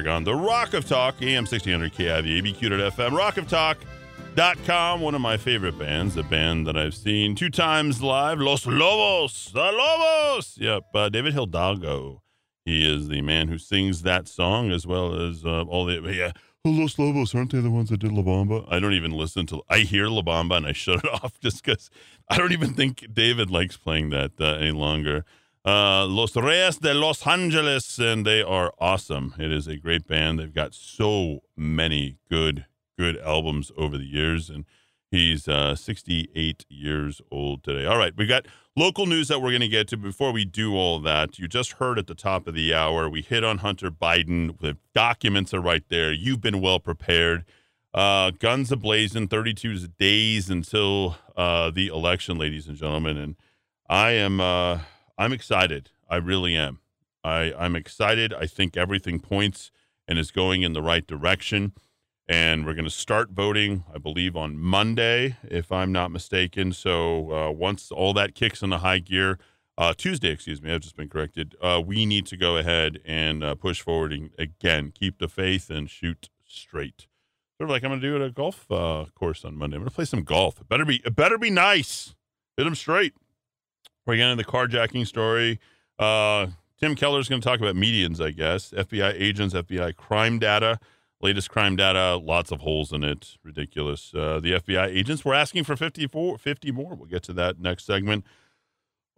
[0.07, 3.75] Eddie the Rock of Talk, AM 1600 KIV, ABQ.FM,
[4.35, 8.65] rockoftalk.com, one of my favorite bands, a band that I've seen two times live, Los
[8.65, 10.57] Lobos, the Lobos.
[10.57, 12.23] Yep, uh, David Hidalgo.
[12.65, 16.01] He is the man who sings that song as well as uh, all the.
[16.13, 16.31] Yeah,
[16.65, 18.65] Los Lobos, aren't they the ones that did La Bamba?
[18.69, 19.61] I don't even listen to.
[19.69, 21.89] I hear La Bamba and I shut it off just because
[22.27, 25.25] I don't even think David likes playing that uh, any longer.
[25.63, 29.35] Uh, Los Reyes de Los Angeles, and they are awesome.
[29.37, 30.39] It is a great band.
[30.39, 32.65] They've got so many good,
[32.97, 34.65] good albums over the years, and
[35.11, 37.85] he's uh, 68 years old today.
[37.85, 40.75] All right, we got local news that we're going to get to before we do
[40.75, 41.37] all that.
[41.37, 44.59] You just heard at the top of the hour, we hit on Hunter Biden.
[44.59, 46.11] The documents are right there.
[46.11, 47.45] You've been well prepared.
[47.93, 53.35] Uh, guns ablazing, 32 days until uh, the election, ladies and gentlemen, and
[53.87, 54.41] I am.
[54.41, 54.79] Uh,
[55.21, 55.91] I'm excited.
[56.09, 56.79] I really am.
[57.23, 58.33] I, I'm excited.
[58.33, 59.69] I think everything points
[60.07, 61.73] and is going in the right direction.
[62.27, 66.73] And we're going to start voting, I believe, on Monday, if I'm not mistaken.
[66.73, 69.37] So uh, once all that kicks into high gear,
[69.77, 71.55] uh, Tuesday, excuse me, I've just been corrected.
[71.61, 75.69] Uh, we need to go ahead and uh, push forward and, again, keep the faith
[75.69, 77.05] and shoot straight.
[77.59, 79.75] Sort of like I'm going to do at a golf uh, course on Monday.
[79.75, 80.59] I'm going to play some golf.
[80.59, 82.15] It better be, it better be nice.
[82.57, 83.13] Hit them straight.
[84.11, 85.57] We're getting the carjacking story.
[85.97, 86.47] Uh,
[86.81, 88.71] Tim Keller's going to talk about medians, I guess.
[88.71, 90.79] FBI agents, FBI crime data,
[91.21, 93.37] latest crime data, lots of holes in it.
[93.41, 94.13] Ridiculous.
[94.13, 96.93] Uh, the FBI agents were asking for 54, 50 more.
[96.93, 98.25] We'll get to that next segment.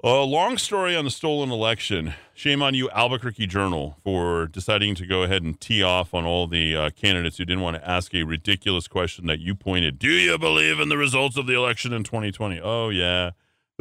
[0.04, 2.14] A long story on the stolen election.
[2.36, 6.46] Shame on you, Albuquerque Journal, for deciding to go ahead and tee off on all
[6.46, 9.98] the uh, candidates who didn't want to ask a ridiculous question that you pointed.
[9.98, 12.62] Do you believe in the results of the election in 2020?
[12.62, 13.32] Oh, yeah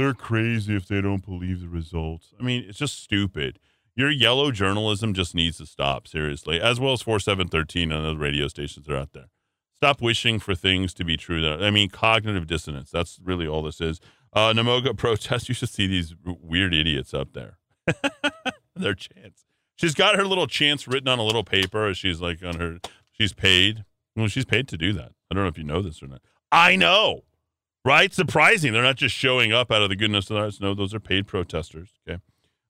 [0.03, 2.35] they're crazy if they don't believe the results.
[2.39, 3.61] I mean, it's just stupid.
[3.95, 8.49] Your yellow journalism just needs to stop, seriously, as well as 4713 and other radio
[8.49, 9.29] stations are out there.
[9.77, 11.41] Stop wishing for things to be true.
[11.41, 12.91] That I mean, cognitive dissonance.
[12.91, 14.01] That's really all this is.
[14.33, 15.49] Uh, NMOGA protest.
[15.49, 17.59] You should see these weird idiots up there.
[18.77, 19.45] Their chance.
[19.77, 21.93] She's got her little chance written on a little paper.
[21.95, 22.79] She's like on her.
[23.12, 23.85] She's paid.
[24.16, 25.12] Well, she's paid to do that.
[25.31, 26.23] I don't know if you know this or not.
[26.51, 27.23] I know
[27.84, 28.12] right?
[28.12, 28.72] Surprising.
[28.72, 30.60] They're not just showing up out of the goodness of their hearts.
[30.60, 31.90] No, those are paid protesters.
[32.09, 32.20] Okay.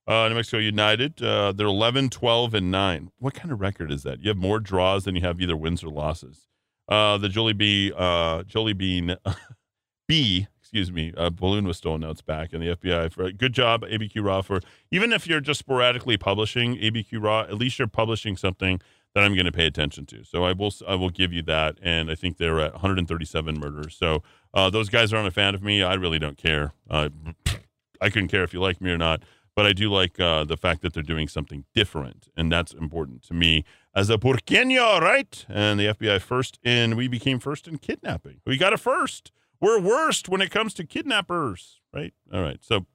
[0.05, 3.11] Uh, New Mexico United, uh, they're 11, 12, and 9.
[3.19, 4.19] What kind of record is that?
[4.21, 6.49] You have more draws than you have either wins or losses.
[6.89, 9.15] Uh, the Jollibee, uh, Jolie Bean
[10.07, 12.01] B, excuse me, uh, balloon was stolen.
[12.01, 12.51] Now it's back.
[12.51, 14.59] And the FBI, for, good job, ABQ Raw, for
[14.91, 18.81] even if you're just sporadically publishing ABQ Raw, at least you're publishing something
[19.13, 20.23] that I'm going to pay attention to.
[20.23, 21.77] So I will I will give you that.
[21.81, 23.95] And I think they're at 137 murders.
[23.95, 24.23] So
[24.53, 25.83] uh, those guys aren't a fan of me.
[25.83, 26.73] I really don't care.
[26.89, 27.09] Uh,
[28.01, 29.23] I couldn't care if you like me or not.
[29.55, 33.21] But I do like uh, the fact that they're doing something different, and that's important
[33.25, 33.65] to me
[33.95, 35.45] as a Burqueño, right?
[35.47, 38.41] And the FBI first in, we became first in kidnapping.
[38.47, 39.31] We got a first.
[39.61, 42.13] We're worst when it comes to kidnappers, right?
[42.33, 42.57] All right.
[42.63, 42.87] So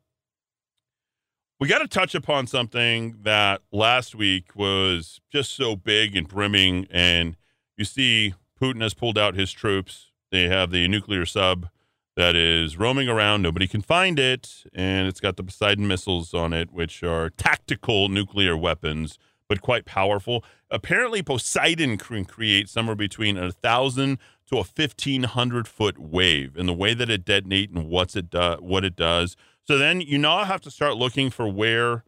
[1.61, 6.87] we got to touch upon something that last week was just so big and brimming.
[6.91, 7.37] And
[7.77, 10.13] you see, Putin has pulled out his troops.
[10.31, 11.69] They have the nuclear sub
[12.17, 13.43] that is roaming around.
[13.43, 14.65] Nobody can find it.
[14.73, 19.19] And it's got the Poseidon missiles on it, which are tactical nuclear weapons,
[19.49, 20.45] but quite powerful.
[20.71, 24.19] Apparently, Poseidon can create somewhere between a thousand
[24.49, 26.57] to a fifteen hundred foot wave.
[26.57, 29.37] And the way that it detonates and what's it do- what it does
[29.69, 32.03] so then you now have to start looking for where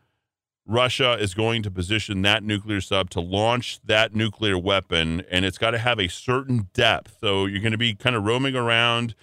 [0.67, 5.59] Russia is going to position that nuclear sub to launch that nuclear weapon, and it's
[5.59, 7.19] got to have a certain depth.
[7.21, 9.15] So you're going to be kind of roaming around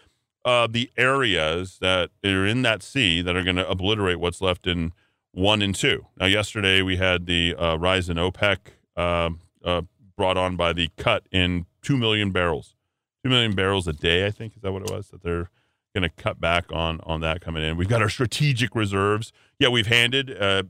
[0.46, 4.68] uh, the areas that are in that sea that are going to obliterate what's left
[4.68, 4.94] in
[5.32, 6.06] one and two.
[6.20, 8.58] Now, yesterday we had the uh, rise in OPEC
[8.96, 9.32] uh,
[9.64, 9.82] uh,
[10.16, 12.76] brought on by the cut in 2 million barrels.
[13.24, 14.56] 2 million barrels a day, I think.
[14.56, 15.08] Is that what it was?
[15.08, 15.50] That they're
[15.98, 17.78] going to cut back on on that coming in.
[17.78, 19.32] We've got our strategic reserves.
[19.60, 20.64] Yeah, we've handed uh,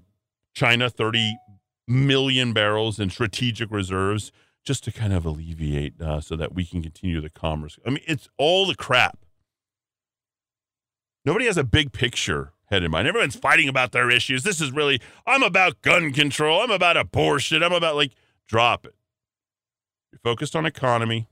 [0.55, 1.37] China 30
[1.87, 4.31] million barrels in strategic reserves
[4.65, 7.77] just to kind of alleviate uh, so that we can continue the commerce.
[7.85, 9.17] I mean, it's all the crap.
[11.25, 13.07] Nobody has a big picture head in mind.
[13.07, 14.43] Everyone's fighting about their issues.
[14.43, 16.61] This is really, I'm about gun control.
[16.61, 17.63] I'm about abortion.
[17.63, 18.11] I'm about like,
[18.47, 18.95] drop it.
[20.11, 21.29] You're focused on economy.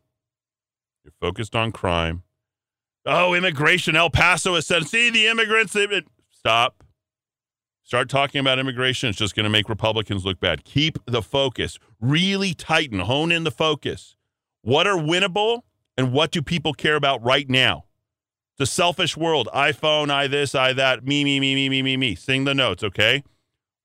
[1.04, 2.24] You're focused on crime.
[3.06, 3.96] Oh, immigration.
[3.96, 5.76] El Paso has said, see the immigrants.
[6.32, 6.84] Stop.
[7.84, 9.10] Start talking about immigration.
[9.10, 10.64] It's just going to make Republicans look bad.
[10.64, 11.78] Keep the focus.
[12.02, 14.16] Really tighten, hone in the focus.
[14.64, 15.62] What are winnable
[15.96, 17.86] and what do people care about right now?
[18.58, 19.50] The selfish world.
[19.54, 22.16] iPhone, I this, I that, me, me, me, me, me, me, me.
[22.16, 23.24] Sing the notes, okay?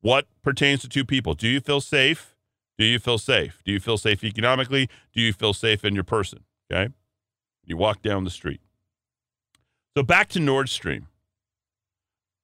[0.00, 1.34] What pertains to two people?
[1.34, 2.34] Do you feel safe?
[2.78, 3.60] Do you feel safe?
[3.66, 4.88] Do you feel safe economically?
[5.12, 6.44] Do you feel safe in your person?
[6.72, 6.90] Okay.
[7.66, 8.62] You walk down the street.
[10.00, 11.08] So back to Nord Stream.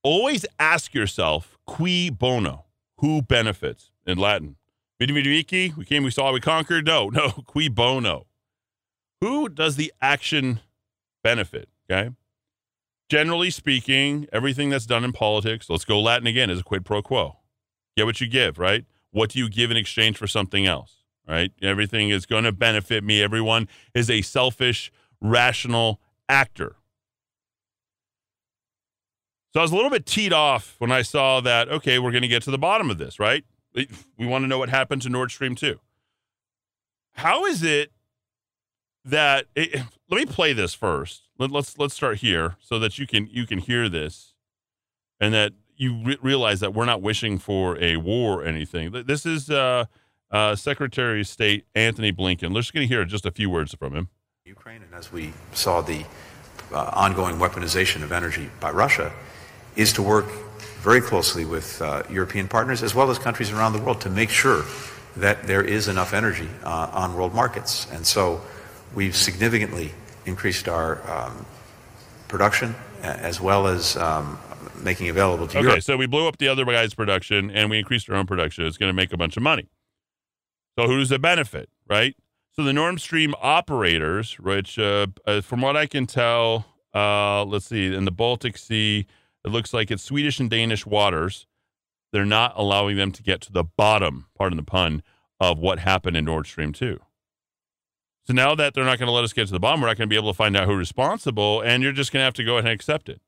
[0.03, 2.67] Always ask yourself, cui bono?
[2.99, 4.57] Who benefits in Latin?
[5.01, 6.85] Vidi vici, we came, we saw, we conquered.
[6.85, 8.27] No, no, cui bono.
[9.23, 10.61] Who does the action
[11.25, 11.71] benefit?
[11.91, 12.11] Okay.
[13.09, 17.01] Generally speaking, everything that's done in politics, let's go Latin again, is a quid pro
[17.01, 17.39] quo.
[17.97, 18.85] Get what you give, right?
[19.13, 20.97] What do you give in exchange for something else,
[21.27, 21.53] right?
[21.63, 23.23] Everything is going to benefit me.
[23.23, 24.93] Everyone is a selfish,
[25.23, 26.77] rational actor.
[29.57, 32.21] So I was a little bit teed off when I saw that, okay, we're going
[32.21, 33.43] to get to the bottom of this, right?
[33.75, 35.81] We want to know what happened to Nord Stream 2.
[37.15, 37.91] How is it
[39.07, 39.81] that it,
[40.11, 41.23] let me play this first.
[41.39, 44.35] Let, us let's, let's start here so that you can you can hear this
[45.21, 48.93] and that you re- realize that we're not wishing for a war or anything.
[49.07, 49.87] This is uh,
[50.31, 52.53] uh, Secretary of State Antony Blinken.
[52.53, 54.11] We're just going to hear just a few words from him.
[54.45, 56.05] Ukraine, and as we saw the
[56.73, 59.15] uh, ongoing weaponization of energy by Russia,
[59.77, 60.27] is to work
[60.81, 64.31] very closely with uh, European partners as well as countries around the world to make
[64.31, 64.65] sure
[65.17, 67.87] that there is enough energy uh, on world markets.
[67.93, 68.41] And so
[68.95, 69.93] we've significantly
[70.27, 71.47] increased our um,
[72.29, 74.39] production as well as um,
[74.83, 75.83] making available to okay, Europe.
[75.83, 78.67] so we blew up the other guy's production and we increased our own production.
[78.67, 79.69] It's going to make a bunch of money.
[80.79, 82.15] So who does it benefit, right?
[82.53, 87.67] So the Nord Stream operators, which uh, uh, from what I can tell, uh, let's
[87.67, 89.07] see, in the Baltic Sea,
[89.47, 91.47] it looks like it's Swedish and Danish waters.
[92.13, 95.03] They're not allowing them to get to the bottom, pardon the pun,
[95.39, 96.99] of what happened in Nord Stream 2.
[98.25, 99.99] So now that they're not going to let us get to the bottom, we're not
[99.99, 102.35] going to be able to find out who's responsible, and you're just going to have
[102.35, 103.21] to go ahead and accept it.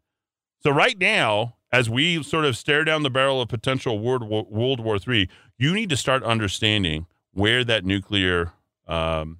[0.60, 4.44] So right now, as we sort of stare down the barrel of potential World War,
[4.50, 8.54] World War III, you need to start understanding where that nuclear
[8.88, 9.38] um,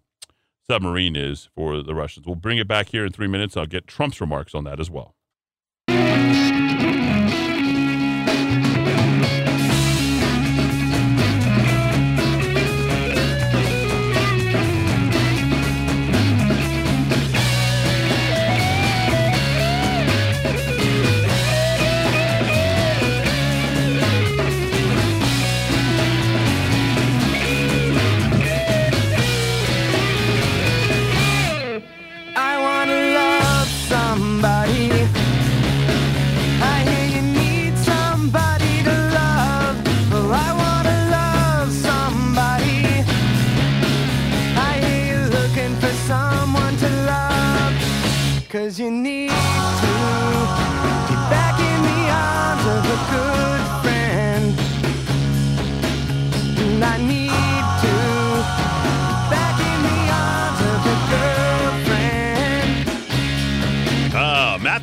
[0.71, 2.27] submarine is for the Russians.
[2.27, 3.57] We'll bring it back here in three minutes.
[3.57, 5.17] I'll get Trump's remarks on that as well.
[33.89, 34.28] Cause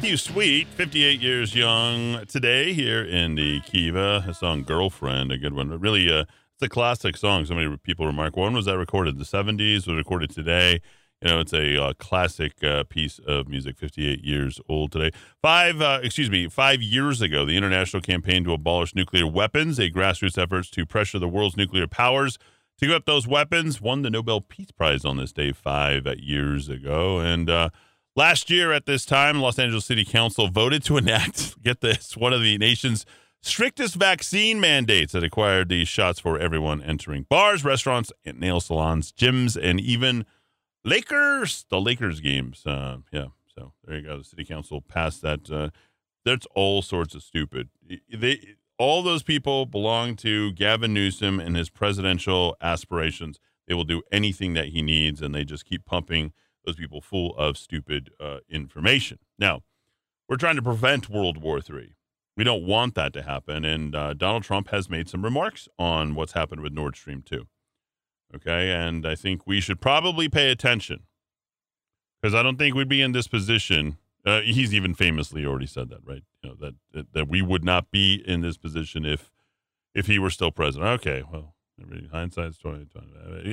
[0.06, 4.24] Matthew Sweet, 58 years young today here in the Kiva.
[4.28, 5.80] A song Girlfriend, a good one.
[5.80, 7.44] Really, uh, it's a classic song.
[7.48, 8.38] So many people remark.
[8.38, 9.18] When was that recorded?
[9.18, 10.80] The 70s, was recorded today.
[11.24, 15.10] You know, it's a uh, classic uh, piece of music, 58 years old today.
[15.42, 19.90] Five, uh, excuse me, five years ago, the international campaign to abolish nuclear weapons, a
[19.90, 22.38] grassroots effort to pressure the world's nuclear powers
[22.78, 26.70] to give up those weapons, won the Nobel Peace Prize on this day five years
[26.70, 27.18] ago.
[27.18, 27.70] And uh,
[28.16, 32.34] last year at this time, Los Angeles City Council voted to enact, get this, one
[32.34, 33.06] of the nation's
[33.42, 39.12] strictest vaccine mandates that required these shots for everyone entering bars, restaurants, and nail salons,
[39.12, 40.26] gyms, and even
[40.84, 42.66] Lakers, the Lakers games.
[42.66, 44.18] Uh, yeah, so there you go.
[44.18, 45.50] The city council passed that.
[45.50, 45.70] Uh,
[46.24, 47.70] that's all sorts of stupid.
[48.12, 53.40] They all those people belong to Gavin Newsom and his presidential aspirations.
[53.68, 56.34] They will do anything that he needs, and they just keep pumping
[56.66, 59.20] those people full of stupid uh, information.
[59.38, 59.62] Now,
[60.28, 61.96] we're trying to prevent World War III.
[62.38, 66.16] We don't want that to happen, and uh, Donald Trump has made some remarks on
[66.16, 67.48] what's happened with Nord Stream 2.
[68.36, 68.72] Okay.
[68.72, 71.04] And I think we should probably pay attention
[72.22, 73.98] because I don't think we'd be in this position.
[74.26, 76.24] Uh, he's even famously already said that, right?
[76.44, 79.32] You know, that, that, that we would not be in this position if
[79.94, 80.90] if he were still president.
[81.00, 81.24] Okay.
[81.32, 81.55] Well,
[82.12, 83.08] hindsight's 20, 20.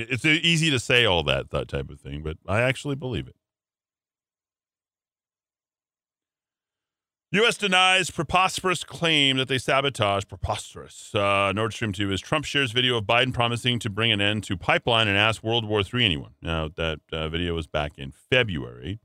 [0.09, 3.35] It's easy to say all that, that type of thing, but I actually believe it.
[7.33, 7.57] U.S.
[7.57, 12.97] denies preposterous claim that they sabotage preposterous uh, Nord Stream 2 as Trump shares video
[12.97, 16.33] of Biden promising to bring an end to pipeline and ask World War III anyone.
[16.43, 18.99] Now, that uh, video was back in February.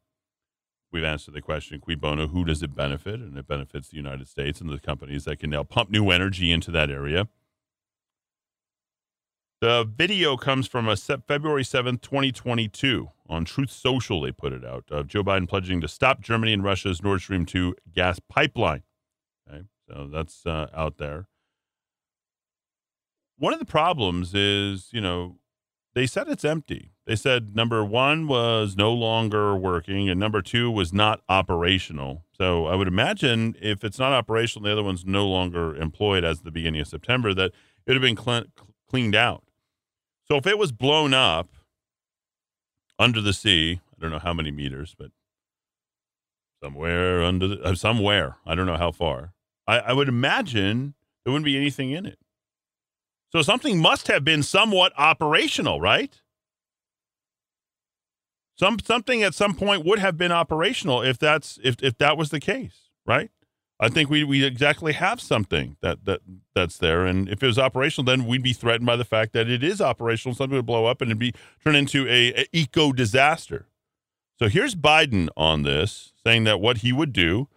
[0.92, 3.14] We've answered the question, cui bono, who does it benefit?
[3.14, 6.52] And it benefits the United States and the companies that can now pump new energy
[6.52, 7.28] into that area.
[9.60, 13.10] The video comes from a February 7th, 2022.
[13.28, 16.62] On Truth Social, they put it out of Joe Biden pledging to stop Germany and
[16.62, 18.84] Russia's Nord Stream 2 gas pipeline.
[19.50, 21.26] Okay, so that's uh, out there.
[23.36, 25.38] One of the problems is, you know,
[25.94, 26.92] they said it's empty.
[27.06, 32.24] They said number one was no longer working and number two was not operational.
[32.30, 36.42] So I would imagine if it's not operational, the other one's no longer employed as
[36.42, 37.54] the beginning of September, that it
[37.88, 38.44] would have been cl-
[38.88, 39.47] cleaned out.
[40.30, 41.48] So if it was blown up
[42.98, 45.10] under the sea, I don't know how many meters, but
[46.62, 49.32] somewhere under the, uh, somewhere, I don't know how far.
[49.66, 50.94] I, I would imagine
[51.24, 52.18] there wouldn't be anything in it.
[53.32, 56.20] So something must have been somewhat operational, right?
[58.58, 62.30] Some something at some point would have been operational if that's if if that was
[62.30, 63.30] the case, right?
[63.80, 66.20] I think we we exactly have something that that
[66.54, 69.48] that's there, and if it was operational, then we'd be threatened by the fact that
[69.48, 70.34] it is operational.
[70.34, 71.32] Something would blow up and it'd be
[71.62, 73.66] turned into a, a eco disaster.
[74.38, 77.48] So here's Biden on this, saying that what he would do,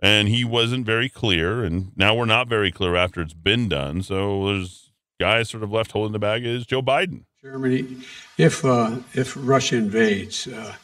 [0.00, 4.02] and he wasn't very clear, and now we're not very clear after it's been done.
[4.02, 7.24] So there's guys sort of left holding the bag is Joe Biden.
[7.42, 7.98] Germany,
[8.38, 10.74] if uh, if Russia invades, uh,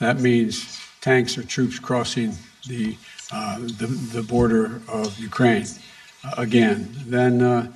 [0.00, 2.34] that means tanks or troops crossing
[2.68, 2.96] the
[3.32, 5.66] uh, the, the border of Ukraine
[6.24, 7.72] uh, again, then uh,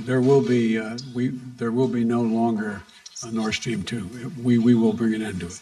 [0.00, 0.80] there will be
[1.14, 2.82] we there will be no longer
[3.24, 4.08] a Nord Stream two.
[4.42, 5.60] We we will bring an end to it.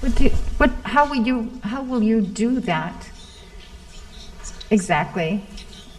[0.00, 0.28] What, do,
[0.58, 3.10] what how will you how will you do that
[4.70, 5.44] exactly?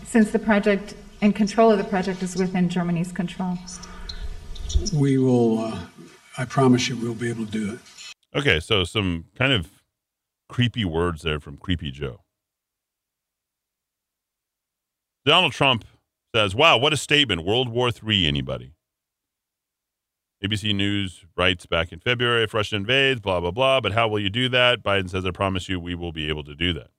[0.06, 3.57] Since the project and control of the project is within Germany's control.
[4.94, 5.60] We will.
[5.60, 5.80] Uh,
[6.38, 7.80] I promise you, we'll be able to do it.
[8.38, 9.69] Okay, so some kind of
[10.49, 12.22] creepy words there from Creepy Joe.
[15.26, 15.85] Donald Trump
[16.34, 17.45] says, Wow, what a statement.
[17.45, 18.73] World War III, anybody?
[20.43, 23.80] ABC News writes back in February if Russia invades, blah, blah, blah.
[23.80, 24.84] But how will you do that?
[24.84, 26.89] Biden says, I promise you we will be able to do that.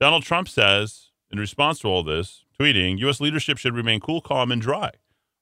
[0.00, 3.20] Donald Trump says, in response to all this, tweeting, U.S.
[3.20, 4.90] leadership should remain cool, calm, and dry.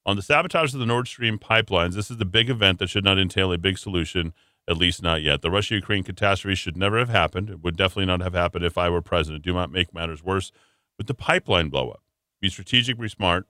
[0.04, 3.04] On the sabotage of the Nord Stream pipelines, this is the big event that should
[3.04, 4.32] not entail a big solution
[4.68, 5.43] at least not yet.
[5.43, 7.51] The Russia Ukraine catastrophe should never have happened.
[7.51, 9.44] It would definitely not have happened if I were president.
[9.44, 10.52] Do not make matters worse
[10.98, 11.97] with the pipeline blowup.
[12.40, 13.47] Be strategic, be smart,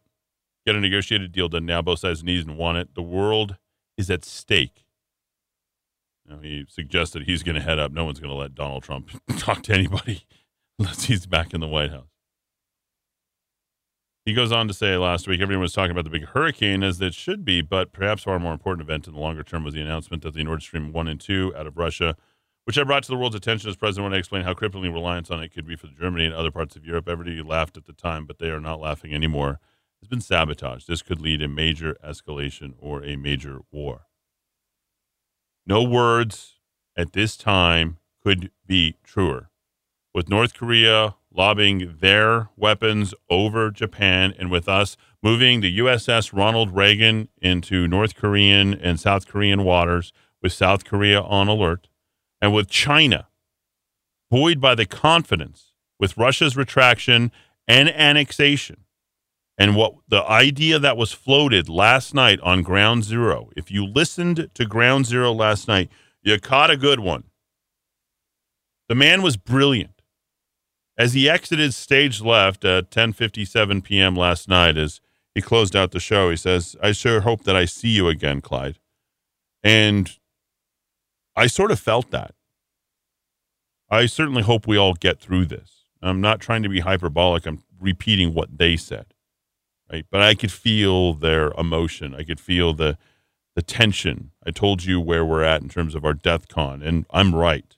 [0.66, 1.82] get a negotiated deal done now.
[1.82, 2.94] Both sides need and want it.
[2.94, 3.56] The world
[3.96, 4.84] is at stake.
[6.28, 7.92] You he suggested he's going to head up.
[7.92, 10.24] No one's going to let Donald Trump talk to anybody
[10.78, 12.11] unless he's back in the White House.
[14.24, 17.00] He goes on to say last week everyone was talking about the big hurricane as
[17.00, 19.80] it should be, but perhaps far more important event in the longer term was the
[19.80, 22.16] announcement that the Nord Stream 1 and 2 out of Russia,
[22.64, 25.28] which I brought to the world's attention as president when I explained how crippling reliance
[25.32, 27.08] on it could be for Germany and other parts of Europe.
[27.08, 29.58] Everybody laughed at the time, but they are not laughing anymore.
[30.00, 30.86] It's been sabotaged.
[30.86, 34.06] This could lead a major escalation or a major war.
[35.66, 36.60] No words
[36.96, 39.50] at this time could be truer.
[40.14, 46.74] With North Korea lobbing their weapons over Japan, and with us moving the USS Ronald
[46.74, 51.88] Reagan into North Korean and South Korean waters, with South Korea on alert,
[52.40, 53.28] and with China
[54.30, 57.30] buoyed by the confidence with Russia's retraction
[57.68, 58.84] and annexation.
[59.58, 64.50] And what the idea that was floated last night on Ground Zero, if you listened
[64.54, 65.90] to Ground Zero last night,
[66.22, 67.24] you caught a good one.
[68.88, 70.01] The man was brilliant.
[71.02, 74.14] As he exited stage left at 10:57 p.m.
[74.14, 75.00] last night, as
[75.34, 78.40] he closed out the show, he says, "I sure hope that I see you again,
[78.40, 78.78] Clyde."
[79.64, 80.16] And
[81.34, 82.36] I sort of felt that.
[83.90, 85.86] I certainly hope we all get through this.
[86.00, 87.46] I'm not trying to be hyperbolic.
[87.46, 89.06] I'm repeating what they said,
[89.92, 90.06] right?
[90.08, 92.14] But I could feel their emotion.
[92.14, 92.96] I could feel the
[93.56, 94.30] the tension.
[94.46, 97.76] I told you where we're at in terms of our DEFCON, and I'm right.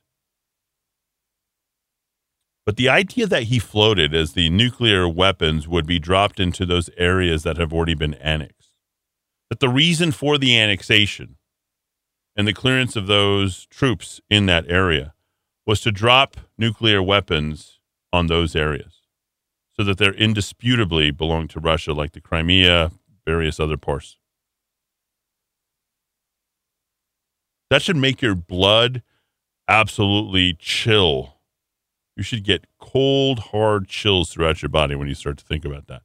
[2.66, 6.89] But the idea that he floated as the nuclear weapons would be dropped into those
[6.97, 8.70] areas that have already been annexed,
[9.51, 11.36] that the reason for the annexation
[12.35, 15.12] and the clearance of those troops in that area
[15.66, 17.81] was to drop nuclear weapons
[18.12, 19.03] on those areas
[19.73, 22.93] so that they're indisputably belong to Russia, like the Crimea,
[23.27, 24.19] various other parts.
[27.70, 29.03] That should make your blood
[29.69, 31.34] absolutely chill
[32.16, 35.89] You should get cold, hard chills throughout your body when you start to think about
[35.89, 36.03] that.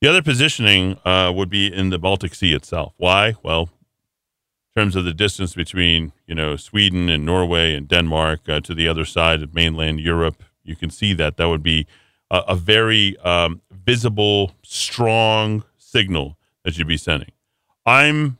[0.00, 2.94] The other positioning uh, would be in the Baltic Sea itself.
[2.96, 3.34] Why?
[3.42, 3.70] Well,
[4.76, 8.74] in terms of the distance between you know Sweden and Norway and Denmark uh, to
[8.74, 11.86] the other side of mainland Europe, you can see that that would be
[12.30, 17.32] a, a very um, visible, strong signal that you'd be sending.
[17.84, 18.38] I'm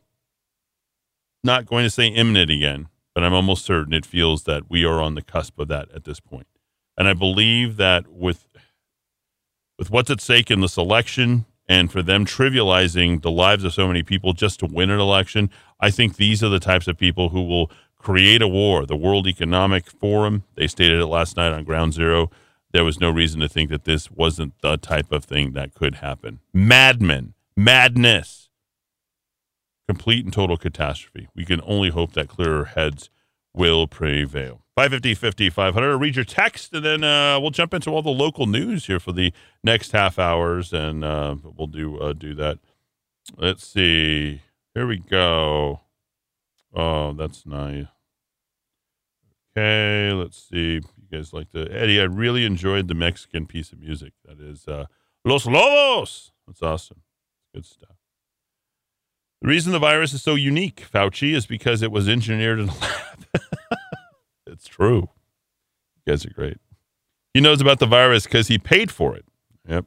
[1.42, 5.00] not going to say imminent again, but I'm almost certain it feels that we are
[5.00, 6.46] on the cusp of that at this point.
[6.98, 8.44] And I believe that with
[9.78, 13.86] with what's at stake in this election and for them trivializing the lives of so
[13.86, 15.50] many people just to win an election,
[15.80, 18.84] I think these are the types of people who will create a war.
[18.84, 22.30] The World Economic Forum, they stated it last night on Ground Zero.
[22.72, 25.96] There was no reason to think that this wasn't the type of thing that could
[25.96, 26.40] happen.
[26.52, 28.48] Madmen, madness
[29.88, 31.28] complete and total catastrophe.
[31.34, 33.08] We can only hope that clearer heads
[33.54, 34.62] will prevail.
[34.76, 35.98] 550 50 500.
[35.98, 39.12] Read your text, and then uh, we'll jump into all the local news here for
[39.12, 39.32] the
[39.64, 42.58] next half hours, and uh, we'll do uh, do that.
[43.36, 44.42] Let's see.
[44.74, 45.80] Here we go.
[46.72, 47.86] Oh, that's nice.
[49.56, 50.74] Okay, let's see.
[50.74, 52.00] You guys like the Eddie?
[52.00, 54.12] I really enjoyed the Mexican piece of music.
[54.24, 54.86] That is uh,
[55.24, 56.30] Los Lobos.
[56.46, 57.02] That's awesome.
[57.52, 57.97] Good stuff.
[59.40, 62.74] The reason the virus is so unique, Fauci, is because it was engineered in a
[62.80, 63.26] lab.
[64.46, 65.08] it's true.
[66.06, 66.58] You guys are great.
[67.34, 69.24] He knows about the virus because he paid for it.
[69.68, 69.84] Yep.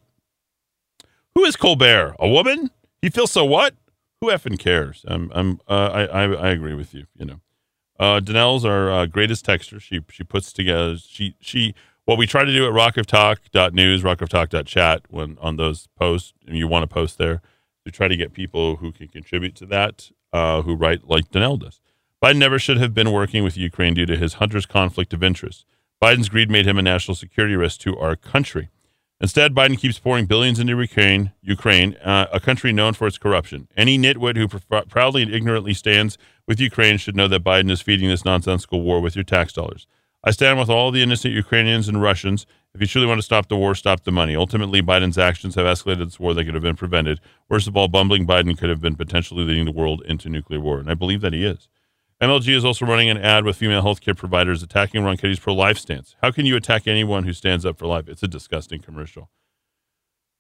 [1.36, 2.16] Who is Colbert?
[2.20, 2.70] A woman?
[3.02, 3.76] He feels so what?
[4.22, 5.04] Who effing cares?
[5.08, 7.08] I'm, I'm, uh, I, I, I agree with you.
[7.18, 7.42] You know,
[8.00, 9.82] uh, Danelle's our uh, greatest texter.
[9.82, 10.98] She, she puts together.
[10.98, 11.74] She, she.
[12.06, 16.84] What we try to do at rockoftalk.news, Chat, when on those posts, and you want
[16.84, 17.42] to post there,
[17.86, 21.60] to try to get people who can contribute to that, uh, who write like Danelle
[21.60, 21.80] does.
[22.24, 25.66] Biden never should have been working with Ukraine due to his hunter's conflict of interest.
[26.02, 28.70] Biden's greed made him a national security risk to our country.
[29.20, 33.68] Instead, Biden keeps pouring billions into Ukraine, Ukraine, uh, a country known for its corruption.
[33.78, 36.18] Any nitwit who pr- proudly and ignorantly stands
[36.48, 39.86] with Ukraine should know that Biden is feeding this nonsensical war with your tax dollars.
[40.24, 43.50] I stand with all the innocent Ukrainians and Russians if you truly want to stop
[43.50, 44.36] the war, stop the money.
[44.36, 47.20] Ultimately, Biden's actions have escalated this war that could have been prevented.
[47.50, 50.80] Worst of all, bumbling Biden could have been potentially leading the world into nuclear war.
[50.80, 51.68] And I believe that he is.
[52.22, 55.78] MLG is also running an ad with female healthcare providers attacking Ron Ronchetti's pro life
[55.78, 56.16] stance.
[56.22, 58.08] How can you attack anyone who stands up for life?
[58.08, 59.30] It's a disgusting commercial.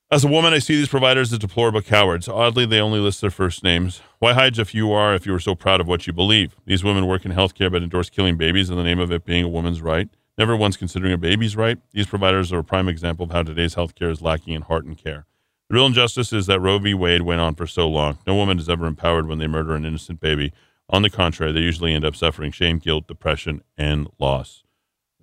[0.09, 2.27] As a woman, I see these providers as deplorable cowards.
[2.27, 4.01] Oddly, they only list their first names.
[4.19, 6.55] Why hide if you are if you are so proud of what you believe?
[6.65, 9.43] These women work in healthcare but endorse killing babies in the name of it being
[9.43, 11.77] a woman's right never once considering a baby's right.
[11.91, 14.97] These providers are a prime example of how today's healthcare is lacking in heart and
[14.97, 15.25] care.
[15.69, 16.93] The real injustice is that Roe v.
[16.93, 18.17] Wade went on for so long.
[18.27, 20.51] No woman is ever empowered when they murder an innocent baby.
[20.89, 24.63] On the contrary, they usually end up suffering shame, guilt, depression, and loss.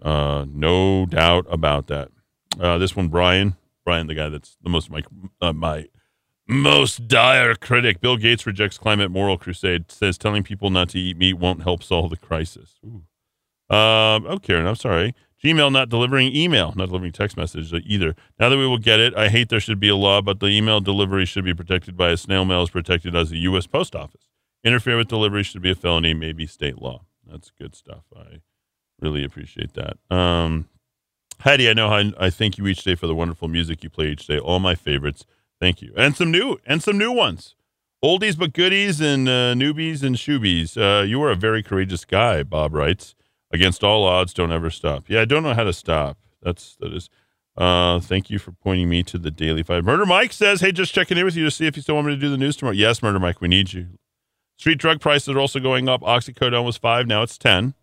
[0.01, 2.09] Uh, no doubt about that.
[2.59, 5.03] Uh, this one, Brian, Brian, the guy that's the most my
[5.41, 5.87] uh, my
[6.47, 8.01] most dire critic.
[8.01, 9.91] Bill Gates rejects climate moral crusade.
[9.91, 12.77] Says telling people not to eat meat won't help solve the crisis.
[12.87, 13.03] Ooh.
[13.71, 15.15] Um, oh, Karen, I'm sorry.
[15.43, 18.17] Gmail not delivering email, not delivering text message either.
[18.41, 20.47] Now that we will get it, I hate there should be a law, but the
[20.47, 23.67] email delivery should be protected by a snail mail is protected as a U.S.
[23.67, 24.29] post office.
[24.65, 27.05] Interfere with delivery should be a felony, maybe state law.
[27.25, 28.03] That's good stuff.
[28.17, 28.41] I
[29.01, 29.99] really appreciate that.
[30.15, 30.69] Um,
[31.41, 34.09] Hattie, I know how I thank you each day for the wonderful music you play
[34.09, 34.41] each day.
[34.41, 35.25] All my favorites.
[35.61, 37.55] Thank you, and some new and some new ones.
[38.05, 40.77] Oldies but goodies and uh, newbies and shoobies.
[40.77, 43.15] Uh, you are a very courageous guy, Bob writes.
[43.51, 45.09] Against all odds, don't ever stop.
[45.09, 46.19] Yeah, I don't know how to stop.
[46.43, 47.09] That's that is.
[47.57, 49.85] Uh, thank you for pointing me to the Daily Five.
[49.85, 52.07] Murder Mike says, "Hey, just checking in with you to see if you still want
[52.07, 53.89] me to do the news tomorrow." Yes, Murder Mike, we need you.
[54.59, 56.03] Street drug prices are also going up.
[56.03, 57.75] Oxycodone was five, now it's ten.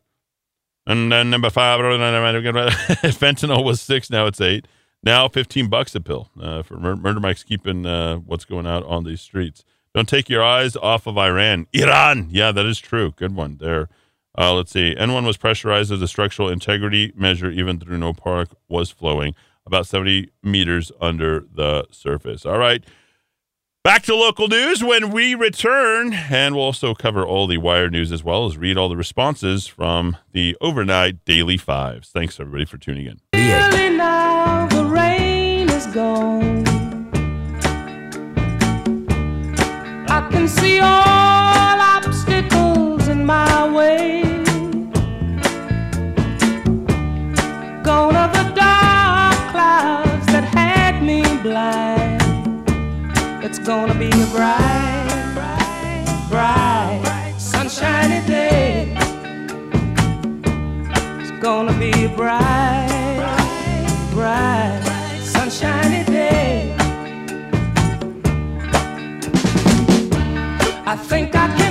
[0.86, 4.68] And then number five, fentanyl was six, now it's eight.
[5.02, 6.30] Now fifteen bucks a pill.
[6.40, 9.64] Uh, for Murder Mike's keeping uh, what's going out on these streets.
[9.94, 11.68] Don't take your eyes off of Iran.
[11.74, 13.12] Iran, yeah, that is true.
[13.12, 13.88] Good one there.
[14.38, 14.96] Uh, let's see.
[14.98, 19.34] N1 was pressurized as a structural integrity measure, even through no park was flowing
[19.66, 22.46] about 70 meters under the surface.
[22.46, 22.84] All right.
[23.84, 28.12] Back to local news when we return, and we'll also cover all the wire news
[28.12, 32.10] as well as read all the responses from the overnight Daily Fives.
[32.10, 33.20] Thanks, everybody, for tuning in.
[33.36, 36.66] Really now the rain is gone.
[40.08, 44.25] I can see all obstacles in my way.
[53.66, 58.96] Gonna be a bright, bright, bright, sunshiny day.
[61.20, 62.86] It's gonna be a bright.
[64.12, 64.82] bright,
[65.24, 66.76] sunshiny day.
[70.86, 71.65] I think I can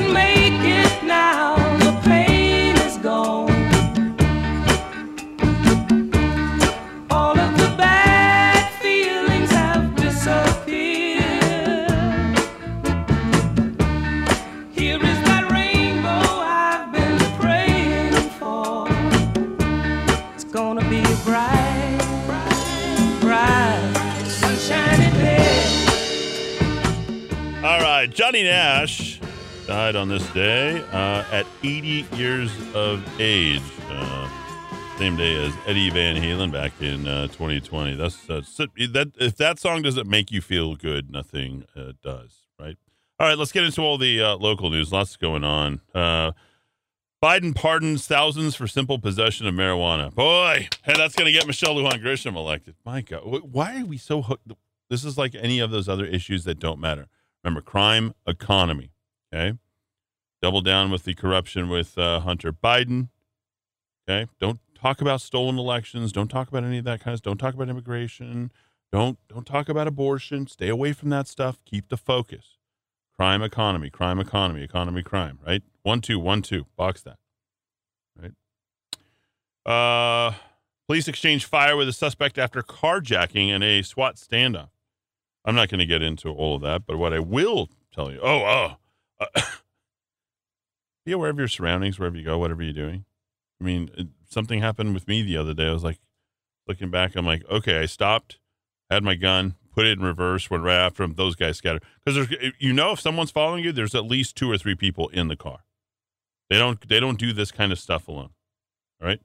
[28.15, 29.19] Johnny Nash
[29.67, 33.61] died on this day uh, at 80 years of age.
[33.91, 34.29] Uh,
[34.99, 37.97] same day as Eddie Van Halen back in uh, 2020.
[37.97, 39.13] That's, that.
[39.19, 42.77] If that song doesn't make you feel good, nothing uh, does, right?
[43.19, 44.93] All right, let's get into all the uh, local news.
[44.93, 45.81] Lots going on.
[45.93, 46.31] Uh,
[47.21, 50.15] Biden pardons thousands for simple possession of marijuana.
[50.15, 52.77] Boy, hey, that's going to get Michelle Lujan Grisham elected.
[52.85, 54.53] My God, why are we so hooked?
[54.89, 57.09] This is like any of those other issues that don't matter.
[57.45, 58.91] Remember, crime, economy.
[59.33, 59.59] Okay,
[60.41, 63.11] double down with the corruption with uh, Hunter Biden.
[64.09, 66.11] Okay, don't talk about stolen elections.
[66.13, 67.23] Don't talk about any of that kind of.
[67.23, 68.51] Don't talk about immigration.
[68.93, 70.47] Don't don't talk about abortion.
[70.47, 71.59] Stay away from that stuff.
[71.65, 72.59] Keep the focus.
[73.17, 75.39] Crime, economy, crime, economy, economy, crime.
[75.47, 75.63] Right?
[75.83, 76.67] One, two, one, two.
[76.77, 77.19] Box that.
[78.21, 78.33] Right.
[79.71, 80.35] Uh,
[80.87, 84.69] police exchange fire with a suspect after carjacking in a SWAT standoff.
[85.45, 88.21] I'm not going to get into all of that, but what I will tell you.
[88.23, 88.77] Oh, oh.
[89.21, 89.43] Uh,
[91.05, 93.05] be aware of your surroundings wherever you go, whatever you're doing.
[93.61, 95.69] I mean, it, something happened with me the other day.
[95.69, 96.01] I was like,
[96.67, 98.39] looking back, I'm like, okay, I stopped,
[98.91, 101.15] had my gun, put it in reverse, went right after them.
[101.15, 104.51] Those guys scattered because there's, you know, if someone's following you, there's at least two
[104.51, 105.59] or three people in the car.
[106.49, 108.31] They don't, they don't do this kind of stuff alone.
[109.01, 109.21] All right.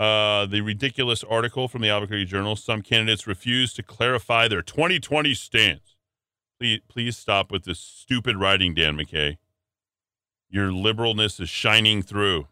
[0.00, 5.34] Uh, the ridiculous article from the Albuquerque Journal: Some candidates refuse to clarify their 2020
[5.34, 5.96] stance.
[6.58, 9.36] Please, please stop with this stupid writing, Dan McKay.
[10.48, 12.48] Your liberalness is shining through.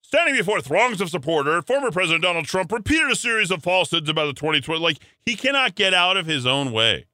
[0.00, 4.24] Standing before throngs of supporters, former President Donald Trump repeated a series of falsehoods about
[4.24, 4.80] the 2020.
[4.80, 7.06] Like, he cannot get out of his own way.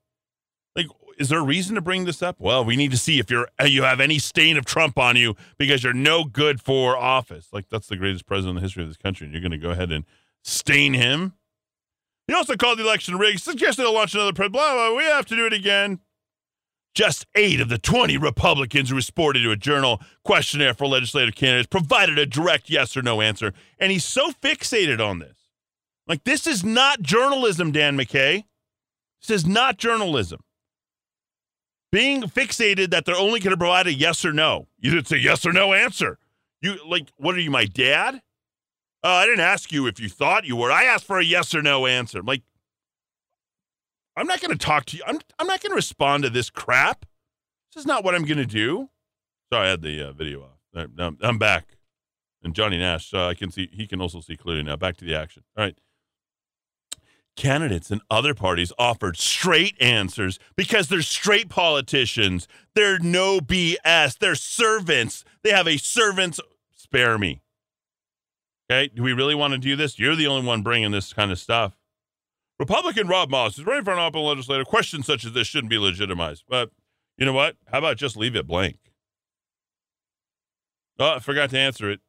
[1.16, 2.36] Is there a reason to bring this up?
[2.38, 5.16] Well, we need to see if you're uh, you have any stain of Trump on
[5.16, 7.48] you because you're no good for office.
[7.52, 9.58] Like, that's the greatest president in the history of this country, and you're going to
[9.58, 10.04] go ahead and
[10.42, 11.34] stain him.
[12.26, 15.26] He also called the election rigged, suggested to launch another pre- blah, blah, we have
[15.26, 16.00] to do it again.
[16.94, 21.68] Just eight of the 20 Republicans who responded to a journal questionnaire for legislative candidates
[21.68, 23.52] provided a direct yes or no answer.
[23.78, 25.36] And he's so fixated on this.
[26.06, 28.44] Like, this is not journalism, Dan McKay.
[29.20, 30.40] This is not journalism.
[31.96, 34.66] Being fixated that they're only going to provide a yes or no.
[34.78, 36.18] You didn't say yes or no answer.
[36.60, 38.16] You, like, what are you, my dad?
[39.02, 40.70] Uh, I didn't ask you if you thought you were.
[40.70, 42.18] I asked for a yes or no answer.
[42.18, 42.42] I'm like,
[44.14, 45.04] I'm not going to talk to you.
[45.06, 47.06] I'm, I'm not going to respond to this crap.
[47.74, 48.90] This is not what I'm going to do.
[49.50, 50.88] Sorry, I had the uh, video off.
[50.98, 51.78] I'm, I'm back.
[52.42, 54.76] And Johnny Nash, uh, I can see, he can also see clearly now.
[54.76, 55.44] Back to the action.
[55.56, 55.78] All right.
[57.36, 62.48] Candidates and other parties offered straight answers because they're straight politicians.
[62.74, 64.18] They're no BS.
[64.18, 65.22] They're servants.
[65.42, 66.40] They have a servant's
[66.74, 67.42] spare me.
[68.70, 68.90] Okay.
[68.94, 69.98] Do we really want to do this?
[69.98, 71.76] You're the only one bringing this kind of stuff.
[72.58, 74.64] Republican Rob Moss is running for an open legislator.
[74.64, 76.44] Questions such as this shouldn't be legitimized.
[76.48, 76.70] But
[77.18, 77.56] you know what?
[77.70, 78.78] How about just leave it blank?
[80.98, 82.00] Oh, I forgot to answer it.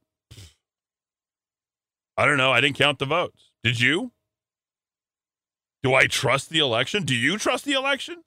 [2.16, 2.52] I don't know.
[2.52, 3.52] I didn't count the votes.
[3.64, 4.14] Did you?
[5.88, 7.03] Do I trust the election?
[7.03, 8.18] Do you trust the election?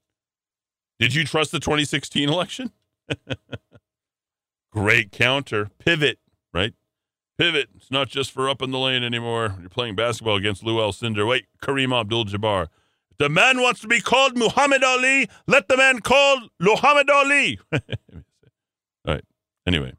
[0.99, 2.73] Did you trust the 2016 election?
[4.73, 5.69] Great counter.
[5.79, 6.19] Pivot,
[6.55, 6.73] right?
[7.37, 7.69] Pivot.
[7.77, 9.59] It's not just for up in the lane anymore.
[9.61, 11.29] You're playing basketball against Lou Alcindor.
[11.29, 12.69] Wait, Kareem Abdul Jabbar.
[13.19, 17.59] The man wants to be called Muhammad Ali, let the man called Muhammad Ali.
[17.73, 17.83] All
[19.05, 19.25] right.
[19.67, 19.93] Anyway,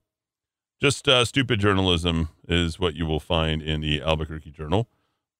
[0.82, 4.90] just uh, stupid journalism is what you will find in the Albuquerque Journal.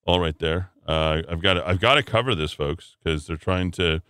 [0.04, 0.70] All right there.
[0.86, 4.02] Uh, I've got to, I've got to cover this, folks, because they're trying to,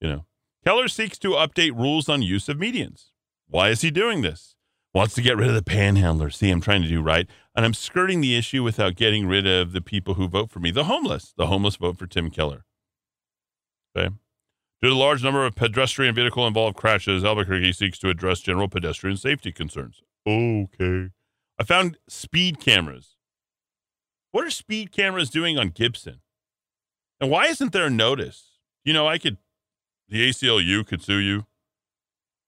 [0.00, 0.24] you know,
[0.64, 3.06] Keller seeks to update rules on use of medians.
[3.48, 4.54] Why is he doing this?
[4.92, 6.34] Wants to get rid of the panhandlers.
[6.34, 9.72] See, I'm trying to do right, and I'm skirting the issue without getting rid of
[9.72, 11.32] the people who vote for me, the homeless.
[11.36, 12.64] The homeless vote for Tim Keller.
[13.96, 14.14] Okay.
[14.82, 18.68] Due to the large number of pedestrian vehicle involved crashes, Albuquerque seeks to address general
[18.68, 20.02] pedestrian safety concerns.
[20.26, 21.10] Okay.
[21.58, 23.16] I found speed cameras
[24.32, 26.20] what are speed cameras doing on Gibson?
[27.20, 28.58] And why isn't there a notice?
[28.84, 29.36] You know, I could,
[30.08, 31.46] the ACLU could sue you.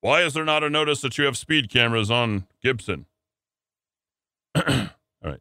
[0.00, 3.06] Why is there not a notice that you have speed cameras on Gibson?
[4.56, 4.88] All
[5.22, 5.40] right.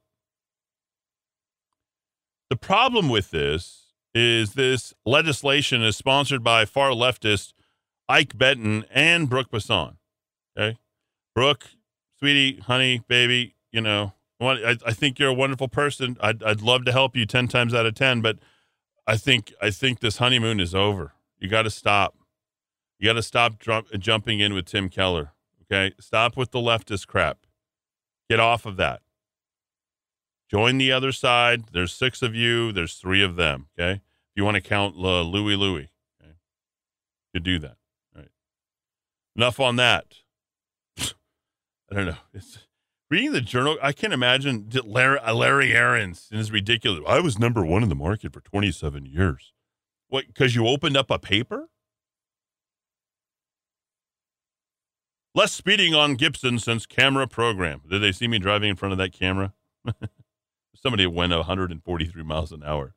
[2.49, 7.53] The problem with this is this legislation is sponsored by far leftist
[8.07, 9.97] Ike Benton and Brook Bassan.
[10.57, 10.77] Okay,
[11.34, 11.65] Brooke,
[12.19, 16.18] sweetie, honey, baby, you know, I, I think you're a wonderful person.
[16.19, 18.39] I'd, I'd love to help you ten times out of ten, but
[19.07, 21.13] I think I think this honeymoon is over.
[21.39, 22.15] You got to stop.
[22.99, 23.55] You got to stop
[23.97, 25.34] jumping in with Tim Keller.
[25.63, 27.39] Okay, stop with the leftist crap.
[28.30, 29.01] Get off of that.
[30.49, 31.65] Join the other side.
[31.72, 32.72] There's six of you.
[32.72, 33.68] There's three of them.
[33.77, 34.01] Okay, if
[34.35, 35.89] you want to count uh, Louis Louis,
[36.22, 36.34] okay,
[37.34, 37.77] you do that.
[38.15, 38.31] All right.
[39.35, 40.05] Enough on that.
[40.99, 42.18] I don't know.
[42.34, 42.59] It's
[43.11, 43.77] reading the journal.
[43.83, 47.03] I can't imagine Larry, uh, Larry Ahrens and his ridiculous.
[47.05, 49.53] I was number one in the market for 27 years.
[50.07, 50.27] What?
[50.27, 51.67] Because you opened up a paper?
[55.35, 57.81] Less speeding on Gibson since camera program.
[57.89, 59.53] Did they see me driving in front of that camera?
[60.75, 62.95] Somebody went 143 miles an hour.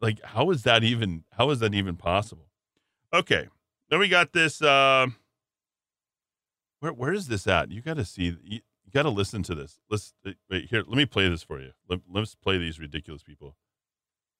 [0.00, 1.24] Like, how is that even?
[1.32, 2.48] How is that even possible?
[3.14, 3.48] Okay,
[3.88, 4.60] then we got this.
[4.60, 5.06] Uh,
[6.80, 7.70] where where is this at?
[7.70, 8.62] You got to see.
[8.86, 9.78] You, you got to listen to this.
[9.90, 10.82] Let's uh, wait here.
[10.86, 11.72] Let me play this for you.
[11.88, 13.56] Let, let's play these ridiculous people.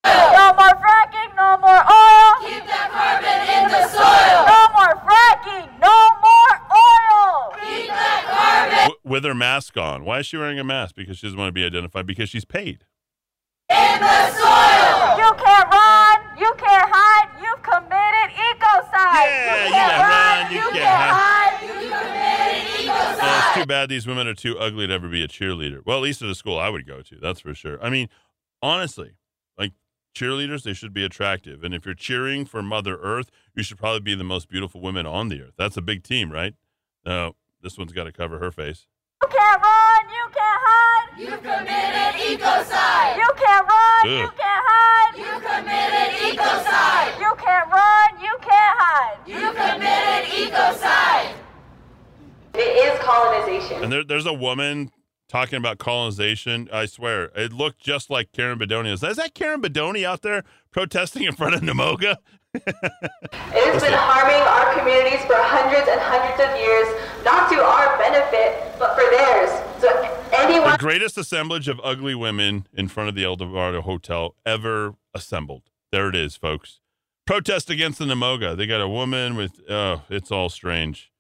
[0.05, 2.33] No more fracking, no more oil.
[2.47, 4.47] Keep that carbon in the soil.
[4.47, 7.53] No more fracking, no more oil.
[7.59, 8.79] Keep that carbon.
[8.95, 10.05] W- with her mask on.
[10.05, 10.95] Why is she wearing a mask?
[10.95, 12.07] Because she doesn't want to be identified.
[12.07, 12.85] Because she's paid.
[13.69, 15.19] In the soil.
[15.19, 16.17] You can't run.
[16.39, 17.29] You can't hide.
[17.43, 19.27] You've committed ecocide.
[19.27, 20.43] Yeah, you you can't can't run.
[20.45, 21.19] run, you You can't can't hide.
[21.19, 21.46] hide.
[23.27, 23.47] You committed ecocide.
[23.47, 25.81] Uh, it's too bad these women are too ugly to ever be a cheerleader.
[25.85, 27.83] Well, at least at a school I would go to, that's for sure.
[27.83, 28.09] I mean,
[28.63, 29.13] honestly,
[29.59, 29.73] like
[30.15, 31.63] cheerleaders, they should be attractive.
[31.63, 35.07] And if you're cheering for Mother Earth, you should probably be the most beautiful women
[35.07, 35.55] on the earth.
[35.57, 36.55] That's a big team, right?
[37.05, 38.87] No, this one's got to cover her face.
[39.23, 40.09] You can't run.
[40.11, 41.19] You can't hide.
[41.19, 43.17] You committed ecocide.
[43.17, 44.11] You can't run.
[44.11, 45.17] You can't hide.
[45.17, 47.21] You committed ecocide.
[47.21, 48.21] You can't run.
[48.21, 49.19] You can't hide.
[49.27, 51.46] You committed ecocide.
[52.59, 53.83] It is colonization.
[53.83, 54.91] And there, there's a woman
[55.29, 56.69] talking about colonization.
[56.73, 58.93] I swear, it looked just like Karen Bedonie.
[58.93, 62.17] Is that, is that Karen Bedonie out there protesting in front of NMOGA?
[62.55, 66.89] It has been harming our communities for hundreds and hundreds of years,
[67.25, 69.51] not to our benefit, but for theirs.
[69.81, 69.89] So
[70.33, 70.73] anyone.
[70.73, 75.65] The greatest assemblage of ugly women in front of the El Dorado Hotel ever assembled.
[75.93, 76.81] There it is, folks.
[77.27, 78.57] Protest against the NMOGA.
[78.57, 81.11] They got a woman with, oh, it's all strange.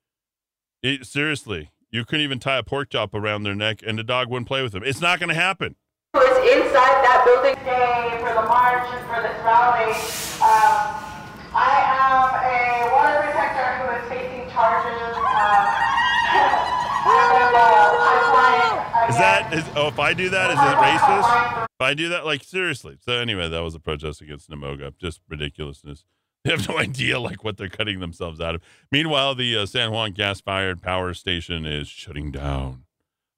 [0.86, 4.30] It, seriously, you couldn't even tie a pork chop around their neck and the dog
[4.30, 4.84] wouldn't play with them.
[4.84, 5.74] It's not going to happen.
[6.12, 9.90] who is inside that building today for the march and for this rally.
[10.46, 10.94] Um,
[11.58, 14.94] I am a water protector who is facing charges.
[15.18, 15.66] Um,
[19.10, 21.64] Is that, is, oh, if I do that, is it racist?
[21.64, 22.96] If I do that, like, seriously.
[23.00, 24.98] So, anyway, that was a protest against NMOGA.
[24.98, 26.04] Just ridiculousness.
[26.47, 28.62] They have no idea, like, what they're cutting themselves out of.
[28.93, 32.85] Meanwhile, the uh, San Juan gas fired power station is shutting down.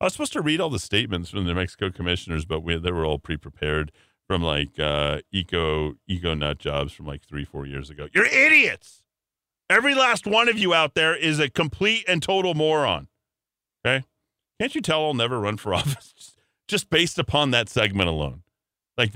[0.00, 2.92] I was supposed to read all the statements from the Mexico commissioners, but we, they
[2.92, 3.90] were all pre-prepared
[4.28, 8.08] from like uh, eco eco nut jobs from like three four years ago.
[8.12, 9.02] You're idiots.
[9.70, 13.08] Every last one of you out there is a complete and total moron.
[13.84, 14.04] Okay,
[14.60, 16.36] can't you tell I'll never run for office
[16.68, 18.42] just based upon that segment alone?
[18.96, 19.12] Like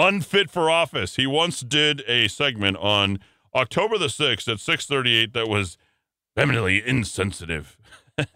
[0.00, 1.16] unfit for office.
[1.16, 3.18] He once did a segment on
[3.54, 5.76] October the sixth at six thirty eight that was
[6.36, 7.76] eminently insensitive.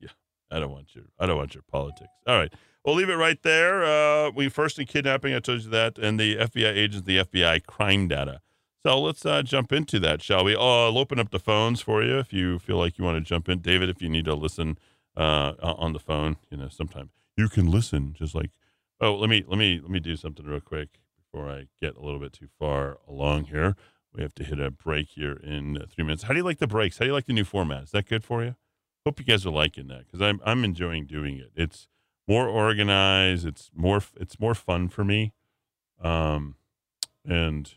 [0.00, 0.10] Yeah,
[0.50, 2.10] I don't want your I don't want your politics.
[2.26, 2.52] All right.
[2.84, 3.82] We'll leave it right there.
[3.84, 7.64] Uh, we first in kidnapping, I told you that, and the FBI agents, the FBI
[7.64, 8.40] crime data.
[8.84, 10.54] So let's uh, jump into that, shall we?
[10.54, 13.26] Oh, I'll open up the phones for you if you feel like you want to
[13.26, 13.60] jump in.
[13.60, 14.76] David, if you need to listen
[15.16, 17.08] uh, on the phone, you know, sometimes
[17.38, 18.50] you can listen just like
[19.04, 22.00] oh let me let me let me do something real quick before I get a
[22.00, 23.76] little bit too far along here.
[24.14, 26.22] We have to hit a break here in three minutes.
[26.22, 26.98] How do you like the breaks?
[26.98, 27.84] How do you like the new format?
[27.84, 28.56] Is that good for you?
[29.04, 31.50] Hope you guys are liking that because I'm I'm enjoying doing it.
[31.54, 31.86] It's
[32.26, 33.46] more organized.
[33.46, 35.34] It's more it's more fun for me,
[36.02, 36.56] um,
[37.26, 37.74] and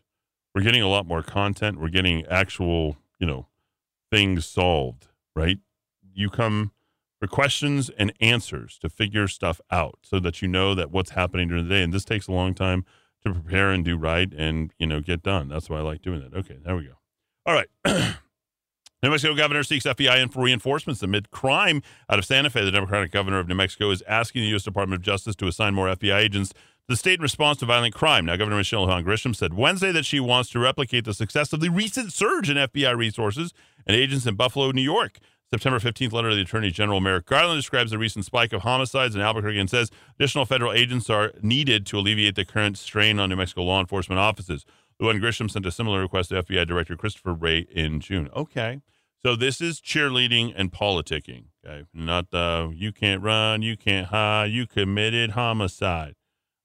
[0.55, 1.79] we're getting a lot more content.
[1.81, 3.47] We're getting actual you know
[4.09, 5.07] things solved.
[5.35, 5.59] Right?
[6.13, 6.71] You come
[7.19, 11.47] for questions and answers to figure stuff out so that you know that what's happening
[11.47, 11.83] during the day.
[11.83, 12.85] And this takes a long time
[13.25, 15.49] to prepare and do right and you know get done.
[15.49, 16.33] That's why I like doing it.
[16.35, 16.93] Okay, there we go.
[17.45, 17.69] All right.
[19.03, 22.65] New Mexico governor seeks FBI in for reinforcements amid crime out of Santa Fe.
[22.65, 24.63] The Democratic governor of New Mexico is asking the U.S.
[24.63, 26.57] Department of Justice to assign more FBI agents to
[26.87, 28.25] the state in response to violent crime.
[28.25, 31.59] Now, Governor Michelle Lujan Grisham said Wednesday that she wants to replicate the success of
[31.59, 33.53] the recent surge in FBI resources
[33.85, 35.19] and agents in Buffalo, New York.
[35.49, 39.15] September 15th letter to the Attorney General Merrick Garland describes the recent spike of homicides
[39.15, 43.29] in Albuquerque and says additional federal agents are needed to alleviate the current strain on
[43.29, 44.65] New Mexico law enforcement offices.
[45.01, 48.29] Lujan Grisham sent a similar request to FBI Director Christopher Wray in June.
[48.35, 48.81] Okay.
[49.21, 51.45] So this is cheerleading and politicking.
[51.65, 51.85] Okay.
[51.93, 56.15] Not the you can't run, you can't hide, you committed homicide.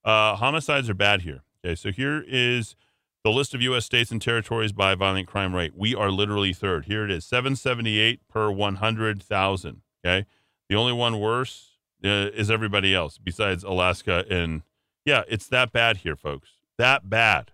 [0.03, 1.43] Uh, homicides are bad here.
[1.63, 1.75] Okay.
[1.75, 2.75] So here is
[3.23, 3.85] the list of U.S.
[3.85, 5.73] states and territories by violent crime rate.
[5.75, 6.85] We are literally third.
[6.85, 9.81] Here it is 778 per 100,000.
[10.05, 10.25] Okay.
[10.69, 14.25] The only one worse uh, is everybody else besides Alaska.
[14.29, 14.63] And
[15.05, 16.49] yeah, it's that bad here, folks.
[16.77, 17.51] That bad.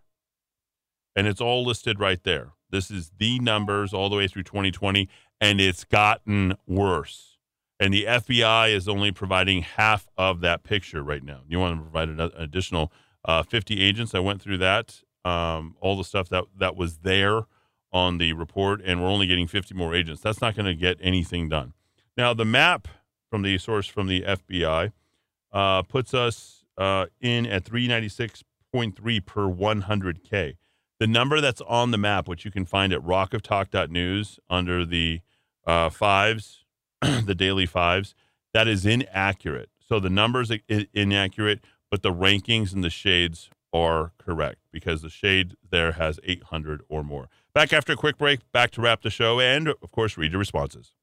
[1.15, 2.53] And it's all listed right there.
[2.71, 5.09] This is the numbers all the way through 2020,
[5.41, 7.37] and it's gotten worse.
[7.79, 11.41] And the FBI is only providing half of that picture right now.
[11.47, 12.91] You want to provide an additional
[13.25, 14.13] uh, 50 agents.
[14.13, 17.43] I went through that um, all the stuff that that was there
[17.91, 20.21] on the report, and we're only getting 50 more agents.
[20.21, 21.73] That's not going to get anything done.
[22.15, 22.87] Now, the map
[23.29, 24.91] from the source from the FBI
[25.51, 30.55] uh, puts us uh, in at 396.3 per 100K.
[30.99, 35.21] The number that's on the map, which you can find at rockoftalk.news under the
[35.65, 36.65] uh, fives,
[37.01, 38.15] the daily fives,
[38.53, 39.69] that is inaccurate.
[39.79, 40.59] So the numbers are
[40.93, 46.81] inaccurate, but the rankings and the shades are correct because the shade there has 800
[46.89, 47.29] or more.
[47.53, 50.39] Back after a quick break, back to wrap the show and, of course, read your
[50.39, 50.93] responses.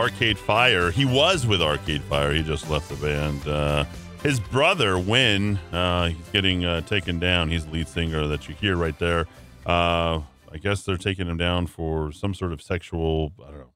[0.00, 0.90] Arcade Fire.
[0.90, 2.32] He was with Arcade Fire.
[2.32, 3.46] He just left the band.
[3.46, 3.84] Uh,
[4.22, 7.50] his brother, Win, uh, he's getting uh, taken down.
[7.50, 9.26] He's the lead singer that you hear right there.
[9.66, 13.72] Uh, I guess they're taking him down for some sort of sexual, I don't know,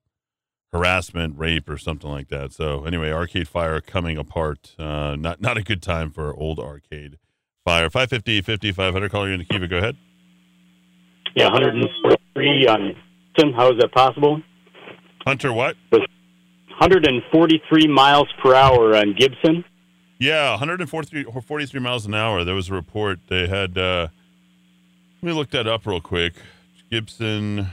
[0.73, 2.55] harassment, rape, or something like that.
[2.55, 4.75] So anyway, Arcade Fire coming apart.
[4.79, 7.19] Uh, not not a good time for old Arcade
[7.67, 7.91] Fire.
[7.91, 9.11] 550, 50, 500.
[9.11, 9.69] Caller you in the Kiva.
[9.69, 9.99] Go ahead.
[11.37, 12.97] Yeah, 143 on
[13.37, 13.53] Tim.
[13.53, 14.41] how is that possible?
[15.27, 15.77] Hunter, what?
[15.91, 19.65] 143 miles per hour on Gibson.
[20.19, 22.45] Yeah, 143 43 miles an hour.
[22.45, 23.77] There was a report they had.
[23.77, 24.09] Uh,
[25.23, 26.35] let me look that up real quick.
[26.91, 27.71] Gibson,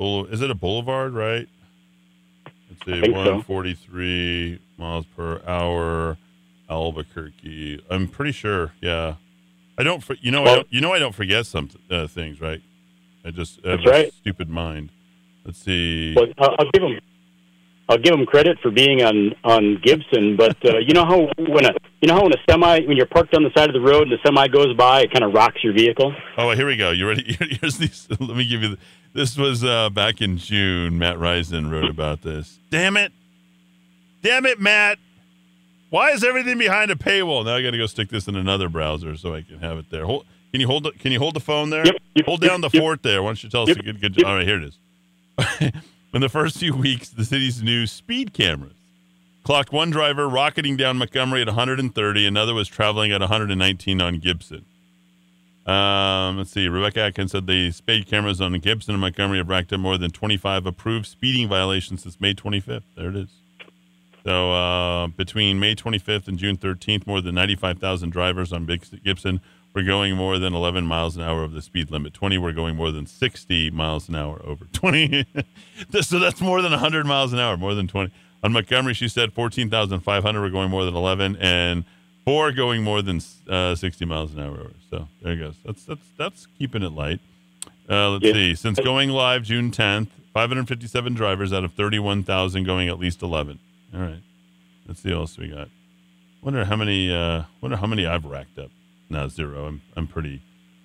[0.00, 1.48] is it a boulevard, right?
[2.68, 4.82] Let's see, 143 so.
[4.82, 6.16] miles per hour,
[6.68, 7.84] Albuquerque.
[7.90, 8.72] I'm pretty sure.
[8.80, 9.16] Yeah,
[9.78, 10.02] I don't.
[10.20, 12.62] You know, well, I don't, you know, I don't forget some uh, things, right?
[13.24, 14.12] I just have a right.
[14.12, 14.90] stupid mind.
[15.46, 16.14] Let's see.
[16.16, 17.00] Well, I'll give him.
[17.88, 21.64] I'll give him credit for being on on Gibson, but uh, you know how when
[21.66, 23.80] a you know how when a semi when you're parked on the side of the
[23.80, 26.12] road and the semi goes by, it kind of rocks your vehicle.
[26.36, 26.90] Oh, here we go.
[26.90, 27.36] You ready?
[27.60, 28.08] Here's these.
[28.10, 28.70] Let me give you.
[28.70, 28.78] The,
[29.12, 30.98] this was uh, back in June.
[30.98, 32.58] Matt Reisen wrote about this.
[32.70, 33.12] Damn it!
[34.20, 34.98] Damn it, Matt!
[35.90, 37.44] Why is everything behind a paywall?
[37.44, 39.90] Now I got to go stick this in another browser so I can have it
[39.90, 40.04] there.
[40.04, 41.86] Hold, Can you hold the, Can you hold the phone there?
[41.86, 43.22] Yep, yep, hold down the yep, fort there.
[43.22, 44.00] Why don't you tell us a good?
[44.00, 44.24] good.
[44.24, 44.78] All right, here it is.
[46.14, 48.76] In the first few weeks, the city's new speed cameras
[49.46, 54.64] clocked one driver rocketing down Montgomery at 130, another was traveling at 119 on Gibson.
[55.64, 56.66] Um, let's see.
[56.66, 60.10] Rebecca Atkins said the speed cameras on Gibson and Montgomery have racked up more than
[60.10, 62.82] 25 approved speeding violations since May 25th.
[62.96, 63.28] There it is.
[64.24, 68.66] So uh, between May 25th and June 13th, more than 95,000 drivers on
[69.04, 69.40] Gibson
[69.76, 72.14] were going more than 11 miles an hour over the speed limit.
[72.14, 75.26] 20 were going more than 60 miles an hour over 20.
[76.00, 78.10] so that's more than 100 miles an hour, more than 20.
[78.42, 81.84] On Montgomery, she said 14,500 were going more than 11, and
[82.24, 83.20] four going more than
[83.50, 84.70] uh, 60 miles an hour.
[84.90, 85.54] So there you goes.
[85.64, 87.20] That's that's that's keeping it light.
[87.88, 88.32] Uh, let's Yeah.
[88.32, 88.54] see.
[88.54, 93.58] Since going live June 10th, 557 drivers out of 31,000 going at least 11.
[93.94, 94.22] All right.
[94.88, 95.68] Let's see what else we got.
[96.42, 97.12] Wonder how many.
[97.12, 98.70] Uh, wonder how many I've racked up.
[99.08, 99.66] No, zero.
[99.66, 100.42] I'm I'm pretty.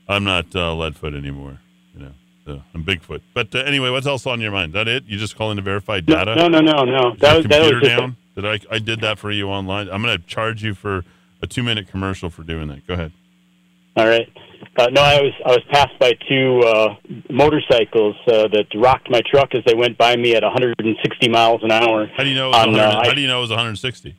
[0.07, 1.59] I'm not uh, Leadfoot anymore.
[1.95, 2.11] You know,
[2.45, 3.21] so I'm Bigfoot.
[3.33, 4.73] But uh, anyway, what's else on your mind?
[4.73, 5.05] That it?
[5.05, 6.35] You just calling to verify data?
[6.35, 7.13] No, no, no, no.
[7.13, 8.17] Is That your was that was computer down.
[8.35, 8.59] Did I?
[8.75, 9.89] I did that for you online.
[9.89, 11.03] I'm going to charge you for
[11.41, 12.85] a two minute commercial for doing that.
[12.87, 13.11] Go ahead.
[13.95, 14.27] All right.
[14.77, 16.95] Uh, no, I was I was passed by two uh,
[17.29, 21.71] motorcycles uh, that rocked my truck as they went by me at 160 miles an
[21.71, 22.07] hour.
[22.15, 22.47] How do you know?
[22.47, 24.15] It was On, 100, uh, how do you know it was 160?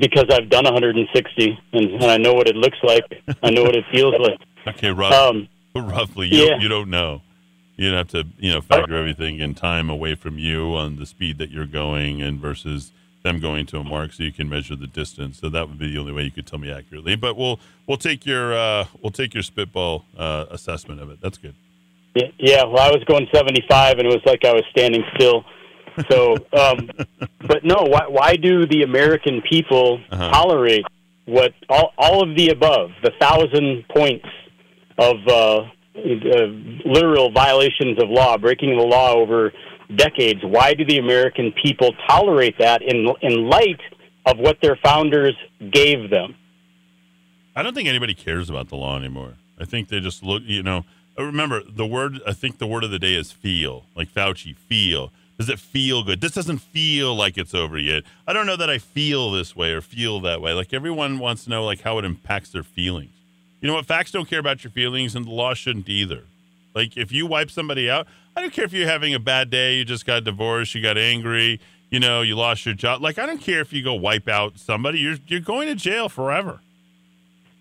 [0.00, 3.04] Because I've done 160 and, and I know what it looks like.
[3.42, 4.38] I know what it feels like.
[4.66, 5.46] Okay, rough, Um,
[5.76, 6.26] roughly.
[6.28, 6.48] You, yeah.
[6.52, 7.20] don't, you don't know.
[7.76, 11.36] You'd have to, you know, factor everything in time away from you on the speed
[11.36, 12.90] that you're going and versus
[13.24, 15.38] them going to a mark, so you can measure the distance.
[15.38, 17.14] So that would be the only way you could tell me accurately.
[17.16, 21.20] But we'll we'll take your uh, we'll take your spitball uh, assessment of it.
[21.20, 21.54] That's good.
[22.14, 25.44] Yeah, yeah, well, I was going 75, and it was like I was standing still.
[26.10, 26.90] So, um,
[27.46, 30.30] but no, why, why do the American people Uh-huh.
[30.30, 30.84] tolerate
[31.26, 34.26] what all, all of the above, the thousand points
[34.98, 36.46] of uh, uh,
[36.84, 39.52] literal violations of law, breaking the law over
[39.96, 40.40] decades?
[40.42, 43.80] Why do the American people tolerate that in in light
[44.26, 45.36] of what their founders
[45.70, 46.34] gave them?
[47.56, 49.34] I don't think anybody cares about the law anymore.
[49.60, 50.84] I think they just look, you know.
[51.16, 52.20] Remember the word.
[52.26, 53.84] I think the word of the day is feel.
[53.94, 55.12] Like Fauci, feel.
[55.38, 56.20] Does it feel good?
[56.20, 58.04] This doesn't feel like it's over yet.
[58.26, 60.52] I don't know that I feel this way or feel that way.
[60.52, 63.10] Like everyone wants to know like how it impacts their feelings.
[63.60, 63.86] You know what?
[63.86, 66.24] Facts don't care about your feelings, and the law shouldn't either.
[66.74, 68.06] Like if you wipe somebody out,
[68.36, 70.98] I don't care if you're having a bad day, you just got divorced, you got
[70.98, 73.02] angry, you know, you lost your job.
[73.02, 74.98] Like I don't care if you go wipe out somebody.
[75.00, 76.60] You're you're going to jail forever.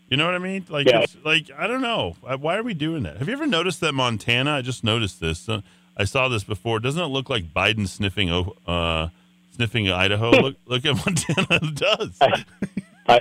[0.10, 0.66] You know what I mean?
[0.70, 1.06] Like, Yeah.
[1.26, 2.16] like I don't know.
[2.40, 3.18] Why are we doing that?
[3.18, 4.52] Have you ever noticed that Montana?
[4.58, 5.50] I just noticed this.
[5.50, 5.62] Uh,
[5.98, 6.80] I saw this before.
[6.80, 8.30] Doesn't it look like Biden sniffing
[8.68, 9.10] uh,
[9.56, 10.32] sniffing Idaho?
[10.32, 11.60] look, look at Montana.
[11.68, 12.18] It does.
[12.22, 12.44] I,
[13.08, 13.20] I,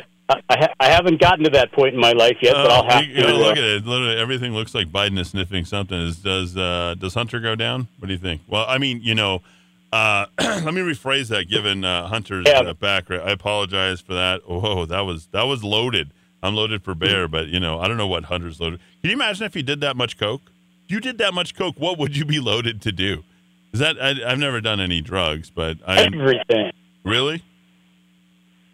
[0.49, 2.89] I, ha- I haven't gotten to that point in my life yet, but I'll Oh,
[2.89, 3.21] have you, to.
[3.21, 3.85] you uh, look at it.
[3.85, 5.99] Literally, everything looks like Biden is sniffing something.
[6.01, 7.89] Is does uh, does Hunter go down?
[7.99, 8.41] What do you think?
[8.49, 9.43] Well, I mean, you know,
[9.93, 11.49] uh, let me rephrase that.
[11.51, 12.61] Given uh, Hunter's Yeah.
[12.61, 14.49] uh, background, I apologize for that.
[14.49, 16.11] Whoa, that was that was loaded.
[16.43, 18.81] I'm loaded for bear, but you know, I don't know what Hunter's loaded.
[19.03, 20.41] Can you imagine if he did that much coke?
[20.93, 23.25] You did that much coke, what would you be loaded to do?
[23.73, 26.71] Is that I, I've never done any drugs, but I everything.
[27.03, 27.43] really.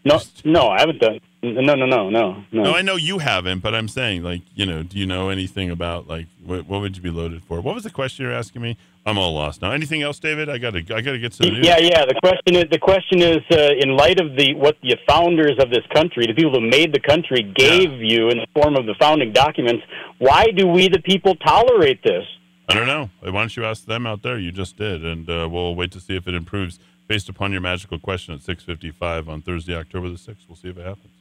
[0.05, 1.21] No, no, I haven't done.
[1.41, 2.45] No, no, no, no, no.
[2.51, 5.71] No, I know you haven't, but I'm saying, like, you know, do you know anything
[5.71, 7.61] about like what, what would you be loaded for?
[7.61, 8.77] What was the question you're asking me?
[9.07, 9.71] I'm all lost now.
[9.71, 10.49] Anything else, David?
[10.51, 11.67] I gotta, I gotta get to the news.
[11.67, 12.05] Yeah, yeah.
[12.05, 15.71] The question is, the question is, uh, in light of the what the founders of
[15.71, 18.95] this country, the people who made the country, gave you in the form of the
[18.99, 19.85] founding documents,
[20.19, 22.25] why do we, the people, tolerate this?
[22.69, 23.11] I don't know.
[23.21, 24.39] Why don't you ask them out there?
[24.39, 27.61] You just did, and uh, we'll wait to see if it improves based upon your
[27.61, 30.49] magical question at 6:55 on Thursday, October the 6th.
[30.49, 31.18] We'll see if it happens.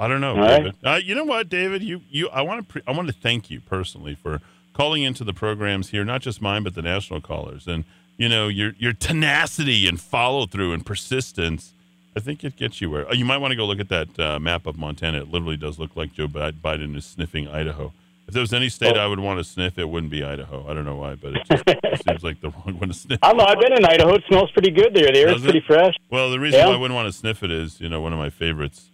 [0.00, 0.56] I don't know, All right.
[0.64, 0.74] David.
[0.82, 1.82] Uh, you know what, David?
[1.82, 2.28] You, you.
[2.30, 4.40] I want to, pre- I want to thank you personally for
[4.72, 7.84] calling into the programs here, not just mine, but the national callers, and
[8.16, 11.74] you know your your tenacity and follow through and persistence.
[12.16, 14.18] I think it gets you where uh, you might want to go look at that
[14.18, 15.18] uh, map of Montana.
[15.20, 17.92] It literally does look like Joe Biden is sniffing Idaho.
[18.26, 19.00] If there was any state Oh.
[19.00, 20.64] I would want to sniff, it wouldn't be Idaho.
[20.68, 23.18] I don't know why, but it just it seems like the wrong one to sniff.
[23.22, 23.44] I know.
[23.44, 24.14] I've been in Idaho.
[24.14, 25.10] It smells pretty good there.
[25.12, 25.50] The air Does is it?
[25.50, 25.94] pretty fresh.
[26.10, 26.66] Well, the reason Yeah.
[26.68, 28.86] why I wouldn't want to sniff it is, you know, one of my favorites,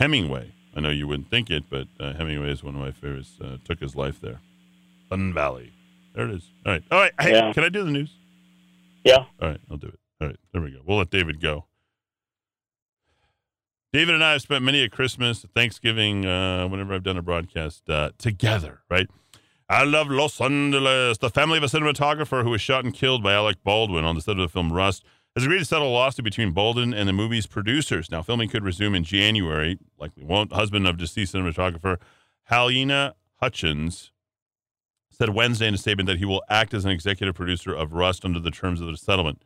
[0.00, 0.52] Hemingway.
[0.74, 3.32] I know you wouldn't think it, but uh, Hemingway is one of my favorites.
[3.40, 4.40] Uh, took his life there,
[5.08, 5.72] Sun Valley.
[6.14, 6.50] There it is.
[6.66, 6.82] All right.
[6.90, 7.12] All right.
[7.20, 7.52] Hey, Yeah.
[7.52, 8.10] can I do the news?
[9.04, 9.24] Yeah.
[9.40, 9.98] All right, I'll do it.
[10.20, 10.78] All right, there we go.
[10.86, 11.66] We'll let David go.
[13.92, 17.88] David and I have spent many a Christmas, Thanksgiving, uh, whenever I've done a broadcast
[17.90, 19.08] uh, together, right?
[19.68, 21.18] I love Los Angeles.
[21.18, 24.20] The family of a cinematographer who was shot and killed by Alec Baldwin on the
[24.20, 25.04] set of the film Rust
[25.34, 28.10] has agreed to settle a lawsuit between Baldwin and the movie's producers.
[28.10, 30.52] Now, filming could resume in January, likely won't.
[30.52, 31.98] Husband of deceased cinematographer
[32.50, 34.10] Halyna Hutchins
[35.10, 38.24] said Wednesday in a statement that he will act as an executive producer of Rust
[38.24, 39.44] under the terms of the settlement.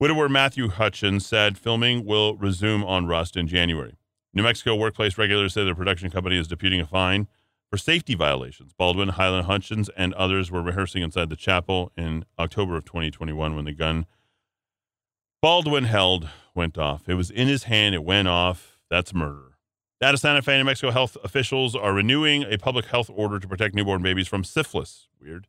[0.00, 3.96] Widower Matthew Hutchins said filming will resume on Rust in January.
[4.34, 7.28] New Mexico workplace regulators say the production company is disputing a fine
[7.70, 8.72] for safety violations.
[8.72, 13.64] Baldwin, Halyna Hutchins, and others were rehearsing inside the chapel in October of 2021 when
[13.64, 14.06] the gun
[15.42, 17.08] Baldwin held went off.
[17.08, 18.78] It was in his hand, it went off.
[18.88, 19.58] That's murder.
[20.00, 23.48] Out of Santa Fe, New Mexico health officials are renewing a public health order to
[23.48, 25.08] protect newborn babies from syphilis.
[25.20, 25.48] Weird.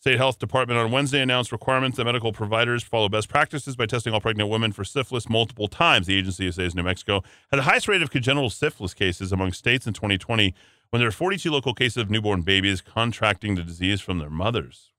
[0.00, 4.12] State Health Department on Wednesday announced requirements that medical providers follow best practices by testing
[4.12, 6.08] all pregnant women for syphilis multiple times.
[6.08, 9.86] The agency says New Mexico had the highest rate of congenital syphilis cases among states
[9.86, 10.52] in 2020
[10.90, 14.90] when there were 42 local cases of newborn babies contracting the disease from their mothers.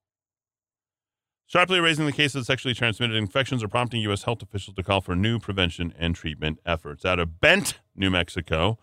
[1.50, 4.22] Sharply raising the case of sexually transmitted infections are prompting U.S.
[4.22, 7.06] health officials to call for new prevention and treatment efforts.
[7.06, 8.78] Out of Bent, New Mexico,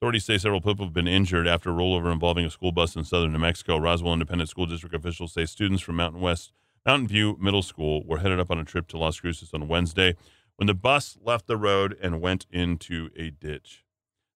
[0.00, 3.04] Authorities say several people have been injured after a rollover involving a school bus in
[3.04, 3.78] southern New Mexico.
[3.78, 6.50] Roswell Independent School District officials say students from Mountain West
[6.84, 10.16] Mountain View Middle School were headed up on a trip to Las Cruces on Wednesday
[10.56, 13.84] when the bus left the road and went into a ditch.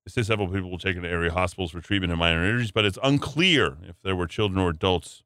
[0.06, 2.84] They say several people were taken to area hospitals for treatment of minor injuries, but
[2.84, 5.24] it's unclear if there were children or adults.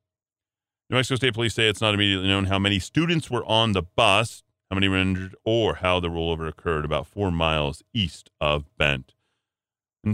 [0.88, 3.82] New Mexico State Police say it's not immediately known how many students were on the
[3.82, 8.66] bus, how many were injured, or how the rollover occurred about four miles east of
[8.78, 9.14] Bent.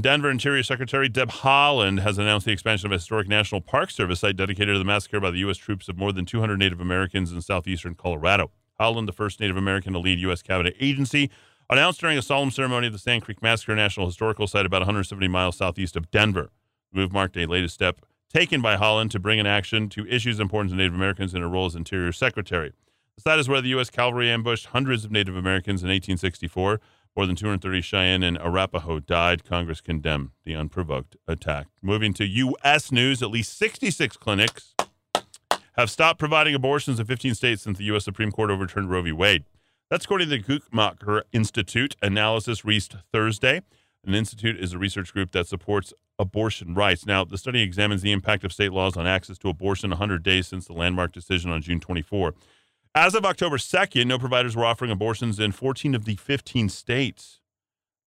[0.01, 4.21] Denver Interior Secretary Deb Haaland has announced the expansion of a historic National Park Service
[4.21, 5.59] site dedicated to the massacre by the U.S.
[5.59, 8.51] troops of more than 200 Native Americans in southeastern Colorado.
[8.81, 10.41] Haaland, the first Native American to lead U.S.
[10.41, 11.31] cabinet agency,
[11.69, 15.29] announced during a solemn ceremony at the Sand Creek Massacre National Historical Site about 170
[15.29, 16.49] miles southeast of Denver.
[16.91, 18.01] The move marked a latest step
[18.33, 21.49] taken by Haaland to bring an action to issues important to Native Americans in her
[21.49, 22.73] role as Interior Secretary.
[23.17, 23.91] The site is where the U.S.
[23.91, 26.81] cavalry ambushed hundreds of Native Americans in 1864.
[27.15, 29.45] More than 230 Cheyenne and Arapaho died.
[29.45, 31.67] Congress condemned the unprovoked attack.
[31.83, 32.91] Moving to U.S.
[32.91, 34.75] news, at least 66 clinics
[35.75, 38.05] have stopped providing abortions in 15 states since the U.S.
[38.05, 39.13] Supreme Court overturned Roe v.
[39.13, 39.45] Wade.
[39.91, 43.61] That's according to the Guttmacher Institute analysis released Thursday.
[44.07, 47.07] An institute is a research group that supports abortion rights.
[47.07, 50.47] Now, the study examines the impact of state laws on access to abortion 100 days
[50.47, 52.35] since the landmark decision on June 24.
[52.95, 57.41] As of October 2nd, no providers were offering abortions in 14 of the 15 states.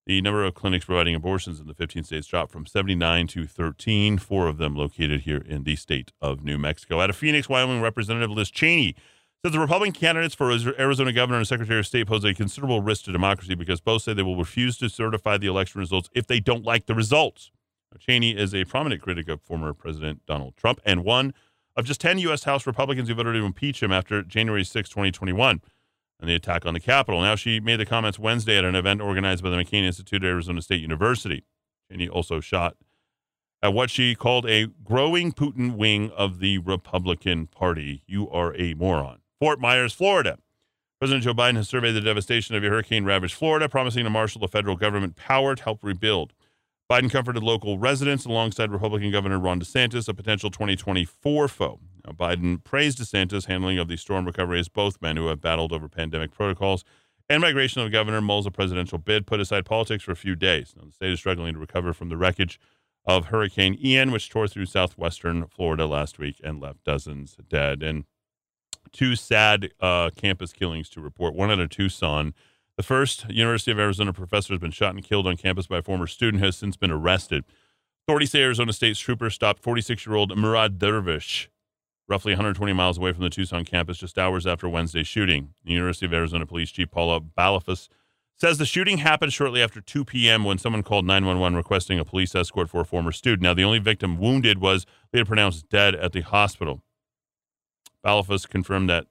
[0.06, 4.19] The number of clinics providing abortions in the 15 states dropped from 79 to 13,
[4.19, 7.02] four of them located here in the state of New Mexico.
[7.02, 8.95] Out of Phoenix, Wyoming, Representative Liz Cheney
[9.44, 13.06] says the Republican candidates for Arizona governor and secretary of state pose a considerable risk
[13.06, 16.40] to democracy because both say they will refuse to certify the election results if they
[16.40, 17.49] don't like the results.
[18.00, 21.34] Cheney is a prominent critic of former President Donald Trump and one
[21.76, 22.44] of just 10 U.S.
[22.44, 25.62] House Republicans who voted to impeach him after January 6, 2021,
[26.20, 27.22] and the attack on the Capitol.
[27.22, 30.28] Now, she made the comments Wednesday at an event organized by the McCain Institute at
[30.28, 31.44] Arizona State University.
[31.90, 32.76] Cheney also shot
[33.62, 38.04] at what she called a growing Putin wing of the Republican Party.
[38.06, 39.20] You are a moron.
[39.40, 40.38] Fort Myers, Florida.
[41.00, 44.40] President Joe Biden has surveyed the devastation of a hurricane ravaged Florida, promising to marshal
[44.40, 46.34] the federal government power to help rebuild.
[46.90, 51.80] Biden comforted local residents alongside Republican Governor Ron DeSantis, a potential 2024 foe.
[52.06, 55.74] Now, Biden praised DeSantis' handling of the storm recovery as both men who have battled
[55.74, 56.84] over pandemic protocols
[57.28, 60.76] and migration of Governor mulls presidential bid put aside politics for a few days.
[60.78, 62.60] Now, the state is struggling to recover from the wreckage
[63.03, 67.82] of Hurricane Ian, which tore through southwestern Florida last week and left dozens dead.
[67.82, 68.06] And
[68.91, 71.34] two sad uh, campus killings to report.
[71.34, 72.36] One out of Tucson
[72.78, 75.82] the first University of Arizona professor has been shot and killed on campus by a
[75.82, 77.46] former student who has since been arrested.
[78.08, 81.50] Authorities say Arizona State's troopers stopped 46 year old Murad Dervish
[82.08, 85.54] roughly 120 miles away from the Tucson campus just hours after Wednesday's shooting.
[85.64, 87.88] The University of Arizona Police Chief Paula Balafas
[88.38, 90.44] says the shooting happened shortly after 2 p.m.
[90.44, 93.42] when someone called 911 requesting a police escort for a former student.
[93.44, 96.84] Now, the only victim wounded was later pronounced dead at the hospital.
[98.06, 99.08] Balafas confirmed that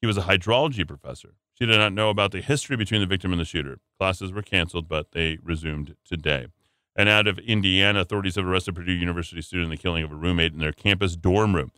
[0.00, 1.34] he was a hydrology professor.
[1.58, 3.80] She did not know about the history between the victim and the shooter.
[3.98, 6.46] Classes were canceled, but they resumed today.
[6.94, 10.16] And out of Indiana, authorities have arrested Purdue University student in the killing of a
[10.16, 11.72] roommate in their campus dorm room.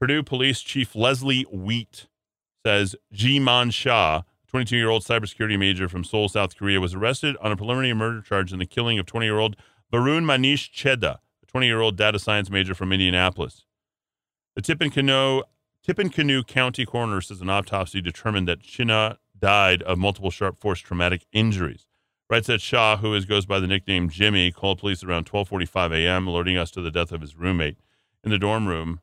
[0.00, 2.06] Purdue Police Chief Lesley Wiete
[2.66, 7.36] says Ji Min Sha, 22 year old cybersecurity major from Seoul, South Korea, was arrested
[7.40, 9.54] on a preliminary murder charge in the killing of 20 year old
[9.92, 13.64] Varun Manish Chheda, a 20 year old data science major from Indianapolis.
[14.56, 15.42] The Tippecanoe
[15.90, 21.26] Tippecanoe County coroner says an autopsy determined that Chheda died of multiple sharp force traumatic
[21.32, 21.88] injuries.
[22.30, 26.28] Writes that Sha, who is, goes by the nickname Jimmy, called police around 12:45 a.m.,
[26.28, 27.76] alerting us to the death of his roommate
[28.22, 29.00] in the dorm room.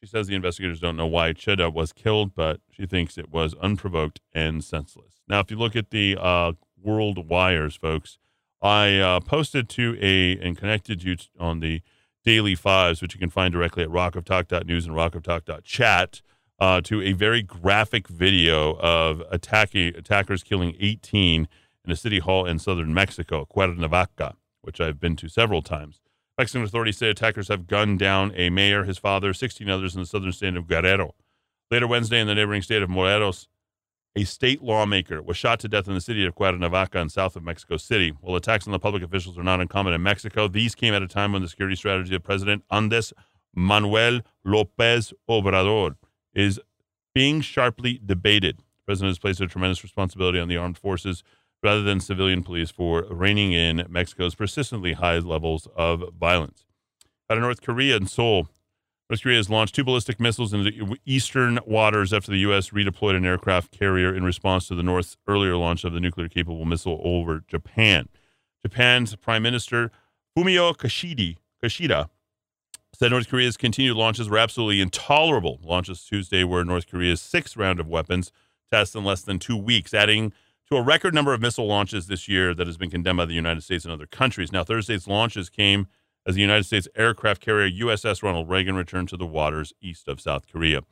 [0.00, 3.54] She says the investigators don't know why Chheda was killed, but she thinks it was
[3.62, 5.20] unprovoked and senseless.
[5.28, 8.18] Now, if you look at the uh, world wires, folks,
[8.60, 11.82] I uh, posted to a and connected you on the
[12.28, 16.20] daily fives, which you can find directly at rockoftalk.news and rockoftalk.chat,
[16.60, 21.48] uh, to a very graphic video of attacking attackers killing 18
[21.86, 26.02] in a city hall in southern Mexico, Cuernavaca, which I've been to several times.
[26.36, 30.06] Mexican authorities say attackers have gunned down a mayor, his father, 16 others in the
[30.06, 31.14] southern state of Guerrero.
[31.70, 33.48] Later Wednesday, in the neighboring state of Morelos,
[34.18, 37.44] a state lawmaker was shot to death in the city of Cuernavaca in south of
[37.44, 38.12] Mexico City.
[38.20, 41.06] While attacks on the public officials are not uncommon in Mexico, these came at a
[41.06, 43.12] time when the security strategy of President Andres
[43.54, 45.94] Manuel Lopez Obrador
[46.34, 46.58] is
[47.14, 48.58] being sharply debated.
[48.58, 51.22] The president has placed a tremendous responsibility on the armed forces
[51.62, 56.66] rather than civilian police for reining in Mexico's persistently high levels of violence.
[57.30, 58.48] Out of North Korea and Seoul,
[59.10, 62.70] North Korea has launched two ballistic missiles into eastern waters after the U.S.
[62.70, 66.66] redeployed an aircraft carrier in response to the North's earlier launch of the nuclear capable
[66.66, 68.10] missile over Japan.
[68.60, 69.90] Japan's Prime Minister
[70.36, 72.10] Fumio Kishida, Kishida
[72.92, 75.58] said North Korea's continued launches were absolutely intolerable.
[75.62, 78.30] Launches Tuesday were North Korea's sixth round of weapons
[78.70, 80.32] tests in less than two weeks, adding
[80.70, 83.32] to a record number of missile launches this year that has been condemned by the
[83.32, 84.52] United States and other countries.
[84.52, 85.86] Now, Thursday's launches came
[86.28, 90.20] as the United States aircraft carrier USS Ronald Reagan returned to the waters east of
[90.20, 90.82] South Korea.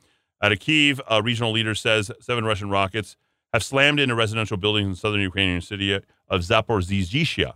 [0.41, 3.15] Out of Kiev, a regional leader says seven Russian rockets
[3.53, 7.53] have slammed into residential buildings in southern Ukrainian city of Zaporizhzhia,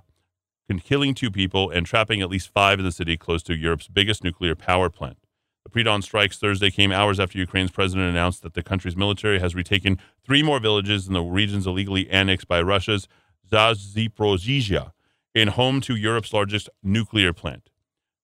[0.83, 4.23] killing two people and trapping at least five in the city close to Europe's biggest
[4.23, 5.17] nuclear power plant.
[5.63, 9.55] The pre-dawn strikes Thursday came hours after Ukraine's president announced that the country's military has
[9.55, 13.07] retaken three more villages in the regions illegally annexed by Russia's
[13.51, 14.91] Zaporizhzhia,
[15.33, 17.70] in home to Europe's largest nuclear plant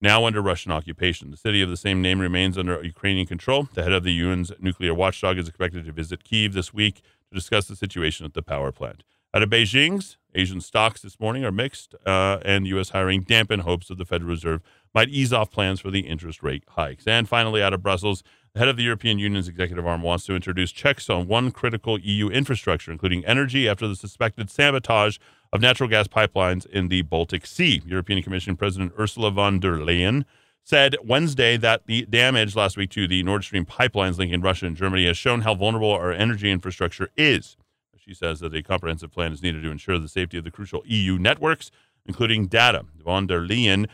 [0.01, 1.31] now under Russian occupation.
[1.31, 3.67] The city of the same name remains under Ukrainian control.
[3.73, 7.35] The head of the UN's nuclear watchdog is expected to visit Kiev this week to
[7.35, 9.03] discuss the situation at the power plant.
[9.33, 12.89] Out of Beijing's, Asian stocks this morning are mixed, uh, and U.S.
[12.89, 14.61] hiring dampen hopes that the Federal Reserve
[14.95, 17.05] might ease off plans for the interest rate hikes.
[17.05, 20.35] And finally, out of Brussels, the head of the European Union's executive arm wants to
[20.35, 25.17] introduce checks on one critical EU infrastructure, including energy, after the suspected sabotage
[25.57, 27.81] of natural gas pipelines in the Baltic Sea.
[27.83, 30.23] European Commission President Ursula von der Leyen
[30.63, 34.77] said Wednesday that the damage last week to the Nord Stream pipelines linking Russia and
[34.77, 37.57] Germany has shown how vulnerable our energy infrastructure is.
[37.97, 40.83] She says that a comprehensive plan is needed to ensure the safety of the crucial
[40.85, 41.71] EU networks,
[42.05, 42.85] including data.
[43.03, 43.87] Von der Leyen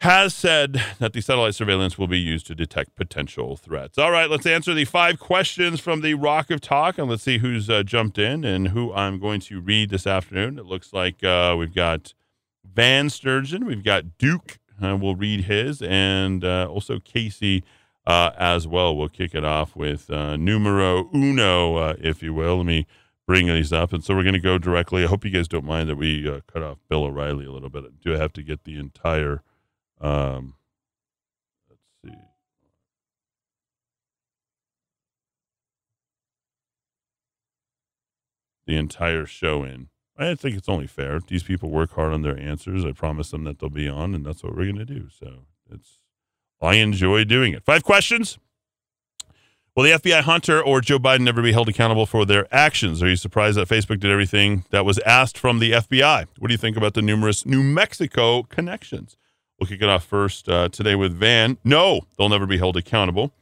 [0.00, 3.96] has said that the satellite surveillance will be used to detect potential threats.
[3.96, 7.38] All right, let's answer the five questions from the Rock of Talk, and let's see
[7.38, 10.58] who's uh, jumped in and who I'm going to read this afternoon.
[10.58, 12.12] It looks like uh, we've got
[12.64, 14.58] Van Sturgeon, we've got Duke.
[14.82, 17.64] Uh, we'll read his, and uh, also Casey
[18.06, 18.94] uh, as well.
[18.94, 22.58] We'll kick it off with uh, numero uno, if you will.
[22.58, 22.86] Let me
[23.26, 23.94] bring these up.
[23.94, 25.04] And so we're going to go directly.
[25.04, 27.84] I hope you guys don't mind that we cut off Bill O'Reilly a little bit.
[28.02, 29.42] Do I have to get the entire
[30.00, 30.54] um,
[31.68, 32.20] let's see.
[38.66, 39.88] The entire show in.
[40.18, 41.20] I think it's only fair.
[41.20, 42.84] These people work hard on their answers.
[42.84, 45.08] I promise them that they'll be on, and that's what we're going to do.
[45.10, 45.98] So it's
[46.60, 47.64] I enjoy doing it.
[47.64, 48.38] Five questions.
[49.74, 53.02] Will the FBI hunter or Joe Biden never be held accountable for their actions?
[53.02, 56.26] Are you surprised that Facebook did everything that was asked from the FBI?
[56.38, 59.18] What do you think about the numerous New Mexico connections?
[59.58, 61.56] We'll kick it off first uh, today with Van.
[61.64, 63.32] No, they'll never be held accountable.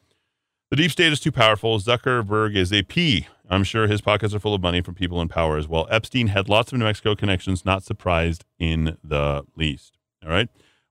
[0.71, 1.79] The deep state is too powerful.
[1.79, 3.27] Zuckerberg is a P.
[3.49, 5.87] I'm sure his pockets are full of money from people in power as well.
[5.91, 9.99] Epstein had lots of New Mexico connections, not surprised in the least.
[10.25, 10.49] All right.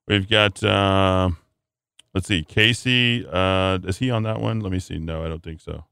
[0.08, 1.32] We've got, uh,
[2.14, 3.26] let's see, Casey.
[3.30, 4.60] Uh, is he on that one?
[4.60, 5.00] Let me see.
[5.00, 5.86] No, I don't think so.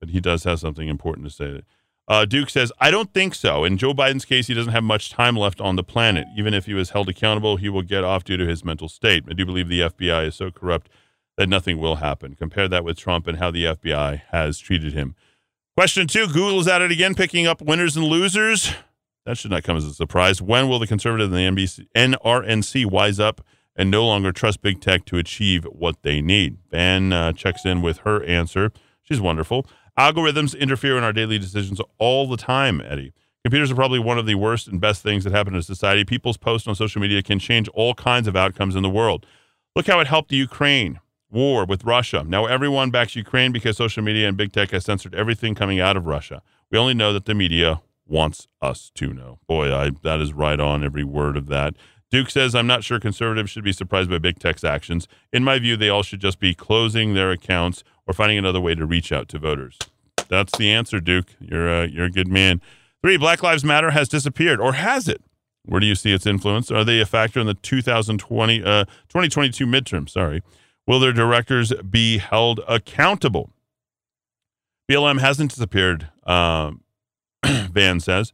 [0.00, 1.62] But he does have something important to say.
[2.06, 3.64] Uh, Duke says, I don't think so.
[3.64, 6.26] In Joe Biden's case, he doesn't have much time left on the planet.
[6.36, 9.24] Even if he was held accountable, he will get off due to his mental state.
[9.28, 10.90] I do believe the FBI is so corrupt
[11.36, 12.34] that nothing will happen.
[12.34, 15.14] Compare that with Trump and how the FBI has treated him.
[15.76, 18.72] Question two Google is at it again, picking up winners and losers.
[19.26, 20.42] That should not come as a surprise.
[20.42, 23.40] When will the conservative and the NBC, NRNC wise up
[23.74, 26.58] and no longer trust big tech to achieve what they need?
[26.70, 28.70] Van uh, checks in with her answer.
[29.02, 29.66] She's wonderful.
[29.98, 33.12] Algorithms interfere in our daily decisions all the time, Eddie.
[33.44, 36.04] Computers are probably one of the worst and best things that happen to society.
[36.04, 39.24] People's posts on social media can change all kinds of outcomes in the world.
[39.76, 40.98] Look how it helped the Ukraine
[41.30, 42.24] war with Russia.
[42.26, 45.96] Now everyone backs Ukraine because social media and big tech has censored everything coming out
[45.96, 46.42] of Russia.
[46.70, 49.38] We only know that the media wants us to know.
[49.46, 51.74] Boy, I, that is right on every word of that.
[52.10, 55.08] Duke says, I'm not sure conservatives should be surprised by big tech's actions.
[55.32, 58.74] In my view, they all should just be closing their accounts or finding another way
[58.74, 59.78] to reach out to voters.
[60.28, 61.28] That's the answer, Duke.
[61.40, 62.60] You're a, you're a good man.
[63.02, 65.22] Three, Black Lives Matter has disappeared, or has it?
[65.66, 66.70] Where do you see its influence?
[66.70, 70.08] Are they a factor in the 2020 uh, 2022 midterm?
[70.08, 70.42] Sorry.
[70.86, 73.50] Will their directors be held accountable?
[74.90, 76.82] BLM hasn't disappeared, um,
[77.44, 78.32] Van says.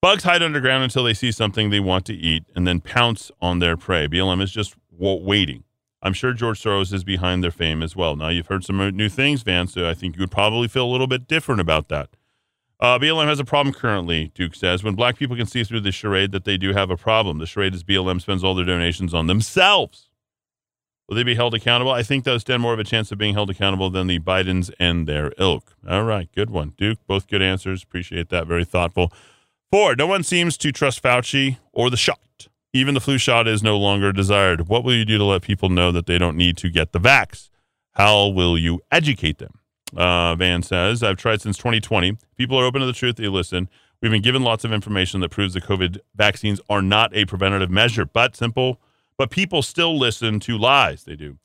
[0.00, 3.58] Bugs hide underground until they see something they want to eat and then pounce on
[3.58, 4.06] their prey.
[4.06, 5.64] BLM is just waiting.
[6.00, 8.14] I'm sure George Soros is behind their fame as well.
[8.14, 10.92] Now, you've heard some new things, Van, so I think you would probably feel a
[10.92, 12.10] little bit different about that.
[12.78, 14.84] Uh, BLM has a problem currently, Duke says.
[14.84, 17.46] When black people can see through the charade that they do have a problem, the
[17.46, 20.10] charade is BLM spends all their donations on themselves.
[21.08, 21.90] Will they be held accountable?
[21.90, 24.70] I think those stand more of a chance of being held accountable than the Bidens
[24.78, 25.74] and their ilk.
[25.88, 26.74] All right, good one.
[26.76, 27.82] Duke, both good answers.
[27.82, 28.46] Appreciate that.
[28.46, 29.12] Very thoughtful.
[29.70, 32.48] Four, no one seems to trust Fauci or the shot.
[32.72, 34.66] Even the flu shot is no longer desired.
[34.66, 36.98] What will you do to let people know that they don't need to get the
[36.98, 37.50] vax?
[37.92, 39.58] How will you educate them?
[39.94, 42.16] Uh, Van says, I've tried since 2020.
[42.36, 43.16] People are open to the truth.
[43.16, 43.68] They listen.
[44.00, 47.70] We've been given lots of information that proves the COVID vaccines are not a preventative
[47.70, 48.80] measure, but simple.
[49.18, 51.04] But people still listen to lies.
[51.04, 51.36] They do.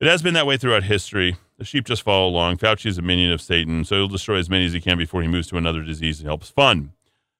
[0.00, 1.36] It has been that way throughout history.
[1.58, 2.56] The sheep just follow along.
[2.56, 5.22] Fauci is a minion of Satan, so he'll destroy as many as he can before
[5.22, 6.90] he moves to another disease and helps fund.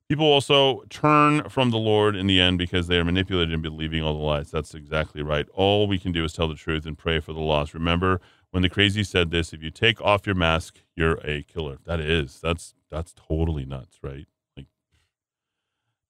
[0.09, 4.03] People also turn from the Lord in the end because they are manipulated into believing
[4.03, 4.51] all the lies.
[4.51, 5.47] That's exactly right.
[5.53, 7.75] All we can do is tell the truth and pray for the lost.
[7.75, 8.19] Remember,
[8.51, 11.77] when the crazy said this, if you take off your mask, you're a killer.
[11.85, 12.41] That is.
[12.41, 14.25] That's that's totally nuts, right?
[14.57, 14.67] Like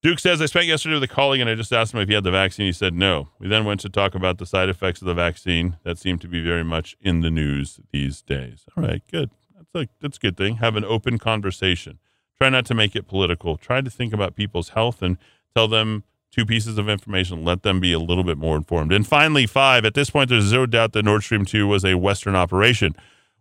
[0.01, 2.15] Duke says, I spent yesterday with a colleague and I just asked him if he
[2.15, 2.67] had the vaccine.
[2.67, 3.27] He said no.
[3.37, 6.27] We then went to talk about the side effects of the vaccine that seem to
[6.29, 8.63] be very much in the news these days.
[8.77, 9.31] All right, good.
[9.73, 10.55] That's a that's a good thing.
[10.57, 11.99] Have an open conversation.
[12.39, 13.57] Try not to make it political.
[13.57, 15.17] Try to think about people's health and
[15.55, 18.93] tell them two pieces of information, let them be a little bit more informed.
[18.93, 21.95] And finally, five, at this point, there's zero doubt that Nord Stream 2 was a
[21.95, 22.95] Western operation.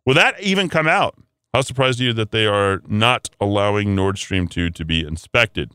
[0.06, 1.16] Will that even come out?
[1.52, 5.72] How surprised are you that they are not allowing Nord Stream 2 to be inspected?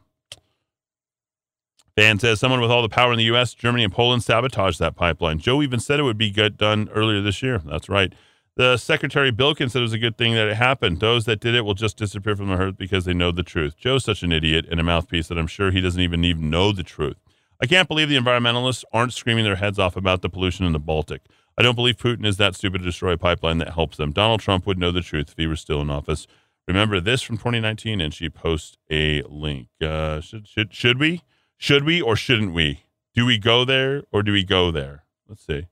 [1.96, 4.96] Van says someone with all the power in the U.S., Germany, and Poland sabotaged that
[4.96, 5.38] pipeline.
[5.38, 7.60] Joe even said it would be good, done earlier this year.
[7.60, 8.14] That's right.
[8.56, 11.00] The Secretary Blinken said it was a good thing that it happened.
[11.00, 13.76] Those that did it will just disappear from the earth because they know the truth.
[13.76, 16.72] Joe's such an idiot and a mouthpiece that I'm sure he doesn't even even know
[16.72, 17.18] the truth.
[17.60, 20.80] I can't believe the environmentalists aren't screaming their heads off about the pollution in the
[20.80, 21.22] Baltic.
[21.58, 24.12] I don't believe Putin is that stupid to destroy a pipeline that helps them.
[24.12, 26.28] Donald Trump would know the truth if he were still in office.
[26.68, 29.68] Remember this from 2019, and she posts a link.
[29.82, 31.22] Uh, should, should, should we?
[31.58, 32.84] Should we or shouldn't we?
[33.16, 35.06] Do we go there or do we go there?
[35.28, 35.68] Let's see.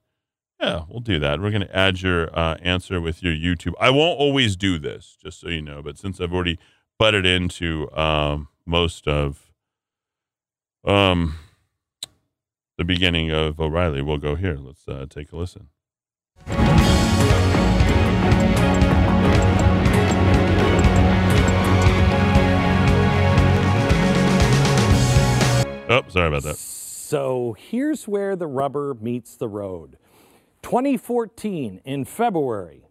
[0.62, 1.40] Yeah, we'll do that.
[1.40, 3.72] We're going to add your uh, answer with your YouTube.
[3.80, 6.56] I won't always do this, just so you know, but since I've already
[7.00, 9.50] butted into um, most of
[10.84, 11.34] um,
[12.78, 14.56] the beginning of O'Reilly, we'll go here.
[14.56, 15.68] Let's uh, take a listen.
[25.88, 26.56] Oh, sorry about that.
[26.56, 29.98] So here's where the rubber meets the road.
[30.62, 32.86] 2014 in February.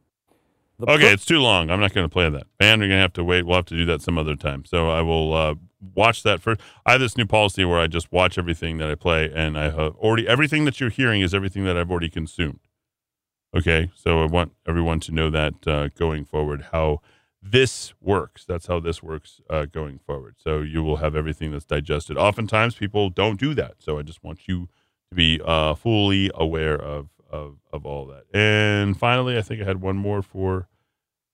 [0.81, 1.69] okay, it's too long.
[1.69, 2.47] I'm not going to play that.
[2.59, 3.45] And we're going to have to wait.
[3.45, 4.65] We'll have to do that some other time.
[4.65, 5.55] So I will uh,
[5.95, 6.61] watch that first.
[6.85, 9.65] I have this new policy where I just watch everything that I play, and I
[9.65, 12.59] have already everything that you're hearing is everything that I've already consumed.
[13.55, 17.01] Okay, so I want everyone to know that uh, going forward, how
[17.41, 18.45] this works.
[18.45, 20.35] That's how this works uh, going forward.
[20.37, 22.17] So you will have everything that's digested.
[22.17, 23.75] Oftentimes, people don't do that.
[23.79, 24.69] So I just want you
[25.09, 28.25] to be uh, fully aware of of of all that.
[28.33, 30.67] And finally, I think I had one more for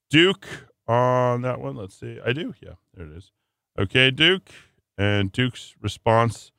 [0.09, 0.47] Duke
[0.87, 1.75] on that one.
[1.75, 2.19] Let's see.
[2.25, 2.53] I do.
[2.61, 3.31] Yeah, there it is.
[3.77, 4.49] Okay, Duke.
[4.97, 6.51] And Duke's response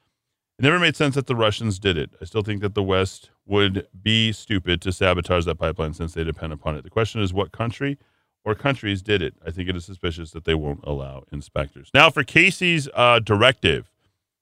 [0.59, 2.11] it never made sense that the Russians did it.
[2.21, 6.25] I still think that the West would be stupid to sabotage that pipeline since they
[6.25, 6.83] depend upon it.
[6.83, 7.97] The question is what country
[8.45, 9.35] or countries did it.
[9.47, 11.91] I think it is suspicious that they won't allow inspectors.
[11.95, 13.93] Now, for Casey's uh, directive,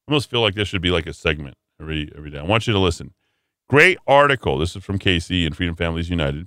[0.08, 2.38] I almost feel like this should be like a segment every every day.
[2.38, 3.12] I want you to listen.
[3.68, 4.58] Great article.
[4.58, 6.46] This is from Casey and Freedom Families United.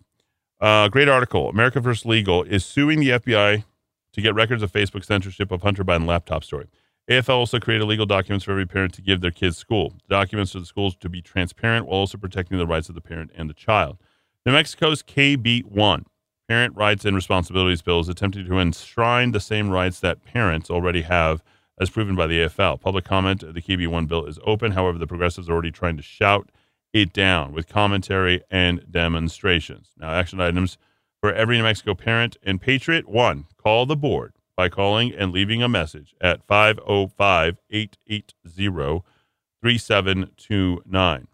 [0.62, 1.50] Uh, great article.
[1.50, 3.66] America First Legal is suing the FBI
[4.14, 6.68] to get records of Facebook censorship of Hunter Biden laptop story.
[7.12, 9.90] AFL also created legal documents for every parent to give their kids school.
[10.08, 13.02] The documents for the schools to be transparent while also protecting the rights of the
[13.02, 13.98] parent and the child.
[14.46, 16.06] New Mexico's KB1,
[16.48, 21.02] Parent Rights and Responsibilities Bill, is attempting to enshrine the same rights that parents already
[21.02, 21.44] have,
[21.82, 22.80] as proven by the AFL.
[22.80, 24.72] Public comment of the KB1 bill is open.
[24.72, 26.50] However, the progressives are already trying to shout
[26.94, 29.92] it down with commentary and demonstrations.
[29.98, 30.78] Now, action items
[31.22, 35.62] for every New Mexico parent and patriot one, call the board by calling and leaving
[35.64, 39.04] a message at 505 880
[39.62, 41.28] 3729.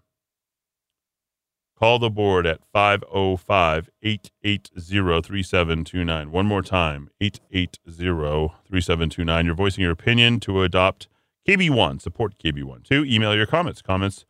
[1.77, 6.31] Call the board at 505 880 3729.
[6.31, 9.45] One more time 880 3729.
[9.45, 11.07] You're voicing your opinion to adopt
[11.47, 12.83] KB1, support KB1.
[12.85, 13.81] Two, email your comments.
[13.81, 14.25] Comments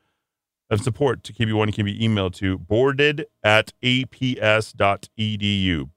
[0.69, 4.29] of support to KB1 can be emailed to boarded at aps.edu.